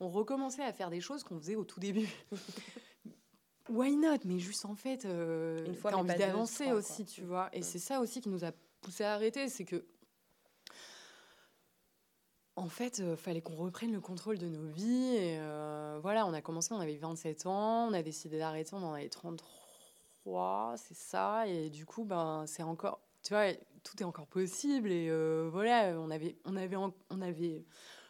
on 0.00 0.08
recommençait 0.08 0.64
à 0.64 0.72
faire 0.72 0.90
des 0.90 1.00
choses 1.00 1.24
qu'on 1.24 1.38
faisait 1.38 1.56
au 1.56 1.64
tout 1.64 1.80
début. 1.80 2.08
Why 3.68 3.96
not? 3.96 4.18
Mais 4.24 4.38
juste, 4.38 4.66
en 4.66 4.74
fait, 4.74 5.04
euh, 5.06 5.64
Une 5.66 5.74
fois, 5.74 5.90
t'as 5.90 5.96
envie 5.96 6.14
d'avancer 6.16 6.72
aussi, 6.72 7.04
quoi. 7.04 7.12
tu 7.14 7.22
vois. 7.22 7.48
Et 7.52 7.62
c'est 7.62 7.78
ça 7.78 8.00
aussi 8.00 8.20
qui 8.20 8.28
nous 8.28 8.44
a 8.44 8.52
poussé 8.82 9.04
à 9.04 9.14
arrêter. 9.14 9.48
C'est 9.48 9.64
que 9.64 9.86
en 12.56 12.68
fait, 12.68 12.98
il 12.98 13.16
fallait 13.16 13.40
qu'on 13.40 13.56
reprenne 13.56 13.92
le 13.92 14.00
contrôle 14.00 14.38
de 14.38 14.48
nos 14.48 14.66
vies. 14.66 15.16
Et 15.16 15.38
euh, 15.40 15.98
voilà, 16.02 16.26
on 16.26 16.32
a 16.32 16.40
commencé, 16.40 16.72
on 16.72 16.78
avait 16.80 16.96
27 16.96 17.46
ans, 17.46 17.88
on 17.88 17.92
a 17.92 18.02
décidé 18.02 18.38
d'arrêter, 18.38 18.74
on 18.74 18.82
en 18.84 18.92
avait 18.92 19.08
33, 19.08 20.74
c'est 20.76 20.96
ça. 20.96 21.48
Et 21.48 21.70
du 21.70 21.84
coup, 21.84 22.04
ben, 22.04 22.44
c'est 22.46 22.62
encore, 22.62 23.00
tu 23.22 23.34
vois, 23.34 23.52
tout 23.82 24.00
est 24.00 24.04
encore 24.04 24.28
possible. 24.28 24.92
Et 24.92 25.08
euh, 25.10 25.48
voilà, 25.50 25.98
on 25.98 26.10
avait, 26.10 26.36
on, 26.44 26.56
avait, 26.56 26.76
on 26.76 27.20
avait 27.20 27.64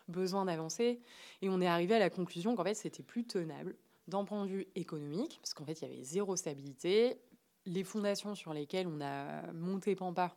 besoin 0.08 0.44
d'avancer. 0.44 1.00
Et 1.42 1.48
on 1.48 1.60
est 1.60 1.66
arrivé 1.66 1.94
à 1.94 1.98
la 1.98 2.10
conclusion 2.10 2.54
qu'en 2.54 2.64
fait, 2.64 2.74
c'était 2.74 3.02
plus 3.02 3.24
tenable 3.24 3.76
d'un 4.08 4.24
point 4.24 4.44
de 4.44 4.50
vue 4.50 4.66
économique, 4.74 5.38
parce 5.40 5.54
qu'en 5.54 5.64
fait, 5.64 5.80
il 5.80 5.88
y 5.88 5.92
avait 5.92 6.04
zéro 6.04 6.36
stabilité. 6.36 7.18
Les 7.66 7.84
fondations 7.84 8.34
sur 8.34 8.52
lesquelles 8.52 8.86
on 8.86 9.00
a 9.00 9.50
monté 9.52 9.94
Pampa, 9.94 10.36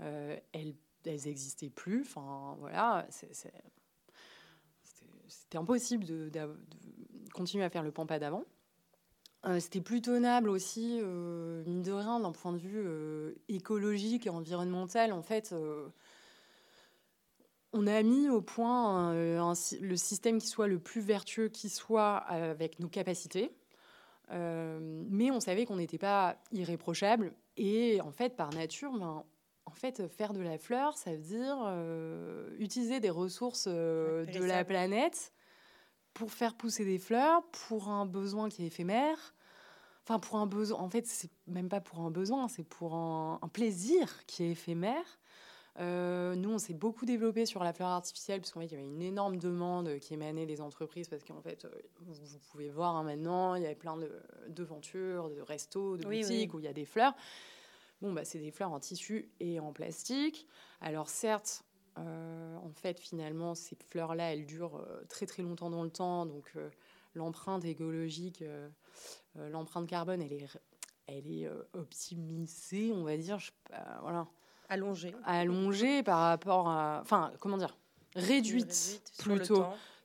euh, 0.00 0.36
elles 0.52 0.74
elles 1.06 1.20
n'existaient 1.26 1.68
plus. 1.68 2.00
Enfin, 2.00 2.56
voilà, 2.60 3.06
c'était 3.10 3.52
impossible 5.58 6.06
de, 6.06 6.30
continuer 7.34 7.62
à 7.62 7.68
faire 7.68 7.82
le 7.82 7.92
pampa 7.92 8.18
d'avant. 8.18 8.44
Euh, 9.44 9.60
c'était 9.60 9.82
plus 9.82 10.00
tenable 10.00 10.48
aussi, 10.48 10.98
euh, 11.02 11.62
mine 11.66 11.82
de 11.82 11.92
rien, 11.92 12.20
d'un 12.20 12.32
point 12.32 12.54
de 12.54 12.56
vue 12.56 13.36
écologique 13.48 14.26
et 14.26 14.30
environnemental. 14.30 15.12
En 15.12 15.20
fait, 15.20 15.54
on 17.74 17.86
a 17.86 18.02
mis 18.02 18.30
au 18.30 18.40
point 18.40 19.12
euh, 19.12 19.38
un 19.40 19.52
le 19.80 19.96
système 19.96 20.38
qui 20.38 20.46
soit 20.46 20.68
le 20.68 20.78
plus 20.78 21.00
vertueux 21.00 21.48
qui 21.48 21.68
soit 21.68 22.16
avec 22.16 22.78
nos 22.78 22.88
capacités. 22.88 23.50
Euh, 24.30 24.78
mais 25.10 25.30
on 25.30 25.40
savait 25.40 25.66
qu'on 25.66 25.76
n'était 25.76 25.98
pas 25.98 26.36
irréprochable. 26.52 27.34
Et 27.56 28.00
en 28.00 28.10
fait, 28.10 28.36
par 28.36 28.50
nature, 28.50 28.92
ben, 28.92 29.24
en 29.66 29.72
fait, 29.72 30.06
faire 30.08 30.32
de 30.32 30.40
la 30.40 30.58
fleur, 30.58 30.96
ça 30.96 31.12
veut 31.12 31.18
dire 31.18 31.56
euh, 31.66 32.54
utiliser 32.58 33.00
des 33.00 33.10
ressources 33.10 33.66
euh, 33.68 34.24
de 34.26 34.42
la 34.42 34.64
planète 34.64 35.32
pour 36.14 36.32
faire 36.32 36.54
pousser 36.54 36.84
des 36.84 36.98
fleurs, 36.98 37.42
pour 37.66 37.88
un 37.88 38.06
besoin 38.06 38.48
qui 38.48 38.62
est 38.62 38.66
éphémère. 38.66 39.34
Enfin, 40.04 40.18
pour 40.18 40.36
un 40.36 40.46
besoin. 40.46 40.78
En 40.78 40.88
fait, 40.88 41.06
c'est 41.06 41.30
même 41.46 41.68
pas 41.68 41.80
pour 41.80 42.00
un 42.00 42.10
besoin, 42.10 42.48
c'est 42.48 42.64
pour 42.64 42.94
un, 42.94 43.38
un 43.42 43.48
plaisir 43.48 44.24
qui 44.26 44.44
est 44.44 44.50
éphémère. 44.50 45.18
Euh, 45.80 46.36
nous, 46.36 46.52
on 46.52 46.58
s'est 46.58 46.74
beaucoup 46.74 47.04
développé 47.04 47.46
sur 47.46 47.64
la 47.64 47.72
fleur 47.72 47.88
artificielle, 47.88 48.40
parce 48.40 48.52
qu'en 48.52 48.60
fait, 48.60 48.66
il 48.66 48.72
y 48.72 48.76
avait 48.76 48.86
une 48.86 49.02
énorme 49.02 49.38
demande 49.38 49.98
qui 49.98 50.14
émanait 50.14 50.46
des 50.46 50.60
entreprises, 50.60 51.08
parce 51.08 51.24
qu'en 51.24 51.40
fait, 51.40 51.64
euh, 51.64 51.70
vous, 52.00 52.38
pouvez 52.50 52.70
voir 52.70 52.94
hein, 52.96 53.02
maintenant, 53.02 53.54
il 53.56 53.62
y 53.62 53.66
avait 53.66 53.74
plein 53.74 53.96
de 53.96 54.10
devantures, 54.48 55.30
de 55.30 55.40
restos, 55.40 55.96
de 55.96 56.06
Oui, 56.06 56.22
boutiques 56.22 56.54
oui. 56.54 56.56
où 56.56 56.60
il 56.60 56.64
y 56.64 56.68
a 56.68 56.72
des 56.72 56.84
fleurs. 56.84 57.14
Bon, 58.00 58.12
bah, 58.12 58.24
c'est 58.24 58.38
des 58.38 58.50
fleurs 58.50 58.72
en 58.72 58.78
tissu 58.78 59.30
et 59.40 59.58
en 59.58 59.72
plastique. 59.72 60.46
Alors, 60.80 61.08
certes, 61.08 61.64
euh, 61.98 62.56
en 62.56 62.72
fait, 62.72 63.00
finalement, 63.00 63.54
ces 63.54 63.76
fleurs-là, 63.88 64.32
elles 64.32 64.46
durent 64.46 64.76
euh, 64.76 65.04
très 65.08 65.26
très 65.26 65.42
longtemps 65.42 65.70
dans 65.70 65.82
le 65.82 65.90
temps, 65.90 66.24
donc 66.26 66.52
l'empreinte 67.14 67.64
écologique, 67.64 68.44
l'empreinte 69.36 69.88
carbone, 69.88 70.20
elle 70.22 70.32
est, 70.32 70.46
elle 71.06 71.26
est 71.26 71.48
optimisée, 71.72 72.92
on 72.92 73.04
va 73.04 73.16
dire. 73.16 73.38
Je, 73.38 73.52
voilà 74.02 74.26
Allongé. 74.74 75.14
allongée 75.24 76.02
par 76.02 76.18
rapport 76.20 76.68
à. 76.68 76.98
Enfin, 77.02 77.32
comment 77.40 77.56
dire 77.56 77.76
Réduite, 78.16 78.68
plutôt. 79.38 79.56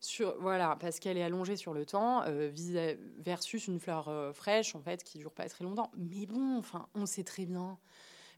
Sur, 0.01 0.36
voilà, 0.39 0.78
parce 0.80 0.97
qu'elle 0.99 1.17
est 1.17 1.24
allongée 1.24 1.57
sur 1.57 1.74
le 1.74 1.86
temps, 1.86 2.24
euh, 2.24 2.47
vis- 2.53 2.95
versus 3.17 3.67
une 3.67 3.80
fleur 3.82 4.07
euh, 4.07 4.32
fraîche, 4.32 4.74
en 4.74 4.82
fait, 4.82 5.03
qui 5.03 5.17
dure 5.17 5.34
pas 5.34 5.47
très 5.49 5.65
longtemps. 5.65 5.91
Mais 5.97 6.26
bon, 6.26 6.57
enfin, 6.57 6.88
on 6.95 7.05
sait 7.05 7.26
très 7.26 7.45
bien, 7.45 7.78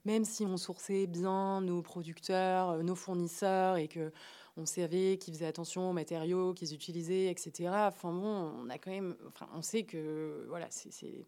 même 0.04 0.26
si 0.26 0.44
on 0.44 0.58
sourçait 0.58 1.06
bien 1.06 1.62
nos 1.62 1.84
producteurs, 1.84 2.72
euh, 2.72 2.82
nos 2.82 2.96
fournisseurs, 2.96 3.78
et 3.78 3.88
que 3.88 4.12
on 4.58 4.66
savait 4.66 5.18
qu'ils 5.20 5.36
faisaient 5.36 5.46
attention 5.46 5.90
aux 5.92 5.94
matériaux 5.94 6.54
qu'ils 6.56 6.74
utilisaient, 6.74 7.28
etc. 7.28 7.70
Enfin 7.88 8.12
bon, 8.12 8.52
on 8.66 8.70
a 8.72 8.78
quand 8.80 8.92
même, 8.92 9.16
enfin, 9.28 9.48
on 9.54 9.62
sait 9.62 9.84
que 9.84 10.46
voilà, 10.50 10.66
c'est 10.72 10.92
c'est 10.92 11.28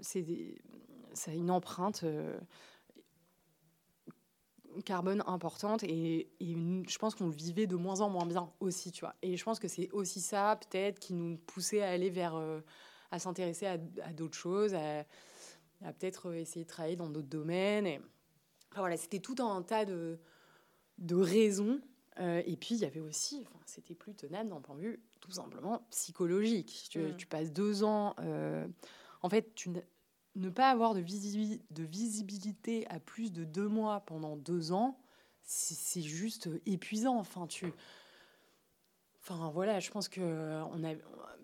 c'est 0.00 0.22
des- 0.22 0.54
ça 1.12 1.32
a 1.32 1.34
une 1.34 1.50
empreinte. 1.50 2.04
Carbone 4.84 5.22
importante 5.26 5.82
et, 5.84 6.28
je 6.40 6.98
pense 6.98 7.14
qu'on 7.14 7.26
le 7.26 7.32
vivait 7.32 7.66
de 7.66 7.76
moins 7.76 8.00
en 8.00 8.10
moins 8.10 8.26
bien 8.26 8.52
aussi, 8.60 8.92
tu 8.92 9.00
vois. 9.00 9.14
Et 9.22 9.36
je 9.36 9.44
pense 9.44 9.58
que 9.58 9.68
c'est 9.68 9.90
aussi 9.90 10.20
ça 10.20 10.58
peut-être 10.60 10.98
qui 10.98 11.14
nous 11.14 11.36
poussait 11.38 11.82
à 11.82 11.90
aller 11.90 12.10
vers, 12.10 12.34
euh, 12.36 12.60
à 13.10 13.18
s'intéresser 13.18 13.66
à, 13.66 13.78
à 14.02 14.12
d'autres 14.12 14.36
choses, 14.36 14.74
à, 14.74 15.00
à 15.84 15.92
peut-être 15.92 16.30
euh, 16.30 16.34
essayer 16.34 16.64
de 16.64 16.70
travailler 16.70 16.96
dans 16.96 17.10
d'autres 17.10 17.28
domaines. 17.28 17.86
Et, 17.86 18.00
enfin, 18.72 18.80
voilà, 18.80 18.96
c'était 18.96 19.20
tout 19.20 19.36
un 19.40 19.62
tas 19.62 19.84
de, 19.84 20.18
de 20.98 21.16
raisons. 21.16 21.80
Euh, 22.18 22.42
et 22.44 22.56
puis 22.56 22.74
il 22.74 22.80
y 22.80 22.84
avait 22.84 23.00
aussi, 23.00 23.44
enfin, 23.46 23.60
c'était 23.66 23.94
plus 23.94 24.14
tenable 24.14 24.50
d'un 24.50 24.60
point 24.60 24.74
de 24.76 24.80
vue 24.80 25.02
tout 25.20 25.30
simplement 25.30 25.86
psychologique. 25.90 26.88
Tu, 26.90 26.98
Mm. 26.98 27.16
tu 27.16 27.26
passes 27.26 27.52
deux 27.52 27.82
ans, 27.84 28.14
euh, 28.18 28.66
en 29.22 29.28
fait, 29.28 29.54
tu 29.54 29.70
n'as- 29.70 29.80
ne 30.36 30.48
pas 30.50 30.70
avoir 30.70 30.94
de, 30.94 31.00
visibi- 31.00 31.60
de 31.70 31.82
visibilité 31.82 32.86
à 32.88 33.00
plus 33.00 33.32
de 33.32 33.44
deux 33.44 33.68
mois 33.68 34.00
pendant 34.00 34.36
deux 34.36 34.72
ans, 34.72 34.98
c'est 35.42 36.02
juste 36.02 36.48
épuisant. 36.66 37.16
Enfin, 37.16 37.46
tu. 37.46 37.72
Enfin, 39.22 39.50
voilà, 39.50 39.80
je 39.80 39.90
pense 39.90 40.08
que 40.08 40.20
euh, 40.22 40.64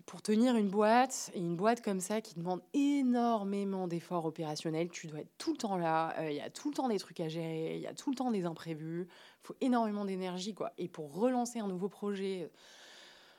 pour 0.06 0.22
tenir 0.22 0.56
une 0.56 0.68
boîte, 0.68 1.30
et 1.34 1.40
une 1.40 1.56
boîte 1.56 1.82
comme 1.82 2.00
ça 2.00 2.20
qui 2.20 2.34
demande 2.34 2.62
énormément 2.72 3.86
d'efforts 3.86 4.24
opérationnels, 4.24 4.88
tu 4.88 5.08
dois 5.08 5.20
être 5.20 5.36
tout 5.36 5.52
le 5.52 5.58
temps 5.58 5.76
là, 5.76 6.14
euh, 6.18 6.30
il 6.30 6.36
y 6.36 6.40
a 6.40 6.48
tout 6.48 6.70
le 6.70 6.74
temps 6.74 6.88
des 6.88 6.98
trucs 6.98 7.20
à 7.20 7.28
gérer, 7.28 7.76
il 7.76 7.82
y 7.82 7.86
a 7.86 7.92
tout 7.92 8.10
le 8.10 8.16
temps 8.16 8.30
des 8.30 8.46
imprévus, 8.46 9.08
il 9.10 9.46
faut 9.46 9.56
énormément 9.60 10.04
d'énergie, 10.04 10.54
quoi. 10.54 10.72
Et 10.78 10.88
pour 10.88 11.12
relancer 11.12 11.58
un 11.58 11.68
nouveau 11.68 11.88
projet, 11.88 12.44
euh, 12.44 12.48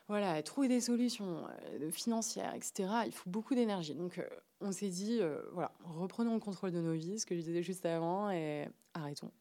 voilà, 0.07 0.41
trouver 0.41 0.67
des 0.69 0.79
solutions 0.79 1.45
euh, 1.81 1.91
financières, 1.91 2.55
etc., 2.55 2.89
il 3.05 3.11
faut 3.11 3.29
beaucoup 3.29 3.55
d'énergie. 3.55 3.93
Donc, 3.93 4.19
euh, 4.19 4.27
on 4.61 4.71
s'est 4.71 4.89
dit, 4.89 5.19
euh, 5.21 5.41
voilà, 5.51 5.71
reprenons 5.83 6.33
le 6.33 6.39
contrôle 6.39 6.71
de 6.71 6.79
nos 6.79 6.93
vies, 6.93 7.19
ce 7.19 7.25
que 7.25 7.35
je 7.35 7.41
disais 7.41 7.61
juste 7.61 7.85
avant, 7.85 8.31
et 8.31 8.67
arrêtons. 8.93 9.31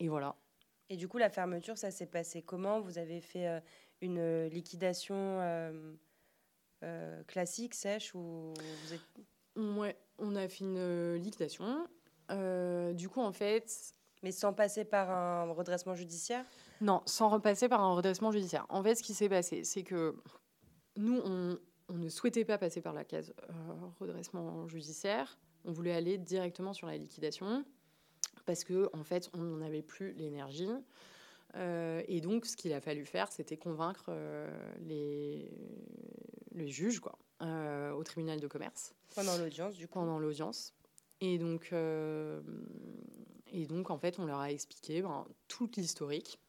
Et 0.00 0.08
voilà. 0.08 0.36
Et 0.90 0.96
du 0.96 1.08
coup, 1.08 1.18
la 1.18 1.30
fermeture, 1.30 1.78
ça 1.78 1.90
s'est 1.90 2.06
passé 2.06 2.42
comment? 2.42 2.80
Vous 2.80 2.98
avez 2.98 3.20
fait 3.20 3.48
euh, 3.48 3.60
une 4.02 4.46
liquidation 4.48 5.16
euh, 5.16 5.94
classique, 7.26 7.74
sèche, 7.74 8.14
ou 8.14 8.52
vous 8.52 8.92
êtes... 8.92 9.00
On, 9.56 9.78
ouais, 9.78 9.96
on 10.18 10.36
a 10.36 10.46
fait 10.46 10.64
une 10.64 11.14
liquidation. 11.14 11.86
Du 12.28 13.08
coup, 13.08 13.20
en 13.20 13.32
fait, 13.32 13.94
mais 14.22 14.32
sans 14.32 14.52
passer 14.52 14.84
par 14.84 15.10
un 15.10 15.52
redressement 15.52 15.94
judiciaire? 15.94 16.44
Non, 16.80 17.02
sans 17.06 17.28
repasser 17.28 17.68
par 17.68 17.82
un 17.82 17.94
redressement 17.94 18.32
judiciaire. 18.32 18.66
En 18.68 18.82
fait, 18.82 18.94
ce 18.94 19.02
qui 19.02 19.14
s'est 19.14 19.28
passé, 19.28 19.64
c'est 19.64 19.82
que 19.82 20.16
nous, 20.96 21.20
on, 21.24 21.58
on 21.88 21.94
ne 21.94 22.08
souhaitait 22.08 22.44
pas 22.44 22.58
passer 22.58 22.80
par 22.80 22.92
la 22.92 23.04
case 23.04 23.34
euh, 23.50 23.52
redressement 24.00 24.66
judiciaire. 24.68 25.38
On 25.64 25.72
voulait 25.72 25.94
aller 25.94 26.18
directement 26.18 26.72
sur 26.72 26.86
la 26.86 26.96
liquidation 26.96 27.64
parce 28.44 28.64
que, 28.64 28.90
en 28.92 29.04
fait, 29.04 29.30
on 29.32 29.56
n'avait 29.56 29.82
plus 29.82 30.12
l'énergie. 30.12 30.70
Euh, 31.56 32.02
et 32.08 32.20
donc, 32.20 32.46
ce 32.46 32.56
qu'il 32.56 32.72
a 32.72 32.80
fallu 32.80 33.04
faire, 33.04 33.30
c'était 33.30 33.56
convaincre 33.56 34.06
euh, 34.08 34.50
les, 34.80 35.50
les 36.52 36.68
juges, 36.68 37.00
quoi, 37.00 37.18
euh, 37.42 37.92
au 37.92 38.02
tribunal 38.02 38.40
de 38.40 38.46
commerce 38.46 38.94
pendant 39.14 39.36
l'audience, 39.38 39.76
du 39.76 39.86
coup. 39.86 39.94
pendant 39.94 40.18
l'audience. 40.18 40.74
Et 41.20 41.38
donc, 41.38 41.72
et 41.72 43.66
donc, 43.66 43.90
en 43.90 43.98
fait, 43.98 44.18
on 44.18 44.26
leur 44.26 44.40
a 44.40 44.50
expliqué 44.50 45.00
ben, 45.00 45.24
toute 45.48 45.76
l'historique. 45.76 46.40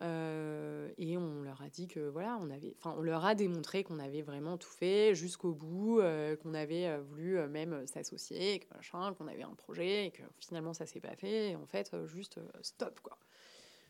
Euh, 0.00 0.88
et 0.96 1.16
on 1.16 1.42
leur 1.42 1.60
a 1.60 1.68
dit 1.68 1.88
que 1.88 2.00
voilà, 2.00 2.38
on 2.40 2.50
avait, 2.50 2.74
enfin, 2.78 2.94
on 2.96 3.02
leur 3.02 3.24
a 3.24 3.34
démontré 3.34 3.82
qu'on 3.82 3.98
avait 3.98 4.22
vraiment 4.22 4.56
tout 4.56 4.70
fait 4.70 5.14
jusqu'au 5.14 5.52
bout, 5.52 5.98
euh, 5.98 6.36
qu'on 6.36 6.54
avait 6.54 6.86
euh, 6.86 7.00
voulu 7.00 7.38
même 7.48 7.86
s'associer, 7.86 8.60
qu'on 8.90 9.26
avait 9.26 9.42
un 9.42 9.54
projet, 9.54 10.06
et 10.06 10.10
que 10.10 10.22
finalement 10.38 10.72
ça 10.72 10.86
s'est 10.86 11.00
pas 11.00 11.16
fait. 11.16 11.56
En 11.56 11.66
fait, 11.66 11.94
juste 12.06 12.38
stop 12.62 13.00
quoi. 13.00 13.18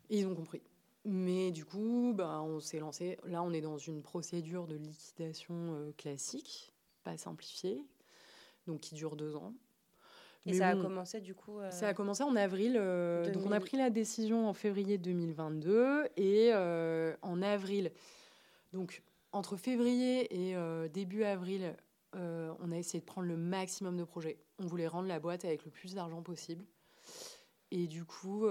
Ils 0.08 0.26
ont 0.26 0.34
compris. 0.34 0.62
Mais 1.04 1.52
du 1.52 1.64
coup, 1.64 2.12
bah, 2.14 2.42
on 2.42 2.60
s'est 2.60 2.80
lancé. 2.80 3.18
Là, 3.24 3.42
on 3.42 3.52
est 3.52 3.60
dans 3.60 3.78
une 3.78 4.02
procédure 4.02 4.66
de 4.66 4.76
liquidation 4.76 5.92
classique, 5.96 6.74
pas 7.04 7.16
simplifiée, 7.16 7.84
donc 8.66 8.80
qui 8.80 8.94
dure 8.94 9.16
deux 9.16 9.36
ans. 9.36 9.54
Et 10.48 10.52
Mais 10.52 10.58
ça 10.58 10.74
bon, 10.74 10.80
a 10.80 10.82
commencé, 10.82 11.20
du 11.20 11.34
coup 11.34 11.58
euh, 11.60 11.70
ça 11.70 11.88
a 11.88 11.94
commencé 11.94 12.22
en 12.22 12.34
avril. 12.34 12.76
euh, 12.78 13.30
Donc, 13.32 13.42
on 13.44 13.52
a 13.52 13.58
2000. 13.58 13.66
pris 13.68 13.76
la 13.76 13.90
décision 13.90 14.48
en 14.48 14.54
février 14.54 14.96
2022. 14.96 16.04
Et 16.16 16.50
euh, 16.54 17.14
en 17.22 17.42
avril 17.42 17.92
Donc, 18.72 19.02
entre 19.32 19.56
février 19.56 20.50
et 20.50 20.56
début 20.88 21.22
avril, 21.24 21.74
on 22.14 22.72
a 22.72 22.76
essayé 22.76 23.00
de 23.00 23.04
prendre 23.04 23.28
le 23.28 23.36
maximum 23.36 23.96
de 23.98 24.04
projets. 24.04 24.38
On 24.58 24.66
voulait 24.66 24.86
rendre 24.88 25.06
la 25.06 25.20
boîte 25.20 25.44
avec 25.44 25.64
le 25.66 25.70
plus 25.70 25.94
d'argent 25.94 26.22
possible. 26.22 26.64
Et 27.70 27.86
du 27.86 28.04
coup, 28.06 28.46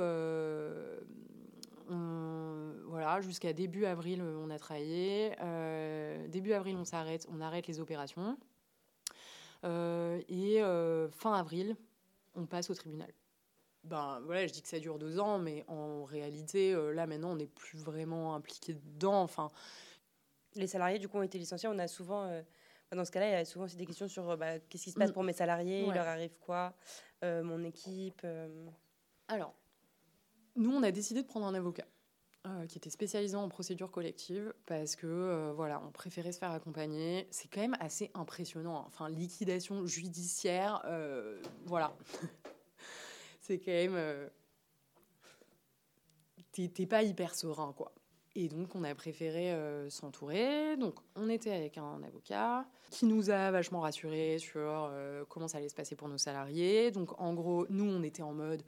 voilà, 1.87 3.21
jusqu'à 3.21 3.53
début 3.53 3.85
avril, 3.85 4.21
on 4.21 4.51
a 4.51 4.59
travaillé. 4.59 5.31
début 6.29 6.53
avril, 6.53 6.75
on 6.77 6.85
s'arrête, 6.85 7.27
on 7.31 7.41
arrête 7.41 7.65
les 7.67 7.79
opérations. 7.79 8.37
et 9.63 10.61
fin 11.11 11.33
avril, 11.33 11.75
on 12.37 12.45
passe 12.45 12.69
au 12.69 12.73
tribunal. 12.73 13.11
Ben 13.83 14.21
voilà, 14.25 14.47
je 14.47 14.53
dis 14.53 14.61
que 14.61 14.67
ça 14.67 14.79
dure 14.79 14.97
deux 14.97 15.19
ans, 15.19 15.39
mais 15.39 15.63
en 15.67 16.03
réalité, 16.03 16.73
là 16.93 17.07
maintenant, 17.07 17.31
on 17.31 17.35
n'est 17.35 17.47
plus 17.47 17.77
vraiment 17.77 18.35
impliqué 18.35 18.73
dedans. 18.73 19.21
Enfin, 19.21 19.49
les 20.57 20.67
salariés, 20.67 20.99
du 20.99 21.07
coup, 21.07 21.17
ont 21.17 21.23
été 21.23 21.37
licenciés. 21.37 21.69
On 21.69 21.79
a 21.79 21.87
souvent, 21.87 22.23
euh, 22.25 22.41
dans 22.91 23.05
ce 23.05 23.11
cas-là, 23.11 23.29
il 23.29 23.31
y 23.31 23.35
a 23.35 23.45
souvent 23.45 23.65
aussi 23.65 23.77
des 23.77 23.85
questions 23.85 24.07
sur 24.07 24.29
euh, 24.29 24.35
bah, 24.35 24.59
qu'est-ce 24.59 24.83
qui 24.85 24.91
se 24.91 24.99
passe 24.99 25.09
mm. 25.09 25.13
pour 25.13 25.23
mes 25.23 25.33
salariés, 25.33 25.85
il 25.85 25.93
leur 25.93 26.07
arrive 26.07 26.37
quoi, 26.39 26.73
euh, 27.23 27.43
mon 27.43 27.63
équipe. 27.63 28.25
Alors, 29.27 29.53
nous, 30.55 30.71
on 30.71 30.83
a 30.83 30.91
décidé 30.91 31.21
de 31.21 31.27
prendre 31.27 31.45
un 31.45 31.53
avocat. 31.53 31.85
Qui 32.67 32.77
était 32.77 32.89
spécialisé 32.89 33.35
en 33.35 33.49
procédure 33.49 33.91
collective 33.91 34.53
parce 34.65 34.95
que 34.95 35.51
voilà 35.55 35.81
on 35.87 35.91
préférait 35.91 36.31
se 36.31 36.39
faire 36.39 36.51
accompagner 36.51 37.27
c'est 37.31 37.47
quand 37.47 37.61
même 37.61 37.77
assez 37.79 38.11
impressionnant 38.13 38.79
hein. 38.79 38.83
enfin 38.87 39.09
liquidation 39.09 39.85
judiciaire 39.85 40.83
voilà 41.65 41.95
c'est 43.41 43.59
quand 43.59 43.71
même 43.71 44.29
t'es 46.51 46.85
pas 46.85 47.03
hyper 47.03 47.35
serein 47.35 47.73
quoi 47.73 47.93
et 48.39 48.49
donc, 48.49 48.75
on 48.75 48.83
a 48.83 48.93
préféré 48.93 49.51
euh, 49.51 49.89
s'entourer. 49.89 50.77
Donc, 50.77 50.99
on 51.15 51.27
était 51.27 51.51
avec 51.51 51.79
un 51.79 52.03
avocat 52.03 52.67
qui 52.91 53.07
nous 53.07 53.31
a 53.31 53.49
vachement 53.49 53.79
rassurés 53.79 54.37
sur 54.37 54.59
euh, 54.61 55.25
comment 55.27 55.47
ça 55.47 55.57
allait 55.57 55.69
se 55.69 55.75
passer 55.75 55.95
pour 55.95 56.07
nos 56.07 56.19
salariés. 56.19 56.91
Donc, 56.91 57.19
en 57.19 57.33
gros, 57.33 57.65
nous, 57.71 57.89
on 57.89 58.03
était 58.03 58.21
en 58.21 58.33
mode. 58.33 58.61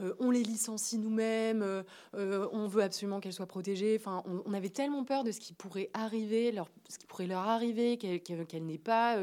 Euh, 0.00 0.14
on 0.18 0.30
les 0.30 0.42
licencie 0.42 0.98
nous-mêmes, 0.98 1.84
on 2.14 2.66
veut 2.66 2.82
absolument 2.82 3.20
qu'elles 3.20 3.32
soient 3.32 3.46
protégées. 3.46 3.96
Enfin, 3.98 4.22
on, 4.26 4.52
avait 4.52 4.68
tellement 4.70 5.04
peur 5.04 5.24
de 5.24 5.32
ce 5.32 5.40
qui 5.40 5.52
pourrait 5.52 5.90
arriver, 5.92 6.52
leur, 6.52 6.68
ce 6.88 6.98
qui 6.98 7.06
pourrait 7.06 7.26
leur 7.26 7.40
arriver, 7.40 7.98
qu'elles 7.98 8.20
pas, 8.78 9.18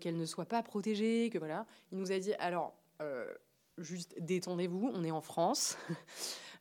qu'elles 0.00 0.16
ne 0.16 0.24
soient 0.24 0.46
pas 0.46 0.62
protégées, 0.62 1.30
que 1.30 1.38
voilà. 1.38 1.66
Il 1.92 1.98
nous 1.98 2.12
a 2.12 2.18
dit 2.18 2.34
alors, 2.34 2.74
juste 3.78 4.14
détendez-vous, 4.20 4.90
on 4.94 5.04
est 5.04 5.10
en 5.10 5.20
France. 5.20 5.76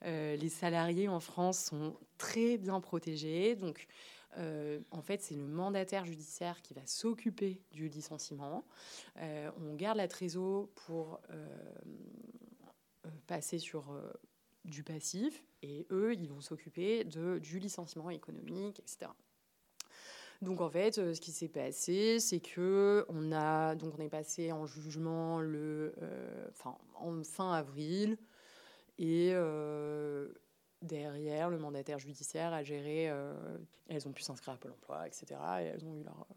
Euh, 0.06 0.36
les 0.36 0.50
salariés 0.50 1.08
en 1.08 1.20
France 1.20 1.58
sont 1.58 1.96
très 2.18 2.58
bien 2.58 2.80
protégés. 2.80 3.56
Donc, 3.56 3.88
euh, 4.38 4.80
en 4.92 5.02
fait, 5.02 5.22
c'est 5.22 5.36
le 5.36 5.48
mandataire 5.48 6.06
judiciaire 6.06 6.62
qui 6.62 6.74
va 6.74 6.86
s'occuper 6.86 7.62
du 7.72 7.88
licenciement. 7.88 8.64
Euh, 9.18 9.50
on 9.60 9.74
garde 9.74 9.98
la 9.98 10.08
trésor 10.08 10.70
pour 10.86 11.20
passer 13.28 13.60
sur 13.60 14.00
du 14.66 14.84
passif 14.84 15.44
et 15.62 15.88
eux, 15.92 16.14
ils 16.14 16.30
vont 16.30 16.42
s'occuper 16.42 17.04
du 17.04 17.60
licenciement 17.60 18.10
économique, 18.10 18.80
etc. 18.80 19.12
Donc 20.42 20.62
en 20.62 20.70
fait, 20.70 20.96
ce 20.96 21.20
qui 21.20 21.32
s'est 21.32 21.48
passé, 21.48 22.20
c'est 22.20 22.40
que 22.40 23.06
on 23.10 23.32
a 23.32 23.76
donc 23.76 23.96
on 23.98 24.02
est 24.02 24.10
passé 24.10 24.52
en 24.52 24.66
jugement 24.66 25.42
enfin 26.50 26.78
en 26.96 27.24
fin 27.24 27.54
avril. 27.54 28.18
Et 29.00 29.32
euh, 29.34 30.28
derrière, 30.82 31.50
le 31.50 31.58
mandataire 31.58 32.00
judiciaire 32.00 32.54
a 32.54 32.64
géré. 32.64 33.10
Euh, 33.10 33.58
elles 33.90 34.08
ont 34.08 34.12
pu 34.12 34.22
s'inscrire 34.22 34.56
à 34.56 34.58
Pôle 34.58 34.72
emploi, 34.72 35.08
etc. 35.08 35.26
Et 35.62 35.66
elles 35.66 35.86
ont 35.86 35.96
eu 35.96 36.04
leur, 36.04 36.28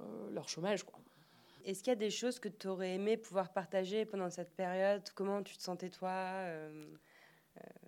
euh, 0.00 0.30
leur 0.30 0.48
chômage. 0.48 0.84
Quoi. 0.84 1.00
Est-ce 1.64 1.82
qu'il 1.82 1.90
y 1.90 1.92
a 1.92 1.96
des 1.96 2.10
choses 2.10 2.38
que 2.38 2.48
tu 2.48 2.68
aurais 2.68 2.94
aimé 2.94 3.16
pouvoir 3.16 3.52
partager 3.52 4.04
pendant 4.04 4.30
cette 4.30 4.54
période? 4.54 5.02
Comment 5.14 5.42
tu 5.42 5.56
te 5.56 5.62
sentais 5.62 5.90
toi 5.90 6.46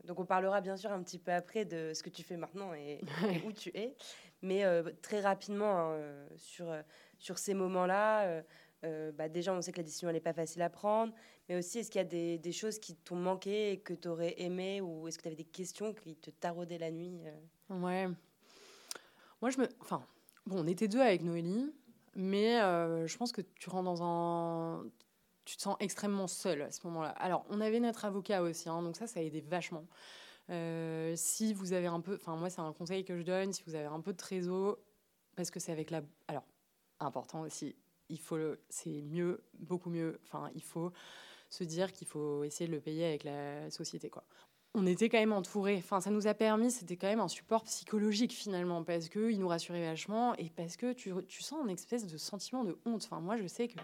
donc 0.04 0.18
on 0.18 0.26
parlera 0.26 0.60
bien 0.60 0.76
sûr 0.76 0.90
un 0.92 1.02
petit 1.02 1.18
peu 1.18 1.32
après 1.32 1.64
de 1.64 1.92
ce 1.94 2.02
que 2.02 2.10
tu 2.10 2.22
fais 2.24 2.36
maintenant 2.36 2.74
et, 2.74 3.00
où 3.46 3.52
tu 3.52 3.70
es. 3.74 3.94
Mais 4.42 4.64
très 5.00 5.20
rapidement, 5.20 5.92
hein, 5.92 6.26
sur, 6.36 6.74
sur 7.18 7.38
ces 7.38 7.54
moments-là, 7.54 8.42
euh, 8.84 9.12
bah 9.12 9.28
déjà, 9.28 9.52
on 9.52 9.60
sait 9.62 9.72
que 9.72 9.78
la 9.78 9.84
décision 9.84 10.10
n'est 10.10 10.20
pas 10.20 10.32
facile 10.32 10.62
à 10.62 10.70
prendre, 10.70 11.14
mais 11.48 11.56
aussi, 11.56 11.78
est-ce 11.78 11.90
qu'il 11.90 12.00
y 12.00 12.04
a 12.04 12.08
des, 12.08 12.38
des 12.38 12.52
choses 12.52 12.78
qui 12.78 12.96
t'ont 12.96 13.16
manqué 13.16 13.72
et 13.72 13.80
que 13.80 13.94
tu 13.94 14.08
aurais 14.08 14.34
aimé, 14.40 14.80
ou 14.80 15.06
est-ce 15.06 15.18
que 15.18 15.22
tu 15.22 15.28
avais 15.28 15.36
des 15.36 15.44
questions 15.44 15.94
qui 15.94 16.16
te 16.16 16.30
taraudaient 16.30 16.78
la 16.78 16.90
nuit 16.90 17.20
euh? 17.24 17.74
Ouais. 17.80 18.08
Moi, 19.40 19.50
je 19.50 19.58
me. 19.58 19.68
Enfin, 19.80 20.04
bon, 20.46 20.62
on 20.62 20.66
était 20.66 20.88
deux 20.88 21.00
avec 21.00 21.22
Noélie, 21.22 21.72
mais 22.14 22.60
euh, 22.60 23.06
je 23.06 23.16
pense 23.16 23.32
que 23.32 23.40
tu 23.40 23.68
rentres 23.70 23.84
dans 23.84 24.02
un. 24.02 24.84
Tu 25.44 25.56
te 25.56 25.62
sens 25.62 25.76
extrêmement 25.80 26.28
seul 26.28 26.62
à 26.62 26.70
ce 26.70 26.86
moment-là. 26.86 27.10
Alors, 27.10 27.44
on 27.50 27.60
avait 27.60 27.80
notre 27.80 28.04
avocat 28.04 28.42
aussi, 28.42 28.68
hein, 28.68 28.82
donc 28.82 28.96
ça, 28.96 29.06
ça 29.06 29.20
a 29.20 29.22
aidé 29.22 29.40
vachement. 29.40 29.86
si 30.48 31.54
vous 31.54 31.72
avez 31.72 31.86
un 31.88 32.00
peu. 32.00 32.14
Enfin, 32.14 32.36
moi, 32.36 32.50
c'est 32.50 32.60
un 32.60 32.72
conseil 32.72 33.04
que 33.04 33.16
je 33.16 33.22
donne, 33.22 33.52
si 33.52 33.62
vous 33.66 33.74
avez 33.74 33.86
un 33.86 34.00
peu 34.00 34.12
de 34.12 34.18
trésor, 34.18 34.78
parce 35.36 35.50
que 35.50 35.60
c'est 35.60 35.72
avec 35.72 35.90
la. 35.90 36.02
Alors, 36.28 36.44
important 37.00 37.42
aussi, 37.42 37.74
il 38.08 38.20
faut 38.20 38.38
c'est 38.68 39.02
mieux, 39.02 39.42
beaucoup 39.58 39.90
mieux. 39.90 40.20
Enfin, 40.24 40.50
il 40.54 40.62
faut 40.62 40.92
se 41.48 41.64
dire 41.64 41.92
qu'il 41.92 42.06
faut 42.06 42.44
essayer 42.44 42.66
de 42.66 42.74
le 42.74 42.80
payer 42.80 43.04
avec 43.04 43.24
la 43.24 43.70
société, 43.70 44.10
quoi. 44.10 44.24
On 44.74 44.86
était 44.86 45.08
quand 45.08 45.18
même 45.18 45.32
entourés. 45.32 45.76
Enfin, 45.78 46.00
ça 46.00 46.10
nous 46.10 46.26
a 46.26 46.34
permis, 46.34 46.70
c'était 46.70 46.96
quand 46.96 47.08
même 47.08 47.20
un 47.20 47.28
support 47.28 47.64
psychologique 47.64 48.32
finalement, 48.32 48.82
parce 48.82 49.08
que 49.08 49.30
il 49.30 49.38
nous 49.38 49.48
rassurait 49.48 49.84
vachement 49.84 50.34
et 50.36 50.48
parce 50.48 50.76
que 50.76 50.92
tu, 50.92 51.12
tu 51.28 51.42
sens 51.42 51.60
une 51.62 51.70
espèce 51.70 52.06
de 52.06 52.16
sentiment 52.16 52.64
de 52.64 52.78
honte. 52.86 53.04
Enfin, 53.04 53.20
moi, 53.20 53.36
je 53.36 53.46
sais 53.46 53.68
que 53.68 53.78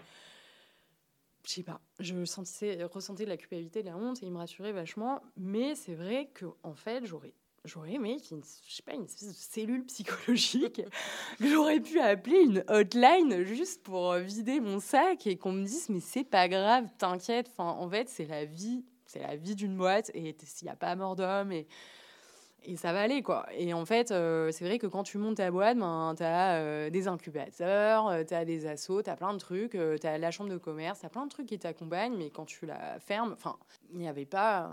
je 1.45 1.51
sais 1.51 1.63
pas, 1.63 1.79
je 1.99 2.25
sentais, 2.25 2.83
ressentais 2.83 3.23
de 3.23 3.29
la 3.29 3.37
culpabilité, 3.37 3.81
de 3.81 3.87
la 3.87 3.97
honte, 3.97 4.21
et 4.21 4.25
il 4.25 4.31
me 4.31 4.37
rassurait 4.37 4.71
vachement. 4.71 5.21
Mais 5.37 5.75
c'est 5.75 5.95
vrai 5.95 6.29
que 6.33 6.45
en 6.63 6.73
fait, 6.73 7.05
j'aurais 7.05 7.33
j'aurais 7.65 7.93
aimé 7.93 8.17
qu'il 8.21 8.37
je 8.37 8.73
sais 8.73 8.83
pas, 8.83 8.93
une 8.93 9.03
espèce 9.03 9.27
de 9.27 9.33
cellule 9.33 9.85
psychologique 9.85 10.81
que 11.39 11.47
j'aurais 11.49 11.79
pu 11.79 11.99
appeler 11.99 12.41
une 12.41 12.63
hotline 12.67 13.43
juste 13.43 13.83
pour 13.83 14.13
vider 14.15 14.59
mon 14.59 14.79
sac 14.79 15.27
et 15.27 15.37
qu'on 15.37 15.51
me 15.51 15.65
dise 15.65 15.89
mais 15.89 15.99
c'est 15.99 16.23
pas 16.23 16.47
grave, 16.47 16.87
t'inquiète. 16.97 17.49
Enfin, 17.51 17.69
en 17.69 17.89
fait, 17.89 18.09
c'est 18.09 18.25
la 18.25 18.45
vie, 18.45 18.83
c'est 19.09 19.19
la 19.19 19.35
vie 19.35 19.55
d'une 19.55 19.75
boîte 19.75 20.11
et 20.13 20.35
s'il 20.43 20.67
n'y 20.67 20.71
a 20.71 20.75
pas 20.75 20.95
mort 20.95 21.15
d'homme 21.15 21.51
et, 21.51 21.67
et 22.63 22.75
ça 22.75 22.93
va 22.93 23.01
aller 23.01 23.21
quoi. 23.21 23.45
Et 23.53 23.73
en 23.73 23.85
fait, 23.85 24.11
euh, 24.11 24.51
c'est 24.51 24.65
vrai 24.65 24.79
que 24.79 24.87
quand 24.87 25.03
tu 25.03 25.17
montes 25.17 25.37
ta 25.37 25.51
boîte, 25.51 25.77
ben, 25.77 26.13
tu 26.15 26.23
as 26.23 26.55
euh, 26.55 26.89
des 26.89 27.07
incubateurs, 27.07 28.25
tu 28.27 28.33
as 28.33 28.45
des 28.45 28.65
assos, 28.65 29.01
tu 29.01 29.09
as 29.09 29.15
plein 29.15 29.33
de 29.33 29.39
trucs, 29.39 29.71
tu 29.71 30.07
as 30.07 30.17
la 30.17 30.31
chambre 30.31 30.49
de 30.49 30.57
commerce, 30.57 30.99
tu 30.99 31.05
as 31.05 31.09
plein 31.09 31.25
de 31.25 31.31
trucs 31.31 31.47
qui 31.47 31.59
t'accompagnent, 31.59 32.17
mais 32.17 32.29
quand 32.29 32.45
tu 32.45 32.65
la 32.65 32.99
fermes, 32.99 33.33
enfin, 33.33 33.57
il 33.91 33.99
n'y 33.99 34.07
avait 34.07 34.25
pas 34.25 34.71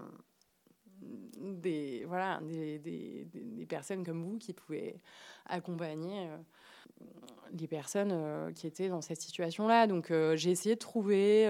des, 1.01 2.05
voilà, 2.07 2.41
des, 2.43 2.79
des, 2.79 3.27
des, 3.33 3.67
personnes 3.67 4.05
comme 4.05 4.23
vous 4.23 4.39
qui 4.39 4.53
pouvaient 4.53 5.01
accompagner 5.47 6.29
euh, 6.29 7.07
les 7.53 7.67
personnes 7.67 8.13
euh, 8.13 8.53
qui 8.53 8.67
étaient 8.67 8.89
dans 8.89 9.03
cette 9.03 9.21
situation-là. 9.21 9.87
Donc 9.87 10.11
euh, 10.11 10.37
j'ai 10.37 10.51
essayé 10.51 10.75
de 10.75 10.81
trouver, 10.81 11.47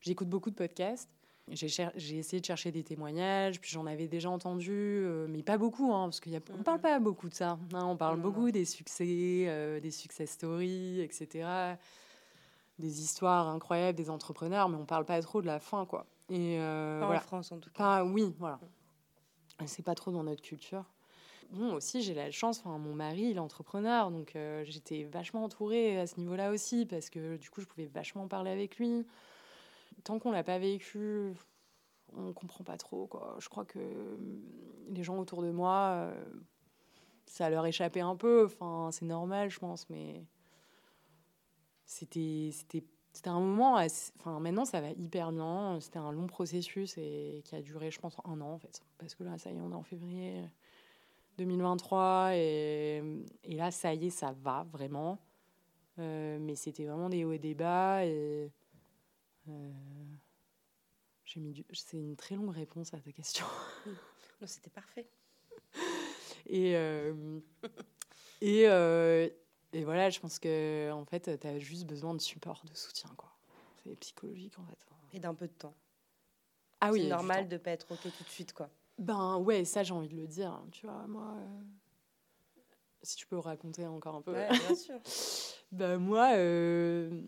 j'écoute 0.00 0.28
beaucoup 0.28 0.50
de 0.50 0.56
podcasts. 0.56 1.10
J'ai 1.48 2.18
essayé 2.18 2.40
de 2.40 2.46
chercher 2.46 2.70
des 2.70 2.84
témoignages, 2.84 3.60
puis 3.60 3.70
j'en 3.70 3.86
avais 3.86 4.06
déjà 4.06 4.30
entendu, 4.30 5.04
mais 5.28 5.42
pas 5.42 5.58
beaucoup, 5.58 5.92
hein, 5.92 6.04
parce 6.04 6.20
qu'on 6.20 6.30
ne 6.30 6.38
parle 6.38 6.78
mhm. 6.78 6.82
pas 6.82 6.98
beaucoup 7.00 7.28
de 7.28 7.34
ça. 7.34 7.58
Hein. 7.74 7.84
on 7.84 7.96
parle 7.96 8.20
beaucoup 8.20 8.50
des 8.50 8.64
succès, 8.64 9.80
des 9.82 9.90
success 9.90 10.30
stories, 10.30 11.00
etc. 11.00 11.76
Des 12.78 13.02
histoires 13.02 13.48
incroyables 13.48 13.98
des 13.98 14.08
entrepreneurs, 14.08 14.68
mais 14.68 14.76
on 14.76 14.80
ne 14.80 14.86
parle 14.86 15.04
pas 15.04 15.20
trop 15.20 15.42
de 15.42 15.46
la 15.46 15.58
fin, 15.58 15.84
quoi. 15.84 16.06
Et 16.32 16.58
euh, 16.58 17.00
pas 17.00 17.14
en 17.14 17.20
France 17.20 17.52
en 17.52 17.58
tout 17.58 17.70
cas. 17.70 18.04
oui, 18.04 18.34
voilà. 18.38 18.58
C'est 19.66 19.84
pas 19.84 19.94
trop 19.94 20.10
dans 20.10 20.24
notre 20.24 20.42
culture. 20.42 20.84
Bon, 21.50 21.74
aussi, 21.74 22.02
j'ai 22.02 22.14
la 22.14 22.30
chance, 22.30 22.60
enfin, 22.64 22.78
mon 22.78 22.94
mari, 22.94 23.24
il 23.30 23.36
est 23.36 23.40
entrepreneur, 23.40 24.10
donc 24.10 24.34
euh, 24.34 24.64
j'étais 24.64 25.04
vachement 25.04 25.44
entourée 25.44 26.00
à 26.00 26.06
ce 26.06 26.18
niveau-là 26.18 26.50
aussi, 26.50 26.86
parce 26.86 27.10
que 27.10 27.36
du 27.36 27.50
coup, 27.50 27.60
je 27.60 27.66
pouvais 27.66 27.86
vachement 27.86 28.26
parler 28.26 28.50
avec 28.50 28.78
lui. 28.78 29.06
Tant 30.04 30.18
qu'on 30.18 30.30
l'a 30.30 30.44
pas 30.44 30.58
vécu, 30.58 31.34
on 32.16 32.32
comprend 32.32 32.64
pas 32.64 32.76
trop, 32.76 33.06
quoi. 33.06 33.36
Je 33.40 33.48
crois 33.48 33.64
que 33.64 33.78
les 34.88 35.02
gens 35.02 35.18
autour 35.18 35.42
de 35.42 35.50
moi, 35.50 35.94
euh, 35.96 36.24
ça 37.26 37.50
leur 37.50 37.66
échappait 37.66 38.00
un 38.00 38.16
peu, 38.16 38.44
enfin, 38.46 38.90
c'est 38.92 39.06
normal, 39.06 39.50
je 39.50 39.58
pense, 39.58 39.88
mais 39.90 40.24
c'était 41.86 42.50
c'était 43.12 43.28
un 43.28 43.40
moment, 43.40 43.74
enfin 43.74 44.40
maintenant 44.40 44.64
ça 44.64 44.80
va 44.80 44.90
hyper 44.90 45.32
bien. 45.32 45.78
C'était 45.80 45.98
un 45.98 46.12
long 46.12 46.26
processus 46.26 46.96
et 46.96 47.42
qui 47.44 47.54
a 47.54 47.60
duré, 47.60 47.90
je 47.90 48.00
pense, 48.00 48.16
un 48.24 48.40
an 48.40 48.52
en 48.52 48.58
fait. 48.58 48.80
Parce 48.98 49.14
que 49.14 49.22
là, 49.22 49.36
ça 49.38 49.50
y 49.50 49.56
est, 49.56 49.60
on 49.60 49.70
est 49.70 49.74
en 49.74 49.82
février 49.82 50.42
2023 51.38 52.30
et, 52.34 53.02
là, 53.48 53.70
ça 53.70 53.94
y 53.94 54.06
est, 54.06 54.10
ça 54.10 54.34
va 54.42 54.66
vraiment. 54.70 55.18
Euh, 55.98 56.38
mais 56.40 56.54
c'était 56.54 56.86
vraiment 56.86 57.10
des 57.10 57.24
hauts 57.24 57.32
et 57.32 57.38
des 57.38 57.54
bas 57.54 58.04
euh, 59.48 59.70
j'ai 61.24 61.40
mis 61.40 61.64
C'est 61.72 61.96
une 61.96 62.16
très 62.16 62.34
longue 62.34 62.54
réponse 62.54 62.94
à 62.94 63.00
ta 63.00 63.12
question. 63.12 63.46
Non, 64.40 64.48
c'était 64.48 64.70
parfait. 64.70 65.06
et, 66.46 66.72
et, 68.40 68.62
et, 69.72 69.84
voilà, 69.84 70.10
je 70.10 70.18
pense 70.18 70.40
que 70.40 70.90
en 70.90 71.04
fait, 71.04 71.38
tu 71.38 71.46
as 71.46 71.60
juste 71.60 71.86
besoin 71.86 72.12
de 72.12 72.20
support, 72.20 72.60
de 72.68 72.74
soutien. 72.74 73.08
quoi. 73.16 73.30
C'est 73.84 73.94
psychologique, 74.00 74.58
en 74.58 74.64
fait. 74.64 74.78
Et 75.12 75.20
d'un 75.20 75.34
peu 75.34 75.46
de 75.46 75.52
temps. 75.52 75.74
Ah 76.80 76.90
oui. 76.90 77.02
C'est 77.02 77.08
normal 77.08 77.48
de 77.48 77.56
pas 77.56 77.70
être 77.70 77.86
OK 77.92 78.00
tout 78.00 78.24
de 78.24 78.28
suite, 78.28 78.52
quoi. 78.52 78.68
Ben 78.98 79.36
ouais, 79.36 79.64
ça, 79.64 79.84
j'ai 79.84 79.94
envie 79.94 80.08
de 80.08 80.16
le 80.16 80.26
dire. 80.26 80.50
Hein, 80.50 80.66
tu 80.72 80.86
vois, 80.86 81.06
moi 81.06 81.36
si 83.02 83.16
tu 83.16 83.26
peux 83.26 83.38
raconter 83.38 83.86
encore 83.86 84.16
un 84.16 84.22
peu. 84.22 84.32
bien 84.32 84.74
sûr. 84.74 84.98
bah, 85.72 85.98
moi, 85.98 86.32
euh, 86.36 87.22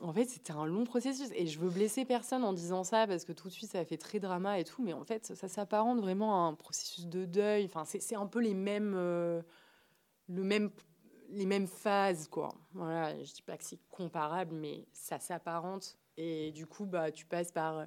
en 0.00 0.12
fait, 0.12 0.24
c'était 0.26 0.52
un 0.52 0.64
long 0.64 0.84
processus. 0.84 1.28
Et 1.34 1.46
je 1.46 1.58
veux 1.58 1.70
blesser 1.70 2.04
personne 2.04 2.44
en 2.44 2.52
disant 2.52 2.84
ça 2.84 3.06
parce 3.06 3.24
que 3.24 3.32
tout 3.32 3.48
de 3.48 3.52
suite, 3.52 3.70
ça 3.70 3.84
fait 3.84 3.96
très 3.96 4.20
drama 4.20 4.58
et 4.58 4.64
tout. 4.64 4.82
Mais 4.82 4.92
en 4.92 5.04
fait, 5.04 5.34
ça 5.34 5.48
s'apparente 5.48 6.00
vraiment 6.00 6.46
à 6.46 6.48
un 6.48 6.54
processus 6.54 7.06
de 7.06 7.24
deuil. 7.24 7.64
Enfin, 7.66 7.84
c'est 7.84 8.16
un 8.16 8.26
peu 8.26 8.40
les 8.40 8.54
mêmes, 8.54 8.94
euh, 8.96 9.42
les 10.28 11.46
mêmes 11.46 11.66
phases, 11.66 12.28
quoi. 12.28 12.54
Voilà, 12.72 13.16
je 13.22 13.32
dis 13.32 13.42
pas 13.42 13.56
que 13.56 13.64
c'est 13.64 13.80
comparable, 13.90 14.54
mais 14.54 14.86
ça 14.92 15.18
s'apparente. 15.18 15.98
Et 16.16 16.52
du 16.52 16.66
coup, 16.66 16.86
bah, 16.86 17.10
tu 17.10 17.26
passes 17.26 17.52
par 17.52 17.78
euh, 17.78 17.86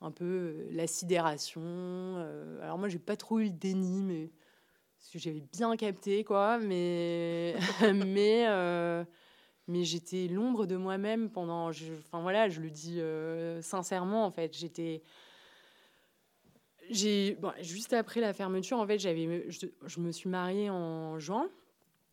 un 0.00 0.10
peu 0.10 0.66
la 0.70 0.86
sidération. 0.86 1.62
alors 2.60 2.78
moi, 2.78 2.88
j'ai 2.88 2.98
pas 2.98 3.16
trop 3.16 3.38
eu 3.38 3.44
le 3.44 3.50
déni, 3.50 4.02
mais 4.02 4.30
parce 5.02 5.10
que 5.14 5.18
j'avais 5.18 5.40
bien 5.40 5.76
capté, 5.76 6.22
quoi, 6.22 6.58
mais, 6.58 7.56
mais, 7.92 8.46
euh, 8.46 9.04
mais 9.68 9.84
j'étais 9.84 10.28
l'ombre 10.28 10.66
de 10.66 10.76
moi-même 10.76 11.30
pendant. 11.30 11.68
Enfin 11.68 12.20
voilà, 12.20 12.48
je 12.48 12.60
le 12.60 12.70
dis 12.70 13.00
euh, 13.00 13.62
sincèrement, 13.62 14.24
en 14.24 14.30
fait. 14.30 14.56
J'étais. 14.56 15.02
J'ai, 16.90 17.38
juste 17.60 17.92
après 17.92 18.20
la 18.20 18.32
fermeture, 18.32 18.78
en 18.78 18.86
fait, 18.86 18.98
j'avais, 18.98 19.48
je, 19.50 20.00
me 20.00 20.10
suis 20.10 20.28
mariée 20.28 20.68
en 20.68 21.18
juin. 21.18 21.48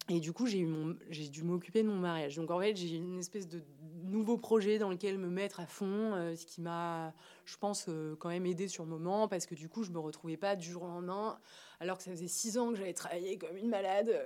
Et 0.09 0.19
du 0.19 0.31
coup, 0.31 0.45
j'ai, 0.47 0.59
eu 0.59 0.65
mon, 0.65 0.95
j'ai 1.09 1.27
dû 1.27 1.43
m'occuper 1.43 1.83
de 1.83 1.87
mon 1.87 1.97
mariage. 1.97 2.35
Donc, 2.35 2.49
en 2.49 2.59
fait, 2.59 2.75
j'ai 2.75 2.95
une 2.95 3.19
espèce 3.19 3.47
de 3.47 3.61
nouveau 4.03 4.37
projet 4.37 4.77
dans 4.77 4.89
lequel 4.89 5.17
me 5.17 5.27
mettre 5.27 5.59
à 5.59 5.65
fond, 5.65 6.13
euh, 6.13 6.35
ce 6.35 6.45
qui 6.45 6.61
m'a, 6.61 7.13
je 7.45 7.57
pense, 7.57 7.85
euh, 7.89 8.15
quand 8.15 8.29
même 8.29 8.45
aidé 8.45 8.67
sur 8.67 8.83
le 8.83 8.89
moment, 8.89 9.27
parce 9.27 9.45
que 9.45 9.53
du 9.53 9.69
coup, 9.69 9.83
je 9.83 9.91
me 9.91 9.99
retrouvais 9.99 10.37
pas 10.37 10.55
du 10.55 10.69
jour 10.69 10.83
au 10.83 10.87
lendemain, 10.87 11.37
alors 11.79 11.97
que 11.97 12.03
ça 12.03 12.11
faisait 12.11 12.27
six 12.27 12.57
ans 12.57 12.69
que 12.71 12.75
j'avais 12.75 12.93
travaillé 12.93 13.37
comme 13.37 13.57
une 13.57 13.69
malade, 13.69 14.25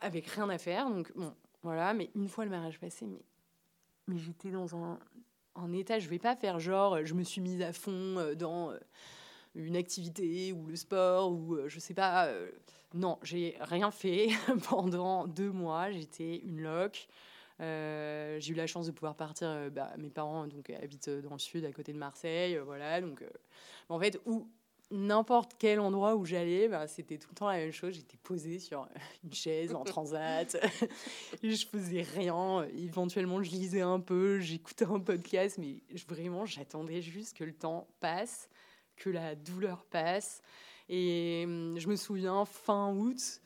avec 0.00 0.26
rien 0.26 0.48
à 0.48 0.58
faire. 0.58 0.88
Donc, 0.90 1.12
bon, 1.14 1.32
voilà. 1.66 1.94
Mais 1.94 2.10
une 2.14 2.28
fois 2.28 2.44
le 2.44 2.50
mariage 2.50 2.78
passé, 2.78 3.06
mais, 3.06 4.16
j'étais 4.16 4.50
dans 4.50 4.76
un, 4.76 4.98
état, 5.72 5.98
je 5.98 6.08
vais 6.08 6.18
pas 6.18 6.36
faire 6.36 6.58
genre, 6.58 7.04
je 7.04 7.14
me 7.14 7.22
suis 7.22 7.40
mise 7.40 7.62
à 7.62 7.72
fond 7.72 8.34
dans 8.36 8.72
une 9.54 9.76
activité 9.76 10.52
ou 10.52 10.66
le 10.66 10.76
sport 10.76 11.32
ou 11.32 11.58
je 11.66 11.78
sais 11.78 11.94
pas. 11.94 12.30
non, 12.94 13.18
j'ai 13.22 13.56
rien 13.60 13.90
fait 13.90 14.28
pendant 14.68 15.26
deux 15.26 15.50
mois. 15.50 15.90
J'étais 15.90 16.36
une 16.38 16.60
loque. 16.60 17.08
Euh, 17.60 18.38
j'ai 18.38 18.52
eu 18.52 18.56
la 18.56 18.66
chance 18.66 18.86
de 18.86 18.92
pouvoir 18.92 19.14
partir. 19.14 19.48
Euh, 19.48 19.70
bah, 19.70 19.92
mes 19.98 20.10
parents 20.10 20.46
donc 20.46 20.70
habitent 20.70 21.08
dans 21.08 21.32
le 21.32 21.38
sud, 21.38 21.64
à 21.64 21.72
côté 21.72 21.92
de 21.92 21.98
Marseille, 21.98 22.56
euh, 22.56 22.64
voilà. 22.64 23.00
Donc, 23.00 23.24
en 23.88 23.98
fait, 23.98 24.20
où 24.26 24.48
n'importe 24.90 25.52
quel 25.58 25.80
endroit 25.80 26.14
où 26.14 26.24
j'allais, 26.24 26.68
bah, 26.68 26.86
c'était 26.86 27.18
tout 27.18 27.28
le 27.30 27.34
temps 27.34 27.48
la 27.48 27.58
même 27.58 27.72
chose. 27.72 27.94
J'étais 27.94 28.16
posée 28.16 28.58
sur 28.58 28.88
une 29.24 29.32
chaise 29.32 29.74
en 29.74 29.84
transat. 29.84 30.56
je 31.42 31.66
faisais 31.66 32.02
rien. 32.02 32.66
Éventuellement, 32.76 33.42
je 33.42 33.50
lisais 33.50 33.82
un 33.82 34.00
peu, 34.00 34.40
j'écoutais 34.40 34.86
un 34.86 35.00
podcast, 35.00 35.58
mais 35.58 35.82
vraiment, 36.08 36.46
j'attendais 36.46 37.02
juste 37.02 37.36
que 37.36 37.44
le 37.44 37.54
temps 37.54 37.88
passe, 38.00 38.48
que 38.96 39.10
la 39.10 39.34
douleur 39.34 39.84
passe. 39.84 40.40
Et 40.88 41.42
hum, 41.46 41.78
je 41.78 41.88
me 41.88 41.96
souviens, 41.96 42.44
fin 42.44 42.92
août, 42.92 43.40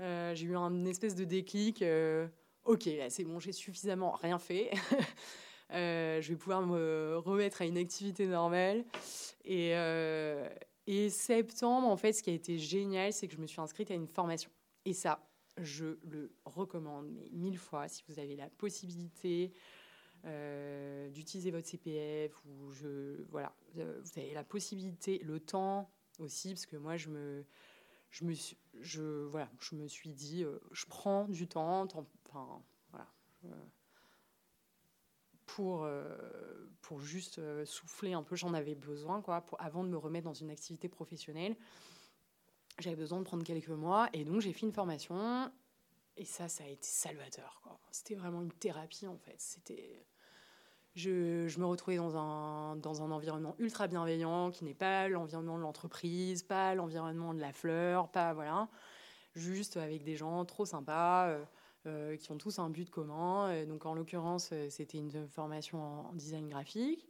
j'ai 0.00 0.44
eu 0.44 0.56
un 0.56 0.84
espèce 0.84 1.14
de 1.14 1.24
déclic 1.24 1.82
ok, 2.64 2.86
là 2.98 3.10
c'est 3.10 3.24
bon, 3.24 3.38
j'ai 3.38 3.52
suffisamment 3.52 4.12
rien 4.12 4.38
fait. 4.38 4.70
Euh, 5.72 6.20
je 6.20 6.28
vais 6.28 6.36
pouvoir 6.36 6.60
me 6.60 7.16
remettre 7.16 7.62
à 7.62 7.64
une 7.64 7.78
activité 7.78 8.26
normale. 8.26 8.84
Et, 9.44 9.70
euh, 9.74 10.48
et 10.86 11.10
septembre, 11.10 11.88
en 11.88 11.96
fait, 11.96 12.12
ce 12.12 12.22
qui 12.22 12.30
a 12.30 12.32
été 12.32 12.58
génial, 12.58 13.12
c'est 13.12 13.28
que 13.28 13.34
je 13.34 13.40
me 13.40 13.46
suis 13.46 13.60
inscrite 13.60 13.90
à 13.90 13.94
une 13.94 14.08
formation. 14.08 14.50
Et 14.84 14.92
ça, 14.92 15.26
je 15.58 15.98
le 16.02 16.34
recommande 16.44 17.12
mille 17.32 17.58
fois 17.58 17.88
si 17.88 18.02
vous 18.08 18.18
avez 18.18 18.36
la 18.36 18.50
possibilité 18.50 19.52
euh, 20.24 21.08
d'utiliser 21.10 21.50
votre 21.50 21.68
CPF 21.68 22.32
ou 22.46 22.72
je 22.72 23.22
voilà 23.30 23.54
vous 23.74 24.18
avez 24.18 24.32
la 24.32 24.42
possibilité 24.42 25.18
le 25.18 25.38
temps 25.38 25.92
aussi 26.18 26.54
parce 26.54 26.66
que 26.66 26.76
moi 26.76 26.96
je 26.96 27.08
me 27.10 27.44
je 28.10 28.32
suis 28.32 28.56
voilà 29.30 29.48
je 29.60 29.76
me 29.76 29.86
suis 29.86 30.12
dit 30.12 30.44
je 30.72 30.86
prends 30.86 31.28
du 31.28 31.46
temps 31.46 31.86
voilà. 32.90 33.06
Pour, 33.40 33.50
euh, 33.50 33.64
pour 36.84 37.00
juste 37.00 37.38
euh, 37.38 37.64
souffler 37.64 38.12
un 38.12 38.22
peu, 38.22 38.36
j'en 38.36 38.54
avais 38.54 38.74
besoin, 38.74 39.22
quoi, 39.22 39.40
pour, 39.40 39.60
avant 39.60 39.84
de 39.84 39.88
me 39.88 39.96
remettre 39.96 40.26
dans 40.26 40.34
une 40.34 40.50
activité 40.50 40.88
professionnelle. 40.88 41.56
J'avais 42.78 42.96
besoin 42.96 43.20
de 43.20 43.24
prendre 43.24 43.44
quelques 43.44 43.68
mois, 43.68 44.08
et 44.12 44.24
donc 44.24 44.40
j'ai 44.40 44.52
fait 44.52 44.66
une 44.66 44.72
formation, 44.72 45.50
et 46.16 46.24
ça, 46.24 46.48
ça 46.48 46.64
a 46.64 46.66
été 46.66 46.86
salvateur, 46.86 47.62
C'était 47.90 48.14
vraiment 48.14 48.42
une 48.42 48.52
thérapie, 48.52 49.06
en 49.06 49.16
fait. 49.16 49.36
C'était... 49.38 50.06
Je, 50.94 51.48
je, 51.48 51.58
me 51.58 51.66
retrouvais 51.66 51.96
dans 51.96 52.16
un, 52.16 52.76
dans 52.76 53.02
un 53.02 53.10
environnement 53.10 53.56
ultra 53.58 53.88
bienveillant, 53.88 54.52
qui 54.52 54.64
n'est 54.64 54.74
pas 54.74 55.08
l'environnement 55.08 55.56
de 55.56 55.62
l'entreprise, 55.62 56.44
pas 56.44 56.74
l'environnement 56.76 57.34
de 57.34 57.40
la 57.40 57.52
fleur, 57.52 58.08
pas, 58.10 58.32
voilà, 58.32 58.68
juste 59.34 59.76
avec 59.76 60.04
des 60.04 60.16
gens 60.16 60.44
trop 60.44 60.66
sympas. 60.66 61.28
Euh, 61.28 61.44
euh, 61.86 62.16
qui 62.16 62.32
ont 62.32 62.38
tous 62.38 62.58
un 62.58 62.70
but 62.70 62.90
commun. 62.90 63.50
Euh, 63.50 63.66
donc, 63.66 63.84
en 63.86 63.94
l'occurrence, 63.94 64.50
euh, 64.52 64.68
c'était 64.70 64.98
une 64.98 65.28
formation 65.28 65.82
en, 65.82 66.12
design 66.14 66.48
graphique. 66.48 67.08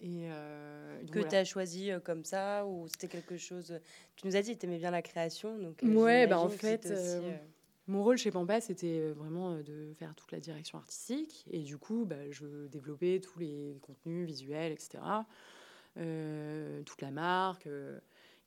Et 0.00 0.26
que 1.12 1.20
tu 1.20 1.36
as 1.36 1.44
choisi 1.44 1.92
comme 2.02 2.24
ça 2.24 2.66
ou 2.66 2.88
c'était 2.88 3.06
quelque 3.06 3.36
chose. 3.36 3.78
Tu 4.16 4.26
nous 4.26 4.34
as 4.34 4.42
dit 4.42 4.52
que 4.56 4.58
tu 4.58 4.66
aimais 4.66 4.78
bien 4.78 4.90
la 4.90 5.00
création. 5.00 5.56
Donc, 5.58 5.78
ouais, 5.84 6.26
bah 6.26 6.40
en 6.40 6.48
fait, 6.48 6.92
mon 7.86 8.02
rôle 8.02 8.18
chez 8.18 8.32
Pampa, 8.32 8.60
c'était 8.60 9.12
vraiment 9.12 9.58
de 9.58 9.92
faire 9.96 10.12
toute 10.16 10.32
la 10.32 10.40
direction 10.40 10.78
artistique. 10.78 11.44
Et 11.52 11.60
du 11.60 11.78
coup, 11.78 12.04
bah, 12.04 12.16
je 12.32 12.66
développais 12.66 13.20
tous 13.20 13.38
les 13.38 13.78
contenus 13.80 14.26
visuels, 14.26 14.72
etc. 14.72 14.98
toute 15.94 17.00
la 17.00 17.10
marque. 17.12 17.68
Euh, 17.68 18.00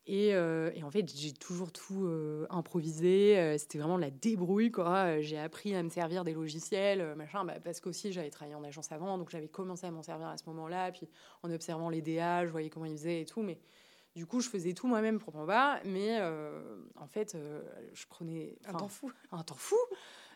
et, 0.08 0.36
en 0.84 0.92
fait, 0.92 1.12
j'ai 1.16 1.34
toujours 1.34 1.72
tout 1.72 2.06
euh, 2.06 2.46
improvisé. 2.52 3.40
Euh, 3.40 3.58
c'était 3.58 3.80
vraiment 3.80 3.98
la 3.98 4.12
débrouille, 4.12 4.72
quoi. 4.72 5.20
J'ai 5.22 5.40
appris 5.40 5.76
à 5.76 5.82
me 5.82 5.90
servir 5.90 6.24
des 6.24 6.34
logiciels, 6.34 7.16
machin, 7.16 7.44
bah, 7.44 7.56
parce 7.64 7.80
qu'aussi 7.80 8.12
j'avais 8.14 8.30
travaillé 8.30 8.56
en 8.56 8.64
agence 8.64 8.92
avant, 8.92 9.18
donc 9.18 9.32
j'avais 9.32 9.48
commencé 9.48 9.88
à 9.88 9.92
m'en 9.92 10.04
servir 10.04 10.28
à 10.28 10.38
ce 10.38 10.44
moment-là. 10.48 10.92
Puis 10.92 11.08
en 11.42 11.52
observant 11.52 11.90
les 11.90 12.02
DA, 12.02 12.46
je 12.46 12.52
voyais 12.52 12.70
comment 12.70 12.86
ils 12.86 12.98
faisaient 12.98 13.22
et 13.22 13.26
tout. 13.26 13.42
Mais 13.42 13.58
du 14.16 14.28
coup, 14.28 14.42
je 14.42 14.50
faisais 14.50 14.74
tout 14.74 14.88
moi-même 14.88 15.18
pour 15.18 15.34
bas. 15.46 15.80
Mais 15.86 16.22
en 16.22 17.08
fait, 17.08 17.36
je 17.94 18.06
prenais 18.08 18.58
un 18.68 18.74
temps 18.74 18.88
fou. 18.88 19.12
Un 19.32 19.42
temps 19.42 19.56
fou. 19.56 19.78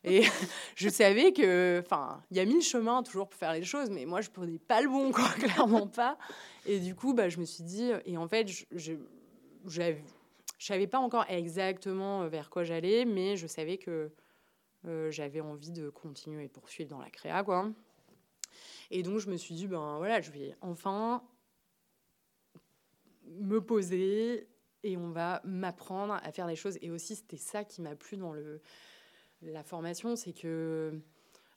Et 0.03 0.23
je 0.75 0.89
savais 0.89 1.31
que, 1.31 1.81
enfin, 1.85 2.23
il 2.31 2.37
y 2.37 2.39
a 2.39 2.45
mille 2.45 2.61
chemins 2.61 3.03
toujours 3.03 3.27
pour 3.27 3.37
faire 3.37 3.53
les 3.53 3.63
choses, 3.63 3.89
mais 3.89 4.05
moi, 4.05 4.21
je 4.21 4.29
prenais 4.29 4.57
pas 4.57 4.81
le 4.81 4.87
bon, 4.87 5.11
quoi, 5.11 5.27
clairement 5.39 5.87
pas. 5.87 6.17
Et 6.65 6.79
du 6.79 6.95
coup, 6.95 7.13
bah, 7.13 7.29
je 7.29 7.37
me 7.37 7.45
suis 7.45 7.63
dit, 7.63 7.91
et 8.05 8.17
en 8.17 8.27
fait, 8.27 8.47
je 8.47 8.65
je 8.71 8.93
ne 9.65 9.95
savais 10.57 10.87
pas 10.87 10.99
encore 10.99 11.25
exactement 11.29 12.23
euh, 12.23 12.27
vers 12.27 12.49
quoi 12.49 12.63
j'allais, 12.63 13.05
mais 13.05 13.37
je 13.37 13.47
savais 13.47 13.77
que 13.77 14.11
euh, 14.85 15.11
j'avais 15.11 15.41
envie 15.41 15.71
de 15.71 15.89
continuer 15.89 16.45
et 16.45 16.49
poursuivre 16.49 16.89
dans 16.89 16.99
la 16.99 17.09
créa, 17.09 17.43
quoi. 17.43 17.71
Et 18.91 19.03
donc, 19.03 19.19
je 19.19 19.29
me 19.29 19.37
suis 19.37 19.55
dit, 19.55 19.67
ben 19.67 19.97
voilà, 19.97 20.21
je 20.21 20.31
vais 20.31 20.55
enfin 20.61 21.23
me 23.25 23.61
poser 23.61 24.47
et 24.83 24.97
on 24.97 25.11
va 25.11 25.41
m'apprendre 25.43 26.13
à 26.23 26.31
faire 26.31 26.47
des 26.47 26.55
choses. 26.55 26.77
Et 26.81 26.89
aussi, 26.89 27.15
c'était 27.15 27.37
ça 27.37 27.63
qui 27.63 27.81
m'a 27.81 27.95
plu 27.95 28.17
dans 28.17 28.33
le, 28.33 28.61
la 29.41 29.63
formation, 29.63 30.15
c'est 30.15 30.33
que 30.33 30.99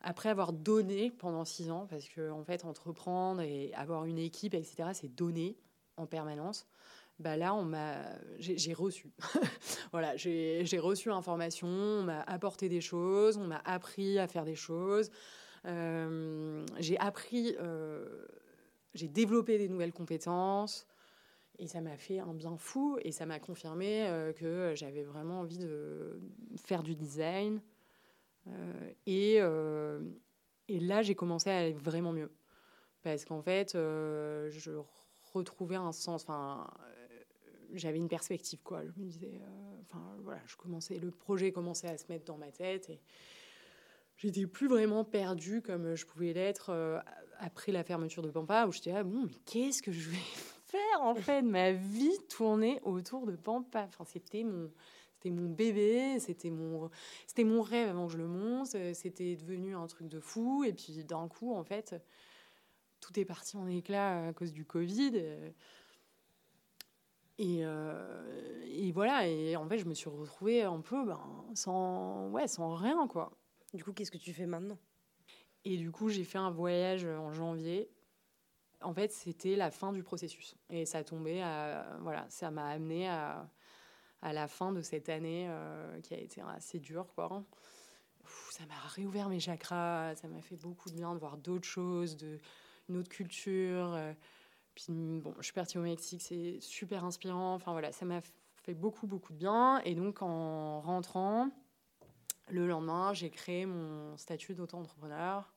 après 0.01 0.29
avoir 0.29 0.53
donné 0.53 1.11
pendant 1.11 1.45
six 1.45 1.71
ans, 1.71 1.87
parce 1.89 2.09
que 2.09 2.31
en 2.31 2.45
fait, 2.45 2.65
entreprendre 2.65 3.41
et 3.41 3.73
avoir 3.75 4.05
une 4.05 4.19
équipe, 4.19 4.55
etc., 4.55 4.91
c'est 4.93 5.15
donner 5.15 5.57
en 5.97 6.07
permanence 6.07 6.67
bah 7.23 7.37
là, 7.37 7.55
on 7.55 7.65
m'a, 7.65 8.03
j'ai 8.39 8.75
reçu. 8.75 9.13
voilà, 9.93 10.17
j'ai 10.17 10.79
reçu 10.79 11.09
l'information, 11.09 11.69
on 11.69 12.03
m'a 12.03 12.21
apporté 12.23 12.69
des 12.69 12.81
choses, 12.81 13.37
on 13.37 13.47
m'a 13.47 13.63
appris 13.65 14.19
à 14.19 14.27
faire 14.27 14.45
des 14.45 14.57
choses. 14.57 15.11
Euh, 15.67 16.67
j'ai 16.81 16.99
appris, 16.99 17.55
euh, 17.61 18.27
j'ai 18.95 19.07
développé 19.07 19.57
des 19.57 19.69
nouvelles 19.69 19.93
compétences. 19.93 20.87
Et 21.59 21.69
ça 21.69 21.81
m'a 21.81 21.97
fait 21.97 22.19
un 22.19 22.35
bien 22.35 22.57
fou 22.57 22.99
et 23.03 23.13
ça 23.13 23.25
m'a 23.25 23.39
confirmé 23.39 24.09
euh, 24.09 24.33
que 24.33 24.73
j'avais 24.75 25.05
vraiment 25.05 25.41
envie 25.41 25.59
de 25.59 26.19
faire 26.57 26.83
du 26.83 26.97
design. 26.97 27.61
et, 29.07 29.37
et 30.69 30.81
là, 30.81 31.03
j'ai 31.03 31.15
commencé 31.15 31.51
à 31.51 31.59
aller 31.59 31.73
vraiment 31.73 32.13
mieux. 32.13 32.33
Parce 33.03 33.25
qu'en 33.25 33.43
fait, 33.43 33.75
je 33.75 34.73
retrouvais 35.33 35.77
un 35.77 35.93
sens, 35.93 36.23
enfin, 36.23 36.67
j'avais 37.75 37.99
une 37.99 38.09
perspective, 38.09 38.61
quoi. 38.63 38.83
Je 38.85 39.01
me 39.01 39.07
disais, 39.07 39.41
enfin 39.83 40.03
voilà, 40.23 40.41
je 40.47 40.57
commençais, 40.57 40.99
le 40.99 41.11
projet 41.11 41.53
commençait 41.53 41.89
à 41.89 41.99
se 41.99 42.05
mettre 42.09 42.25
dans 42.25 42.39
ma 42.39 42.51
tête 42.51 42.91
et 42.91 43.01
j'étais 44.17 44.47
plus 44.47 44.69
vraiment 44.69 45.05
perdue 45.05 45.63
comme 45.63 45.95
je 45.95 46.07
pouvais 46.07 46.33
l'être 46.33 47.03
après 47.39 47.73
la 47.73 47.83
fermeture 47.83 48.23
de 48.23 48.31
Pampa, 48.31 48.67
où 48.67 48.73
j'étais 48.73 48.93
ah 48.93 49.03
bon, 49.03 49.25
mais 49.27 49.35
qu'est-ce 49.45 49.83
que 49.83 49.93
je 49.93 50.11
vais 50.11 50.17
faire 50.67 51.01
en 51.01 51.15
fait? 51.15 51.43
Ma 51.43 51.73
vie 51.73 52.17
tournait 52.29 52.81
autour 52.85 53.27
de 53.27 53.37
Pampa. 53.37 53.87
Enfin, 53.89 54.05
c'était 54.05 54.45
mon, 54.45 54.71
c'était 55.15 55.31
mon 55.31 55.51
bébé, 55.51 56.19
c'était 56.19 56.51
mon, 56.51 56.91
c'était 57.27 57.45
mon 57.45 57.63
rêve 57.63 57.89
avant 57.89 58.07
que 58.07 58.13
je 58.13 58.19
le 58.19 58.27
monte. 58.27 58.77
C'était 58.95 59.37
devenu 59.37 59.77
un 59.77 59.87
truc 59.87 60.09
de 60.09 60.21
fou. 60.21 60.65
Et 60.65 60.73
puis 60.73 61.05
d'un 61.05 61.29
coup, 61.29 61.55
en 61.55 61.65
fait, 61.65 61.95
tout 63.01 63.19
est 63.19 63.25
parti 63.25 63.57
en 63.57 63.67
éclat 63.67 64.29
à 64.29 64.33
cause 64.33 64.53
du 64.53 64.65
Covid. 64.65 65.13
Et, 67.43 67.63
euh, 67.65 68.63
et, 68.67 68.93
voilà, 68.93 69.27
et 69.27 69.57
en 69.57 69.69
fait, 69.69 69.79
je 69.79 69.85
me 69.87 69.95
suis 69.95 70.09
retrouvée 70.09 70.63
un 70.63 70.81
peu 70.81 71.05
ben, 71.05 71.21
sans, 71.55 72.29
ouais, 72.31 72.47
sans 72.47 72.77
rien, 72.77 73.09
quoi. 73.09 73.33
Du 73.75 73.83
coup, 73.83 73.93
qu'est-ce 73.93 74.13
que 74.13 74.19
tu 74.19 74.33
fais 74.33 74.47
maintenant? 74.47 74.79
Et 75.65 75.77
du 75.77 75.91
coup, 75.91 76.09
j'ai 76.09 76.23
fait 76.23 76.39
un 76.39 76.53
voyage 76.53 77.05
en 77.05 77.33
janvier. 77.33 77.91
En 78.81 78.95
fait, 78.95 79.11
c'était 79.11 79.57
la 79.57 79.73
fin 79.73 79.93
du 79.93 80.05
processus. 80.05 80.55
Et 80.71 80.87
ça 80.87 81.03
tombait 81.03 81.43
à. 81.43 81.99
Voilà, 82.03 82.27
ça 82.29 82.53
m'a 82.53 82.69
amené 82.69 83.09
à, 83.09 83.51
à 84.21 84.33
la 84.33 84.47
fin 84.47 84.71
de 84.71 84.81
cette 84.81 85.09
année 85.09 85.47
euh, 85.49 86.01
qui 86.01 86.15
a 86.15 86.19
été 86.19 86.41
assez 86.43 86.79
dure, 86.79 87.13
quoi. 87.13 87.45
ça 88.51 88.65
m'a 88.67 88.89
réouvert 88.95 89.29
mes 89.29 89.41
chakras, 89.41 90.15
ça 90.15 90.29
m'a 90.29 90.43
fait 90.43 90.57
beaucoup 90.57 90.91
de 90.91 90.95
bien 90.95 91.13
de 91.13 91.19
voir 91.19 91.39
d'autres 91.39 91.67
choses, 91.67 92.17
de, 92.17 92.39
une 92.89 92.99
autre 92.99 93.09
culture. 93.09 93.95
Euh, 93.95 94.13
puis 94.75 95.21
bon, 95.21 95.35
je 95.39 95.45
suis 95.45 95.53
partie 95.53 95.79
au 95.79 95.83
Mexique, 95.83 96.23
c'est 96.23 96.59
super 96.61 97.05
inspirant. 97.05 97.55
Enfin 97.55 97.73
voilà, 97.73 97.93
ça 97.93 98.05
m'a 98.05 98.21
fait 98.57 98.75
beaucoup, 98.75 99.07
beaucoup 99.07 99.33
de 99.33 99.39
bien. 99.39 99.81
Et 99.85 99.95
donc 99.95 100.23
en 100.23 100.81
rentrant, 100.81 101.51
le 102.49 102.67
lendemain, 102.67 103.13
j'ai 103.13 103.31
créé 103.31 103.67
mon 103.67 104.17
statut 104.17 104.55
d'auto-entrepreneur 104.55 105.53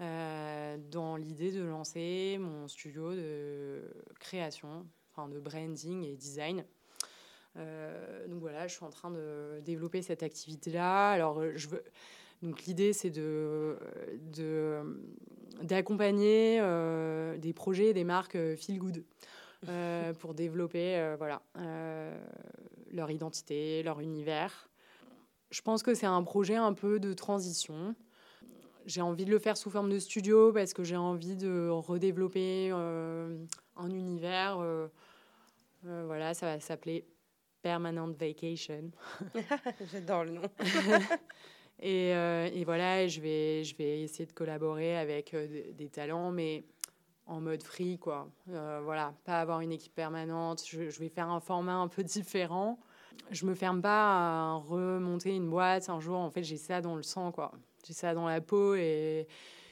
euh, 0.00 0.76
dans 0.90 1.16
l'idée 1.16 1.52
de 1.52 1.62
lancer 1.62 2.38
mon 2.40 2.68
studio 2.68 3.14
de 3.14 3.82
création, 4.20 4.86
enfin 5.10 5.28
de 5.28 5.40
branding 5.40 6.04
et 6.04 6.16
design. 6.16 6.64
Euh, 7.56 8.28
donc 8.28 8.40
voilà, 8.40 8.68
je 8.68 8.74
suis 8.74 8.84
en 8.84 8.90
train 8.90 9.10
de 9.10 9.60
développer 9.64 10.02
cette 10.02 10.22
activité-là. 10.22 11.10
Alors 11.10 11.42
je 11.56 11.68
veux 11.68 11.84
donc 12.42 12.64
l'idée, 12.66 12.92
c'est 12.92 13.10
de, 13.10 13.76
d'accompagner 15.62 16.58
euh, 16.60 17.36
des 17.36 17.52
projets, 17.52 17.92
des 17.92 18.04
marques 18.04 18.36
euh, 18.36 18.56
feel 18.56 18.78
good 18.78 19.04
euh, 19.68 20.12
pour 20.20 20.34
développer 20.34 21.14
voilà, 21.18 21.42
leur 22.92 23.10
identité, 23.10 23.82
leur 23.82 24.00
univers. 24.00 24.68
Je 25.50 25.62
pense 25.62 25.82
que 25.82 25.94
c'est 25.94 26.06
un 26.06 26.22
projet 26.22 26.56
un 26.56 26.74
peu 26.74 27.00
de 27.00 27.12
transition. 27.12 27.94
J'ai 28.86 29.00
envie 29.00 29.24
de 29.24 29.30
le 29.30 29.38
faire 29.38 29.56
sous 29.56 29.70
forme 29.70 29.90
de 29.90 29.98
studio 29.98 30.52
parce 30.52 30.72
que 30.72 30.84
j'ai 30.84 30.96
envie 30.96 31.36
de 31.36 31.68
redévelopper 31.68 32.70
un 32.70 33.90
univers. 33.90 34.58
voilà, 35.82 36.34
ça 36.34 36.46
va 36.46 36.60
s'appeler 36.60 37.06
Permanent 37.62 38.12
Vacation. 38.12 38.92
J'adore 39.92 40.24
le 40.24 40.30
nom. 40.32 40.42
Euh, 41.84 42.50
et, 42.52 42.64
voilà, 42.64 43.06
je 43.06 43.20
vais, 43.20 43.64
je 43.64 43.76
vais 43.76 44.00
essayer 44.00 44.26
de 44.26 44.32
collaborer 44.32 44.96
avec 44.96 45.34
euh, 45.34 45.72
des, 45.72 45.88
talents, 45.88 46.30
mais 46.30 46.64
en 47.26 47.40
mode 47.40 47.62
free, 47.62 47.98
quoi. 47.98 48.30
Euh, 48.50 48.80
voilà, 48.82 49.14
pas 49.24 49.40
avoir 49.40 49.60
une 49.60 49.72
équipe 49.72 49.94
permanente. 49.94 50.64
Je, 50.66 50.98
vais 50.98 51.08
faire 51.08 51.28
un 51.28 51.40
format 51.40 51.74
un 51.74 51.88
peu 51.88 52.02
différent. 52.02 52.78
Je 53.30 53.46
me 53.46 53.54
ferme 53.54 53.82
pas 53.82 54.52
à 54.52 54.54
remonter 54.54 55.34
une 55.34 55.48
boîte 55.48 55.88
un 55.88 56.00
jour. 56.00 56.16
En 56.16 56.30
fait, 56.30 56.42
j'ai 56.42 56.56
ça 56.56 56.80
dans 56.80 56.96
le 56.96 57.02
sang, 57.02 57.32
quoi. 57.32 57.52
J'ai 57.86 57.94
ça 57.94 58.14
dans 58.14 58.26
la 58.26 58.40
peau 58.40 58.74
et 58.74 59.26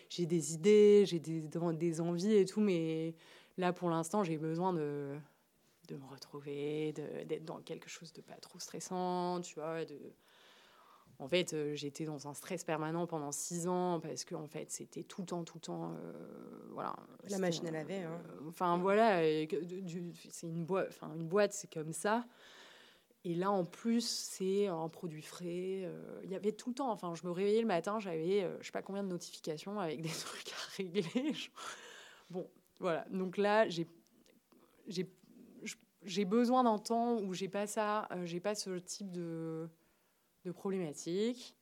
j'ai 0.08 0.26
des 0.26 0.54
idées, 0.54 1.04
j'ai 1.06 1.18
des, 1.18 1.40
des 1.40 2.00
envies 2.00 2.34
et 2.34 2.44
tout, 2.44 2.60
mais 2.60 3.14
là, 3.58 3.72
pour 3.72 3.90
l'instant, 3.90 4.22
j'ai 4.22 4.38
besoin 4.38 4.72
de, 4.72 5.16
de 5.88 5.96
me 5.96 6.04
retrouver, 6.06 6.92
d'être 7.26 7.44
dans 7.44 7.60
quelque 7.60 7.88
chose 7.88 8.12
de 8.12 8.20
pas 8.20 8.34
trop 8.34 8.58
stressant, 8.58 9.40
tu 9.40 9.56
vois, 9.56 9.84
en 11.18 11.28
fait, 11.28 11.54
euh, 11.54 11.74
j'étais 11.74 12.04
dans 12.04 12.28
un 12.28 12.34
stress 12.34 12.62
permanent 12.62 13.06
pendant 13.06 13.32
six 13.32 13.66
ans 13.68 14.00
parce 14.00 14.24
que 14.24 14.34
en 14.34 14.46
fait, 14.46 14.70
c'était 14.70 15.02
tout 15.02 15.22
le 15.22 15.26
temps, 15.26 15.44
tout 15.44 15.56
le 15.56 15.62
temps, 15.62 15.92
euh, 15.92 16.12
voilà. 16.72 16.94
La 17.30 17.38
machine 17.38 17.66
à 17.66 17.70
laver. 17.70 18.02
Hein. 18.02 18.20
Euh, 18.42 18.48
enfin 18.48 18.76
voilà, 18.76 19.22
c'est 19.22 20.46
une 20.46 20.64
boîte, 20.64 20.88
enfin 20.90 21.14
une 21.14 21.26
boîte, 21.26 21.52
c'est 21.52 21.72
comme 21.72 21.92
ça. 21.92 22.26
Et 23.24 23.34
là, 23.34 23.50
en 23.50 23.64
plus, 23.64 24.06
c'est 24.06 24.66
un 24.66 24.88
produit 24.88 25.22
frais. 25.22 25.90
Il 26.22 26.30
y 26.30 26.36
avait 26.36 26.52
tout 26.52 26.68
le 26.68 26.74
temps. 26.76 26.92
Enfin, 26.92 27.14
je 27.16 27.26
me 27.26 27.32
réveillais 27.32 27.62
le 27.62 27.66
matin, 27.66 27.98
j'avais, 27.98 28.48
je 28.60 28.66
sais 28.66 28.72
pas 28.72 28.82
combien 28.82 29.02
de 29.02 29.08
notifications 29.08 29.80
avec 29.80 30.00
des 30.02 30.10
trucs 30.10 30.48
à 30.52 30.76
régler. 30.76 31.32
Bon, 32.30 32.48
voilà. 32.78 33.04
Donc 33.10 33.36
là, 33.36 33.66
j'ai, 33.68 33.88
besoin 36.24 36.62
d'un 36.62 36.78
temps 36.78 37.18
où 37.20 37.34
j'ai 37.34 37.48
pas 37.48 37.66
ça, 37.66 38.08
j'ai 38.24 38.38
pas 38.38 38.54
ce 38.54 38.78
type 38.78 39.10
de 39.10 39.68
de 40.46 40.52
problématiques. 40.52 41.54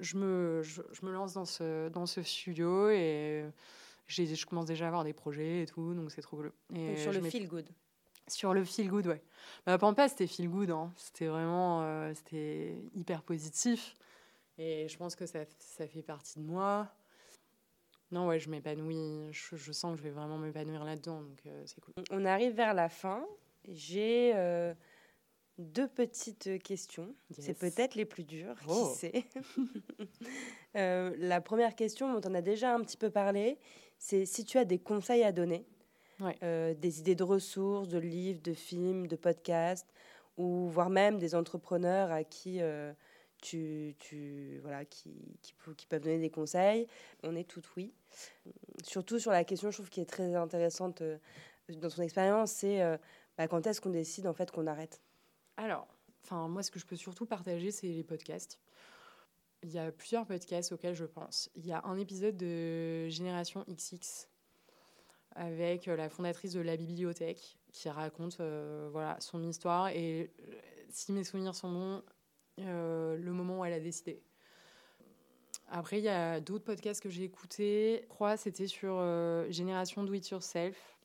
Je 0.00 0.16
me, 0.16 0.62
je, 0.62 0.82
me 1.02 1.12
lance 1.12 1.34
dans 1.34 1.44
ce, 1.44 1.88
dans 1.88 2.06
ce 2.06 2.22
studio 2.22 2.90
et 2.90 3.46
je 4.06 4.46
commence 4.46 4.66
déjà 4.66 4.86
à 4.86 4.88
avoir 4.88 5.04
des 5.04 5.12
projets 5.12 5.62
et 5.62 5.66
tout, 5.66 5.94
donc 5.94 6.10
c'est 6.10 6.20
trop 6.20 6.36
cool. 6.36 6.52
Et 6.74 6.96
sur 6.96 7.12
le 7.12 7.22
feel 7.22 7.48
good 7.48 7.68
Sur 8.26 8.52
le 8.52 8.64
feel 8.64 8.88
good, 8.88 9.06
ouais. 9.06 9.22
Bah, 9.64 9.78
Pampa, 9.78 10.08
c'était 10.08 10.26
feel 10.26 10.48
good, 10.48 10.70
hein. 10.70 10.92
c'était 10.96 11.26
vraiment 11.26 11.82
euh, 11.82 12.12
c'était 12.14 12.76
hyper 12.94 13.22
positif. 13.22 13.94
Et 14.58 14.88
je 14.88 14.96
pense 14.98 15.14
que 15.14 15.24
ça, 15.24 15.40
ça 15.58 15.86
fait 15.86 16.02
partie 16.02 16.38
de 16.38 16.44
moi. 16.44 16.88
Non, 18.10 18.26
ouais, 18.26 18.40
je 18.40 18.50
m'épanouis. 18.50 19.32
Je, 19.32 19.56
je, 19.56 19.72
sens 19.72 19.92
que 19.92 19.98
je 19.98 20.02
vais 20.02 20.10
vraiment 20.10 20.38
m'épanouir 20.38 20.84
là-dedans, 20.84 21.22
donc 21.22 21.40
euh, 21.46 21.62
c'est 21.66 21.80
cool. 21.80 21.94
On 22.10 22.24
arrive 22.24 22.54
vers 22.54 22.74
la 22.74 22.88
fin. 22.88 23.24
J'ai 23.66 24.32
euh, 24.34 24.74
deux 25.58 25.88
petites 25.88 26.62
questions. 26.62 27.14
C'est 27.36 27.58
peut-être 27.58 27.96
les 27.96 28.04
plus 28.04 28.24
dures, 28.24 28.54
qui 28.60 28.66
oh. 28.68 28.94
sait. 28.94 29.24
Euh, 30.76 31.14
la 31.18 31.40
première 31.40 31.74
question, 31.74 32.12
dont 32.12 32.30
on 32.30 32.34
a 32.34 32.42
déjà 32.42 32.74
un 32.74 32.80
petit 32.80 32.98
peu 32.98 33.10
parlé, 33.10 33.58
c'est 33.98 34.26
si 34.26 34.44
tu 34.44 34.58
as 34.58 34.66
des 34.66 34.78
conseils 34.78 35.24
à 35.24 35.32
donner, 35.32 35.64
euh, 36.42 36.74
des 36.74 37.00
idées 37.00 37.14
de 37.14 37.24
ressources, 37.24 37.88
de 37.88 37.98
livres, 37.98 38.42
de 38.42 38.52
films, 38.52 39.06
de 39.06 39.16
podcasts, 39.16 39.88
ou 40.36 40.68
voire 40.68 40.90
même 40.90 41.18
des 41.18 41.34
entrepreneurs 41.34 42.12
à 42.12 42.22
qui 42.22 42.60
euh, 42.60 42.92
tu, 43.40 43.96
tu, 43.98 44.58
voilà, 44.62 44.84
qui, 44.84 45.38
qui, 45.40 45.54
qui, 45.76 45.86
peuvent 45.86 46.02
donner 46.02 46.20
des 46.20 46.30
conseils. 46.30 46.86
On 47.22 47.34
est 47.34 47.48
tout 47.48 47.62
oui. 47.76 47.94
Surtout 48.84 49.18
sur 49.18 49.32
la 49.32 49.42
question, 49.42 49.70
je 49.70 49.78
trouve, 49.78 49.88
qui 49.88 50.00
est 50.00 50.08
très 50.08 50.34
intéressante 50.34 51.02
dans 51.70 51.88
ton 51.88 52.02
expérience, 52.02 52.52
c'est 52.52 52.82
bah, 53.38 53.48
quand 53.48 53.66
est-ce 53.66 53.80
qu'on 53.80 53.90
décide 53.90 54.26
en 54.26 54.34
fait 54.34 54.50
qu'on 54.50 54.66
arrête? 54.66 55.00
Alors, 55.58 55.88
enfin, 56.22 56.46
moi, 56.46 56.62
ce 56.62 56.70
que 56.70 56.78
je 56.78 56.86
peux 56.86 56.96
surtout 56.96 57.26
partager, 57.26 57.72
c'est 57.72 57.88
les 57.88 58.04
podcasts. 58.04 58.60
Il 59.64 59.70
y 59.70 59.78
a 59.78 59.90
plusieurs 59.90 60.24
podcasts 60.24 60.70
auxquels 60.70 60.94
je 60.94 61.04
pense. 61.04 61.50
Il 61.56 61.66
y 61.66 61.72
a 61.72 61.82
un 61.84 61.98
épisode 61.98 62.36
de 62.36 63.08
Génération 63.08 63.64
XX 63.68 64.28
avec 65.34 65.88
euh, 65.88 65.96
la 65.96 66.08
fondatrice 66.08 66.52
de 66.52 66.60
la 66.60 66.76
bibliothèque 66.76 67.58
qui 67.72 67.88
raconte 67.88 68.38
euh, 68.38 68.88
voilà, 68.92 69.16
son 69.20 69.42
histoire 69.42 69.88
et, 69.88 70.30
euh, 70.40 70.52
si 70.90 71.10
mes 71.10 71.24
souvenirs 71.24 71.56
sont 71.56 71.72
bons, 71.72 72.02
le 72.58 73.30
moment 73.30 73.60
où 73.60 73.64
elle 73.64 73.72
a 73.72 73.80
décidé. 73.80 74.22
Après, 75.68 75.98
il 75.98 76.04
y 76.04 76.08
a 76.08 76.40
d'autres 76.40 76.64
podcasts 76.64 77.02
que 77.02 77.10
j'ai 77.10 77.24
écoutés. 77.24 78.00
Je 78.02 78.08
crois 78.08 78.36
c'était 78.36 78.66
sur 78.68 79.00
Génération 79.50 80.02
Do 80.02 80.14
It 80.14 80.28
Yourself, 80.30 80.98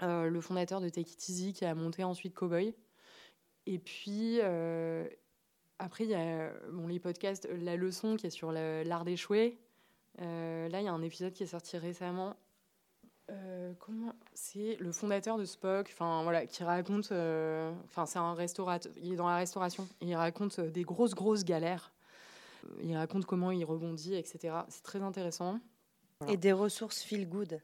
le 0.00 0.40
fondateur 0.40 0.80
de 0.80 0.88
Take 0.88 1.12
It 1.12 1.28
Easy 1.28 1.52
qui 1.52 1.64
a 1.64 1.74
monté 1.74 2.04
ensuite 2.04 2.34
Cowboy. 2.34 2.74
Et 3.66 3.78
puis, 3.78 4.38
euh, 4.40 5.06
après, 5.78 6.04
il 6.04 6.10
y 6.10 6.14
a 6.14 6.52
bon, 6.70 6.86
les 6.86 6.98
podcasts 6.98 7.48
La 7.50 7.76
Leçon 7.76 8.16
qui 8.16 8.26
est 8.26 8.30
sur 8.30 8.52
l'art 8.52 9.04
d'échouer. 9.04 9.58
Euh, 10.20 10.68
là, 10.68 10.80
il 10.80 10.84
y 10.84 10.88
a 10.88 10.92
un 10.92 11.02
épisode 11.02 11.32
qui 11.32 11.42
est 11.42 11.46
sorti 11.46 11.78
récemment. 11.78 12.36
Euh, 13.30 13.72
comment 13.78 14.12
C'est 14.34 14.76
le 14.80 14.92
fondateur 14.92 15.38
de 15.38 15.44
Spock, 15.44 15.88
enfin 15.92 16.22
voilà, 16.24 16.44
qui 16.46 16.64
raconte. 16.64 17.12
Enfin, 17.12 18.06
c'est 18.06 18.18
un 18.18 18.34
restaurateur. 18.34 18.92
Il 18.96 19.12
est 19.12 19.16
dans 19.16 19.28
la 19.28 19.36
restauration. 19.36 19.88
Et 20.00 20.06
il 20.06 20.14
raconte 20.14 20.60
des 20.60 20.82
grosses, 20.82 21.14
grosses 21.14 21.44
galères. 21.44 21.92
Il 22.82 22.96
raconte 22.96 23.24
comment 23.24 23.50
il 23.50 23.64
rebondit, 23.64 24.14
etc. 24.14 24.54
C'est 24.68 24.82
très 24.82 25.02
intéressant. 25.02 25.58
Et 26.28 26.36
des 26.36 26.52
ressources 26.52 27.02
feel 27.02 27.28
good. 27.28 27.60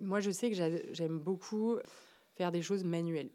Moi, 0.00 0.20
je 0.20 0.30
sais 0.30 0.50
que 0.50 0.56
j'aime 0.92 1.18
beaucoup 1.18 1.78
faire 2.34 2.52
des 2.52 2.62
choses 2.62 2.84
manuelles. 2.84 3.30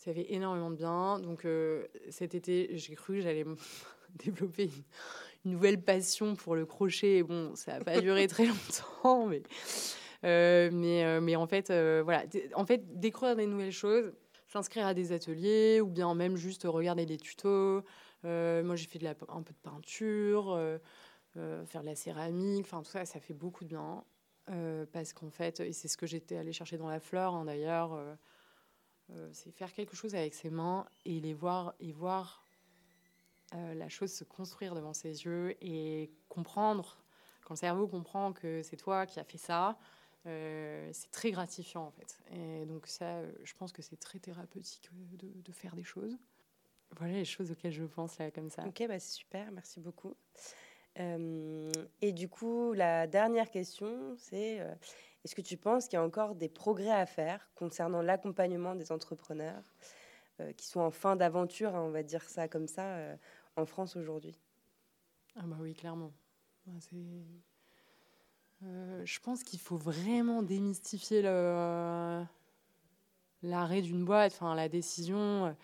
Ça 0.00 0.14
fait 0.14 0.32
énormément 0.32 0.70
de 0.70 0.76
bien. 0.76 1.18
Donc 1.18 1.44
euh, 1.44 1.86
cet 2.08 2.34
été, 2.34 2.70
j'ai 2.72 2.94
cru 2.94 3.16
que 3.16 3.20
j'allais 3.20 3.44
développer 4.24 4.70
une, 5.44 5.52
nouvelle 5.52 5.82
passion 5.84 6.36
pour 6.36 6.56
le 6.56 6.64
crochet. 6.64 7.22
Bon, 7.22 7.54
ça 7.54 7.74
n'a 7.78 7.84
pas 7.84 8.00
duré 8.00 8.26
très 8.26 8.46
longtemps, 8.46 9.26
mais, 9.26 9.42
euh, 10.24 10.70
mais, 10.72 11.04
euh, 11.04 11.20
mais 11.20 11.36
en 11.36 11.46
fait, 11.46 11.70
voilà. 12.02 12.24
En 12.54 12.64
fait, 12.64 12.98
découvrir 12.98 13.36
des 13.36 13.44
nouvelles 13.44 13.72
choses, 13.72 14.10
s'inscrire 14.46 14.86
à 14.86 14.94
des 14.94 15.12
ateliers 15.12 15.82
ou 15.82 15.88
bien 15.88 16.14
même 16.14 16.36
juste 16.36 16.62
regarder 16.64 17.04
des 17.04 17.18
tutos. 17.18 17.82
moi, 18.24 18.76
j'ai 18.76 18.86
fait 18.86 18.98
de 18.98 19.04
la, 19.04 19.10
un 19.28 19.42
peu 19.42 19.52
de 19.52 19.60
peinture, 19.62 20.58
faire 21.34 21.82
de 21.82 21.86
la 21.86 21.94
céramique, 21.94 22.64
enfin 22.64 22.82
tout 22.82 22.90
ça, 22.90 23.04
ça 23.04 23.20
fait 23.20 23.34
beaucoup 23.34 23.64
de 23.64 23.68
bien. 23.68 24.02
parce 24.92 25.12
qu'en 25.12 25.30
fait, 25.30 25.60
et 25.60 25.74
c'est 25.74 25.88
ce 25.88 25.98
que 25.98 26.06
j'étais 26.06 26.38
allée 26.38 26.54
chercher 26.54 26.78
dans 26.78 26.88
la 26.88 27.00
fleur 27.00 27.34
hein, 27.34 27.44
d'ailleurs, 27.44 28.00
c'est 29.32 29.50
faire 29.50 29.72
quelque 29.72 29.96
chose 29.96 30.14
avec 30.14 30.34
ses 30.34 30.50
mains 30.50 30.86
et 31.04 31.20
les 31.20 31.34
voir 31.34 31.74
et 31.80 31.92
voir 31.92 32.44
la 33.52 33.88
chose 33.88 34.12
se 34.12 34.24
construire 34.24 34.74
devant 34.74 34.92
ses 34.94 35.24
yeux 35.24 35.56
et 35.60 36.12
comprendre 36.28 37.00
quand 37.50 37.54
le 37.54 37.58
cerveau 37.58 37.88
comprend 37.88 38.32
que 38.32 38.62
c'est 38.62 38.76
toi 38.76 39.06
qui 39.06 39.18
as 39.18 39.24
fait 39.24 39.36
ça, 39.36 39.76
euh, 40.26 40.88
c'est 40.92 41.10
très 41.10 41.30
gratifiant 41.30 41.84
en 41.86 41.90
fait. 41.90 42.18
Et 42.30 42.64
donc 42.64 42.86
ça, 42.86 43.16
euh, 43.16 43.32
je 43.42 43.54
pense 43.54 43.72
que 43.72 43.82
c'est 43.82 43.98
très 43.98 44.18
thérapeutique 44.18 44.88
de, 44.92 45.52
faire 45.52 45.74
des 45.74 45.82
choses. 45.82 46.16
Voilà 46.96 47.14
les 47.14 47.24
choses 47.24 47.50
auxquelles 47.50 47.72
je 47.72 47.84
pense 47.84 48.18
là 48.18 48.30
comme 48.30 48.50
ça. 48.50 48.64
Ok, 48.66 48.84
bah 48.86 49.00
c'est 49.00 49.14
super, 49.14 49.50
merci 49.50 49.80
beaucoup. 49.80 50.14
Euh, 50.98 51.72
et 52.00 52.12
du 52.12 52.28
coup, 52.28 52.72
la 52.72 53.06
dernière 53.06 53.50
question, 53.50 54.14
c'est 54.16 54.60
est-ce 55.24 55.34
que 55.34 55.42
tu 55.42 55.56
penses 55.56 55.84
qu'il 55.86 55.94
y 55.94 56.00
a 56.00 56.04
encore 56.04 56.34
des 56.34 56.48
progrès 56.48 56.90
à 56.90 57.06
faire 57.06 57.50
concernant 57.54 58.02
l'accompagnement 58.02 58.74
des 58.74 58.92
entrepreneurs 58.92 59.62
qui 60.56 60.66
sont 60.66 60.80
en 60.80 60.90
fin 60.90 61.16
d'aventure, 61.16 61.76
hein, 61.76 61.82
on 61.82 61.90
va 61.90 62.02
dire 62.02 62.22
ça 62.28 62.48
comme 62.48 62.66
ça, 62.66 62.96
en 63.56 63.66
France 63.66 63.96
aujourd'hui? 63.96 64.40
Ah 65.36 65.42
bah 65.44 65.56
oui, 65.60 65.74
clairement. 65.74 66.12
Euh, 68.62 69.02
je 69.04 69.20
pense 69.20 69.42
qu'il 69.42 69.58
faut 69.58 69.76
vraiment 69.76 70.42
démystifier 70.42 71.22
l'arrêt 73.42 73.82
d'une 73.82 74.04
boîte, 74.04 74.32
enfin 74.32 74.54
la 74.54 74.68
décision, 74.68 75.56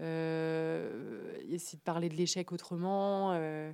euh, 0.00 1.38
essayer 1.48 1.78
de 1.78 1.82
parler 1.82 2.08
de 2.08 2.14
l'échec 2.14 2.52
autrement. 2.52 3.32
Euh, 3.32 3.72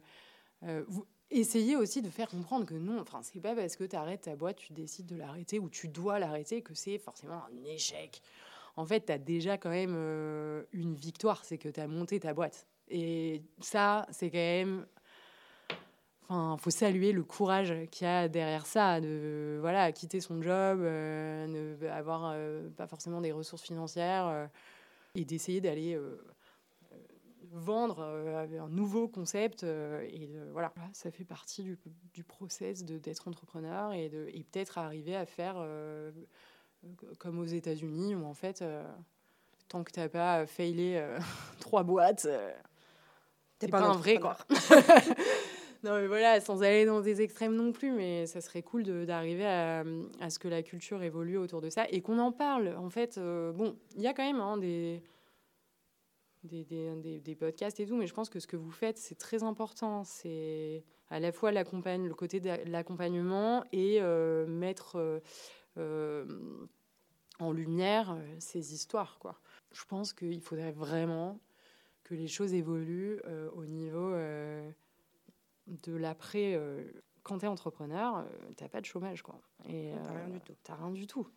essayez 1.41 1.77
aussi 1.77 2.03
de 2.03 2.11
faire 2.11 2.29
comprendre 2.29 2.67
que 2.67 2.75
non, 2.75 3.01
enfin 3.01 3.21
c'est 3.23 3.41
pas 3.41 3.55
parce 3.55 3.77
que 3.77 3.85
tu 3.85 3.97
arrêtes 3.97 4.23
ta 4.23 4.37
boîte, 4.37 4.57
tu 4.57 4.73
décides 4.73 5.07
de 5.07 5.17
l'arrêter 5.17 5.59
ou 5.59 5.69
tu 5.69 5.89
dois 5.89 6.19
l'arrêter 6.19 6.63
que 6.63 6.75
c'est 6.75 6.99
forcément 6.99 7.43
un 7.45 7.65
échec. 7.65 8.23
En 8.77 8.85
fait, 8.85 9.07
tu 9.07 9.13
as 9.13 9.19
déjà 9.19 9.57
quand 9.57 9.71
même 9.71 9.95
une 10.73 10.95
victoire, 10.95 11.45
c'est 11.45 11.59
que 11.59 11.69
tu 11.69 11.81
as 11.81 11.87
monté 11.87 12.19
ta 12.19 12.35
boîte. 12.35 12.67
Et 12.89 13.43
ça, 13.61 14.07
c'est 14.11 14.31
quand 14.31 14.39
même 14.39 14.87
Enfin, 16.29 16.57
faut 16.59 16.71
saluer 16.71 17.13
le 17.13 17.23
courage 17.23 17.75
qu'il 17.91 18.07
y 18.07 18.11
a 18.11 18.29
derrière 18.29 18.65
ça, 18.65 19.01
de 19.01 19.59
voilà, 19.61 19.93
quitter 19.93 20.21
son 20.21 20.41
job, 20.41 20.81
euh, 20.81 21.47
ne 21.47 21.89
avoir 21.89 22.33
euh, 22.35 22.71
pas 22.71 22.87
forcément 22.87 23.21
des 23.21 23.31
ressources 23.31 23.63
financières 23.63 24.27
euh, 24.29 24.47
et 25.15 25.27
d'essayer 25.27 25.61
d'aller 25.61 25.99
vendre 27.53 28.03
un 28.03 28.69
nouveau 28.69 29.09
concept. 29.09 29.63
et 29.63 30.31
voilà, 30.53 30.73
ça 30.93 31.11
fait 31.11 31.25
partie 31.25 31.63
du, 31.63 31.79
du 32.13 32.25
process 32.25 32.85
d'être 32.85 33.29
entrepreneur 33.29 33.93
et, 33.93 34.09
de, 34.09 34.29
et 34.33 34.45
peut-être 34.45 34.79
arriver 34.79 35.17
à 35.17 35.27
faire 35.27 35.57
comme 37.19 37.39
aux 37.39 37.45
États-Unis 37.45 38.15
où 38.15 38.25
en 38.25 38.35
fait, 38.35 38.65
tant 39.69 39.85
que 39.85 39.93
tu 39.93 40.01
n'as 40.01 40.09
pas 40.09 40.47
failé 40.47 41.03
trois 41.61 41.83
boîtes, 41.83 42.29
t'es 43.59 43.69
pas, 43.69 43.81
pas 43.81 43.89
un 43.89 43.97
vrai 43.97 44.19
quoi. 44.19 44.37
Non, 45.85 46.01
mais 46.01 46.07
voilà, 46.07 46.41
sans 46.41 46.63
aller 46.63 46.87
dans 46.87 47.03
des 47.03 47.21
extrêmes 47.21 47.55
non 47.55 47.71
plus, 47.71 47.93
mais 47.93 48.27
ça 48.27 48.41
serait 48.41 48.63
cool 48.63 48.85
d'arriver 49.05 49.45
à, 49.45 49.85
à, 50.19 50.31
ce 50.31 50.39
que 50.39 50.49
la 50.49 50.63
culture 50.63 51.03
évolue 51.03 51.37
autour 51.37 51.61
de 51.61 51.69
ça 51.69 51.85
et 51.91 52.01
qu'on 52.01 52.19
en 52.19 52.33
parle. 52.33 52.75
En 52.79 52.89
fait, 52.89 53.19
euh, 53.19 53.53
bon, 53.53 53.77
il 53.95 54.01
y 54.01 54.07
a 54.07 54.15
quand 54.15 54.25
même 54.25 54.41
hein, 54.41 54.57
des, 54.57 55.03
des, 56.45 56.65
des, 56.65 57.21
des, 57.21 57.35
podcasts 57.35 57.81
et 57.81 57.87
tout, 57.87 57.97
mais 57.97 58.07
je 58.07 58.15
pense 58.15 58.29
que 58.29 58.41
ce 58.41 58.47
que 58.47 58.57
vous 58.57 58.71
faites, 58.71 58.99
c'est 58.99 59.17
très 59.17 59.43
important. 59.43 60.05
C'est 60.05 60.85
à 61.11 61.21
la 61.21 61.33
fois 61.33 61.53
le 61.53 62.13
côté 62.15 62.41
de 62.41 62.51
l'accompagnement 62.67 63.65
et 63.73 64.01
euh, 64.01 64.47
mettre 64.47 65.23
euh, 65.77 66.27
en 67.39 67.53
lumière 67.53 68.17
ces 68.39 68.75
histoires. 68.75 69.19
Quoi. 69.19 69.41
Je 69.73 69.85
pense 69.85 70.13
qu'il 70.13 70.41
faudrait 70.41 70.73
vraiment 70.73 71.41
que 72.05 72.15
les 72.15 72.29
choses 72.29 72.53
évoluent 72.53 73.21
au 73.55 73.65
niveau 73.65 74.13
de 75.67 75.95
l'après, 75.95 76.55
euh, 76.55 76.85
quand 77.23 77.39
tu 77.39 77.45
es 77.45 77.49
entrepreneur, 77.49 78.19
euh, 78.19 78.25
tu 78.57 78.63
n'as 78.63 78.69
pas 78.69 78.81
de 78.81 78.87
chômage. 78.87 79.23
Quoi. 79.23 79.41
Et, 79.69 79.93
t'as 80.05 80.13
rien 80.13 80.29
du 80.29 80.41
tout. 80.41 80.55
T'as 80.63 80.75
rien 80.75 80.91
du 80.91 81.07
tout. 81.07 81.29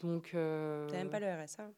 Donc. 0.00 0.32
Euh, 0.34 0.86
t'as 0.88 0.98
même 0.98 1.10
pas 1.10 1.20
le 1.20 1.26
RSA 1.26 1.70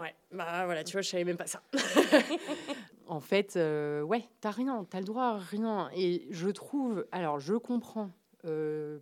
Ouais, 0.00 0.14
bah 0.32 0.64
voilà, 0.64 0.82
tu 0.82 0.92
vois, 0.92 1.02
je 1.02 1.10
savais 1.10 1.24
même 1.24 1.36
pas 1.36 1.46
ça. 1.46 1.62
en 3.06 3.20
fait, 3.20 3.56
ouais, 3.56 4.24
t'as 4.40 4.50
rien, 4.50 4.86
t'as 4.88 4.98
le 4.98 5.04
droit 5.04 5.24
à 5.24 5.38
rien. 5.38 5.90
Et 5.94 6.26
je 6.30 6.48
trouve, 6.48 7.06
alors 7.12 7.38
je 7.38 7.54
comprends 7.54 8.10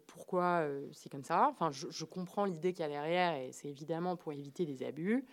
pourquoi 0.09 0.67
c'est 0.93 1.09
comme 1.09 1.23
ça. 1.23 1.49
Enfin, 1.51 1.71
je, 1.71 1.87
je 1.91 2.05
comprends 2.05 2.45
l'idée 2.45 2.73
qu'il 2.73 2.83
y 2.83 2.87
a 2.87 2.89
derrière 2.89 3.35
et 3.35 3.53
c'est 3.53 3.69
évidemment 3.69 4.17
pour 4.17 4.33
éviter 4.33 4.67
des 4.67 4.83
abus. 4.85 5.25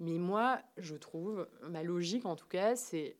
Mais 0.00 0.18
moi, 0.18 0.58
je 0.78 0.96
trouve, 0.96 1.46
ma 1.68 1.82
logique 1.82 2.26
en 2.26 2.34
tout 2.34 2.48
cas, 2.48 2.74
c'est 2.74 3.16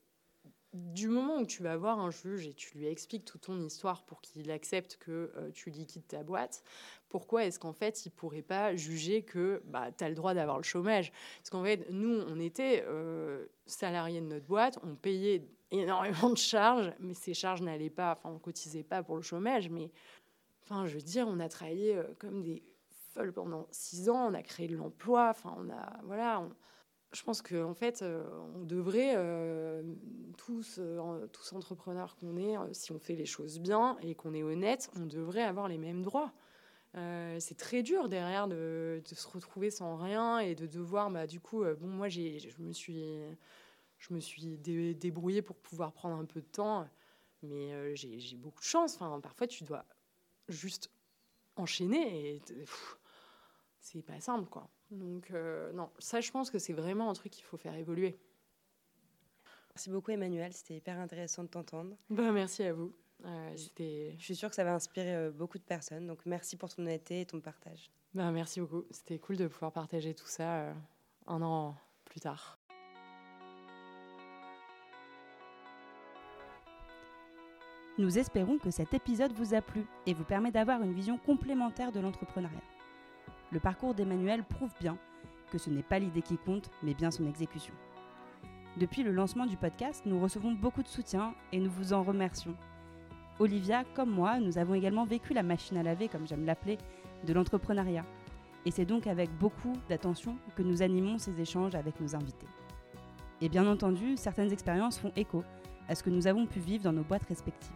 du 0.73 1.09
moment 1.09 1.39
où 1.39 1.47
tu 1.47 1.63
vas 1.63 1.77
voir 1.77 1.99
un 1.99 2.11
juge 2.11 2.47
et 2.47 2.55
tu 2.55 2.79
lui 2.79 2.87
expliques 2.87 3.25
toute 3.25 3.43
ton 3.43 3.61
histoire 3.61 4.05
pour 4.05 4.21
qu'il 4.23 4.51
accepte 4.51 4.97
que 4.97 5.33
euh, 5.37 5.51
tu 5.53 5.71
liquides 5.71 6.07
ta 6.07 6.23
boîte, 6.23 6.63
pourquoi 7.09 7.45
est-ce 7.45 7.59
qu'en 7.59 7.75
fait 7.75 8.07
il 8.07 8.11
pourrait 8.11 8.43
pas 8.43 8.75
juger 8.75 9.23
que 9.23 9.63
bah, 9.67 9.93
tu 9.93 10.03
as 10.03 10.09
le 10.09 10.15
droit 10.15 10.33
d'avoir 10.33 10.57
le 10.57 10.63
chômage? 10.63 11.13
Parce 11.39 11.51
qu'en 11.51 11.63
fait, 11.63 11.87
nous, 11.91 12.23
on 12.27 12.41
était 12.41 12.85
euh, 12.87 13.47
salariés 13.67 14.21
de 14.21 14.27
notre 14.27 14.47
boîte, 14.47 14.79
on 14.83 14.95
payait 14.95 15.47
énormément 15.71 16.31
de 16.31 16.39
charges, 16.39 16.93
mais 17.01 17.15
ces 17.15 17.35
charges 17.35 17.61
n'allaient 17.61 17.91
pas, 17.91 18.13
enfin, 18.13 18.31
on 18.35 18.39
cotisait 18.39 18.83
pas 18.83 19.03
pour 19.03 19.17
le 19.17 19.23
chômage, 19.23 19.69
mais 19.69 19.91
enfin, 20.63 20.87
je 20.87 20.95
veux 20.95 21.03
dire, 21.03 21.27
on 21.29 21.39
a 21.41 21.49
travaillé 21.49 21.97
euh, 21.97 22.05
comme 22.19 22.43
des 22.43 22.63
folles 23.13 23.33
pendant 23.33 23.67
six 23.71 24.09
ans, 24.09 24.31
on 24.31 24.35
a 24.35 24.43
créé 24.43 24.69
de 24.69 24.77
l'emploi, 24.77 25.29
enfin, 25.31 25.55
on 25.59 25.69
a, 25.71 26.01
voilà, 26.05 26.43
je 27.13 27.23
pense 27.23 27.43
qu'en 27.43 27.71
en 27.71 27.75
fait, 27.75 28.03
euh, 28.03 28.27
on 28.55 28.65
devrait, 28.65 29.15
euh, 29.17 29.83
tous, 30.39 30.77
euh, 30.79 31.27
tous 31.29 31.53
entrepreneurs 31.53 32.17
qu'on 32.17 32.37
est, 32.37 32.57
si 32.73 32.93
on 32.93 32.99
fait 32.99 33.15
les 33.15 33.27
choses 33.27 33.59
bien 33.61 33.99
et 34.01 34.15
qu'on 34.15 34.35
est 34.35 34.43
honnête, 34.43 34.91
on 34.97 35.07
devrait 35.07 35.43
avoir 35.43 35.69
les 35.69 35.79
mêmes 35.79 36.03
droits. 36.03 36.33
c'est 36.95 37.57
très 37.57 37.83
dur 37.83 38.09
derrière 38.09 38.49
de, 38.49 39.03
se 39.05 39.29
retrouver 39.29 39.71
sans 39.71 39.97
rien 39.97 40.39
et 40.39 40.55
de 40.55 40.67
devoir, 40.67 41.11
bah, 41.11 41.27
du 41.27 41.41
coup, 41.41 41.65
bon, 41.65 41.87
moi, 41.87 42.09
j'ai, 42.09 42.39
je 42.39 42.61
me 42.63 42.73
suis, 42.73 43.21
je 43.99 44.15
me 44.15 44.21
suis 44.21 44.59
débrouillée 44.59 45.43
pour 45.43 45.57
pouvoir 45.57 45.93
prendre 45.93 46.17
un 46.17 46.25
peu 46.25 46.41
de 46.41 46.47
temps, 46.47 46.87
mais 47.43 47.95
j'ai, 47.97 48.37
beaucoup 48.37 48.61
de 48.61 48.67
chance. 48.67 48.95
Enfin, 48.95 49.21
parfois, 49.21 49.47
tu 49.47 49.65
dois 49.65 49.85
juste 50.49 50.91
enchaîner 51.57 52.37
et 52.37 52.43
c'est 53.81 54.03
pas 54.03 54.21
simple, 54.21 54.49
quoi. 54.49 54.69
Donc, 54.93 55.31
euh, 55.31 55.73
non, 55.73 55.91
ça, 55.99 56.21
je 56.21 56.31
pense 56.31 56.51
que 56.51 56.59
c'est 56.59 56.75
vraiment 56.75 57.09
un 57.09 57.15
truc 57.15 57.33
qu'il 57.33 57.45
faut 57.45 57.57
faire 57.57 57.75
évoluer. 57.75 58.19
Merci 59.71 59.89
beaucoup, 59.89 60.11
Emmanuel. 60.11 60.53
C'était 60.53 60.77
hyper 60.77 60.99
intéressant 60.99 61.45
de 61.45 61.49
t'entendre. 61.49 61.97
Bah, 62.11 62.31
merci 62.31 62.63
à 62.63 62.75
vous. 62.75 62.93
Euh, 63.25 63.57
je 63.57 64.17
suis 64.19 64.37
sûre 64.37 64.51
que 64.51 64.55
ça 64.55 64.65
va 64.65 64.75
inspirer 64.75 65.15
euh, 65.15 65.31
beaucoup 65.31 65.59
de 65.59 65.63
personnes. 65.63 66.07
Donc, 66.07 66.27
merci 66.27 66.57
pour 66.57 66.69
ton 66.69 66.83
honnêteté 66.83 67.23
et 67.23 67.27
ton 67.27 67.41
partage. 67.41 67.91
Bah, 68.13 68.31
merci 68.31 68.61
beaucoup. 68.61 68.85
C'était 68.91 69.19
cool 69.19 69.37
de 69.37 69.47
pouvoir 69.47 69.73
partager 69.73 70.15
tout 70.15 70.27
ça 70.27 70.75
un 71.27 71.41
an 71.41 71.75
plus 72.05 72.21
tard. 72.21 72.59
Nous 77.97 78.19
espérons 78.19 78.59
que 78.59 78.71
cet 78.71 78.93
épisode 78.93 79.33
vous 79.33 79.55
a 79.55 79.63
plu 79.63 79.87
et 80.07 80.13
vous 80.13 80.25
permet 80.25 80.51
d'avoir 80.51 80.83
une 80.83 80.93
vision 80.93 81.17
complémentaire 81.19 81.93
de 81.93 82.01
l'entrepreneuriat. 82.01 82.61
Le 83.53 83.61
parcours 83.61 83.95
d'Emmanuel 83.95 84.45
prouve 84.45 84.73
bien 84.81 84.97
que 85.51 85.59
ce 85.59 85.69
n'est 85.69 85.83
pas 85.83 85.99
l'idée 85.99 86.23
qui 86.23 86.39
compte, 86.39 86.71
mais 86.83 86.95
bien 86.95 87.11
son 87.11 87.29
exécution. 87.29 87.75
Depuis 88.79 89.03
le 89.03 89.13
lancement 89.13 89.45
du 89.45 89.59
podcast, 89.59 90.05
nous 90.07 90.19
recevons 90.19 90.53
beaucoup 90.53 90.83
de 90.83 90.89
soutien 90.89 91.35
et 91.53 91.59
nous 91.59 91.71
vous 91.71 91.93
en 91.93 92.03
remercions. 92.03 92.57
Olivia, 93.39 93.85
comme 93.95 94.11
moi, 94.11 94.41
nous 94.41 94.57
avons 94.57 94.73
également 94.73 95.05
vécu 95.05 95.35
la 95.35 95.43
machine 95.43 95.77
à 95.77 95.83
laver, 95.83 96.09
comme 96.09 96.27
j'aime 96.27 96.47
l'appeler, 96.47 96.79
de 97.27 97.33
l'entrepreneuriat. 97.35 98.07
Et 98.65 98.71
c'est 98.71 98.87
donc 98.87 99.07
avec 99.07 99.31
beaucoup 99.37 99.75
d'attention 99.91 100.39
que 100.57 100.63
nous 100.63 100.81
animons 100.81 101.19
ces 101.19 101.39
échanges 101.39 101.75
avec 101.75 102.01
nos 102.01 102.17
invités. 102.17 102.47
Et 103.43 103.51
bien 103.51 103.67
entendu, 103.67 104.17
certaines 104.17 104.53
expériences 104.53 104.99
font 104.99 105.13
écho 105.15 105.45
à 105.89 105.95
ce 105.95 106.03
que 106.03 106.11
nous 106.11 106.27
avons 106.27 106.47
pu 106.47 106.59
vivre 106.59 106.85
dans 106.85 106.93
nos 106.93 107.05
boîtes 107.05 107.27
respectives. 107.29 107.75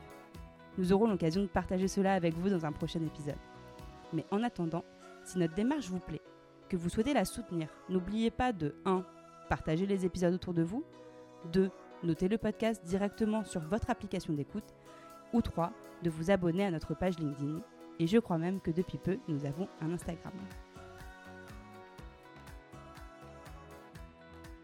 Nous 0.78 0.94
aurons 0.94 1.06
l'occasion 1.06 1.42
de 1.42 1.48
partager 1.48 1.88
cela 1.88 2.14
avec 2.14 2.34
vous 2.34 2.48
dans 2.48 2.64
un 2.64 2.72
prochain 2.72 3.02
épisode. 3.02 3.36
Mais 4.14 4.24
en 4.30 4.42
attendant, 4.42 4.84
si 5.26 5.38
notre 5.38 5.54
démarche 5.54 5.88
vous 5.88 6.00
plaît, 6.00 6.22
que 6.68 6.76
vous 6.76 6.88
souhaitez 6.88 7.12
la 7.12 7.24
soutenir, 7.24 7.68
n'oubliez 7.88 8.30
pas 8.30 8.52
de 8.52 8.74
1. 8.84 9.04
Partager 9.48 9.86
les 9.86 10.04
épisodes 10.04 10.34
autour 10.34 10.54
de 10.54 10.62
vous, 10.62 10.84
2. 11.52 11.70
Noter 12.02 12.28
le 12.28 12.38
podcast 12.38 12.84
directement 12.84 13.44
sur 13.44 13.60
votre 13.60 13.90
application 13.90 14.32
d'écoute, 14.34 14.74
ou 15.32 15.42
3. 15.42 15.72
De 16.02 16.10
vous 16.10 16.30
abonner 16.30 16.64
à 16.64 16.70
notre 16.70 16.94
page 16.94 17.18
LinkedIn. 17.18 17.60
Et 17.98 18.06
je 18.06 18.18
crois 18.18 18.38
même 18.38 18.60
que 18.60 18.70
depuis 18.70 18.98
peu, 18.98 19.18
nous 19.28 19.44
avons 19.46 19.68
un 19.80 19.92
Instagram. 19.92 20.32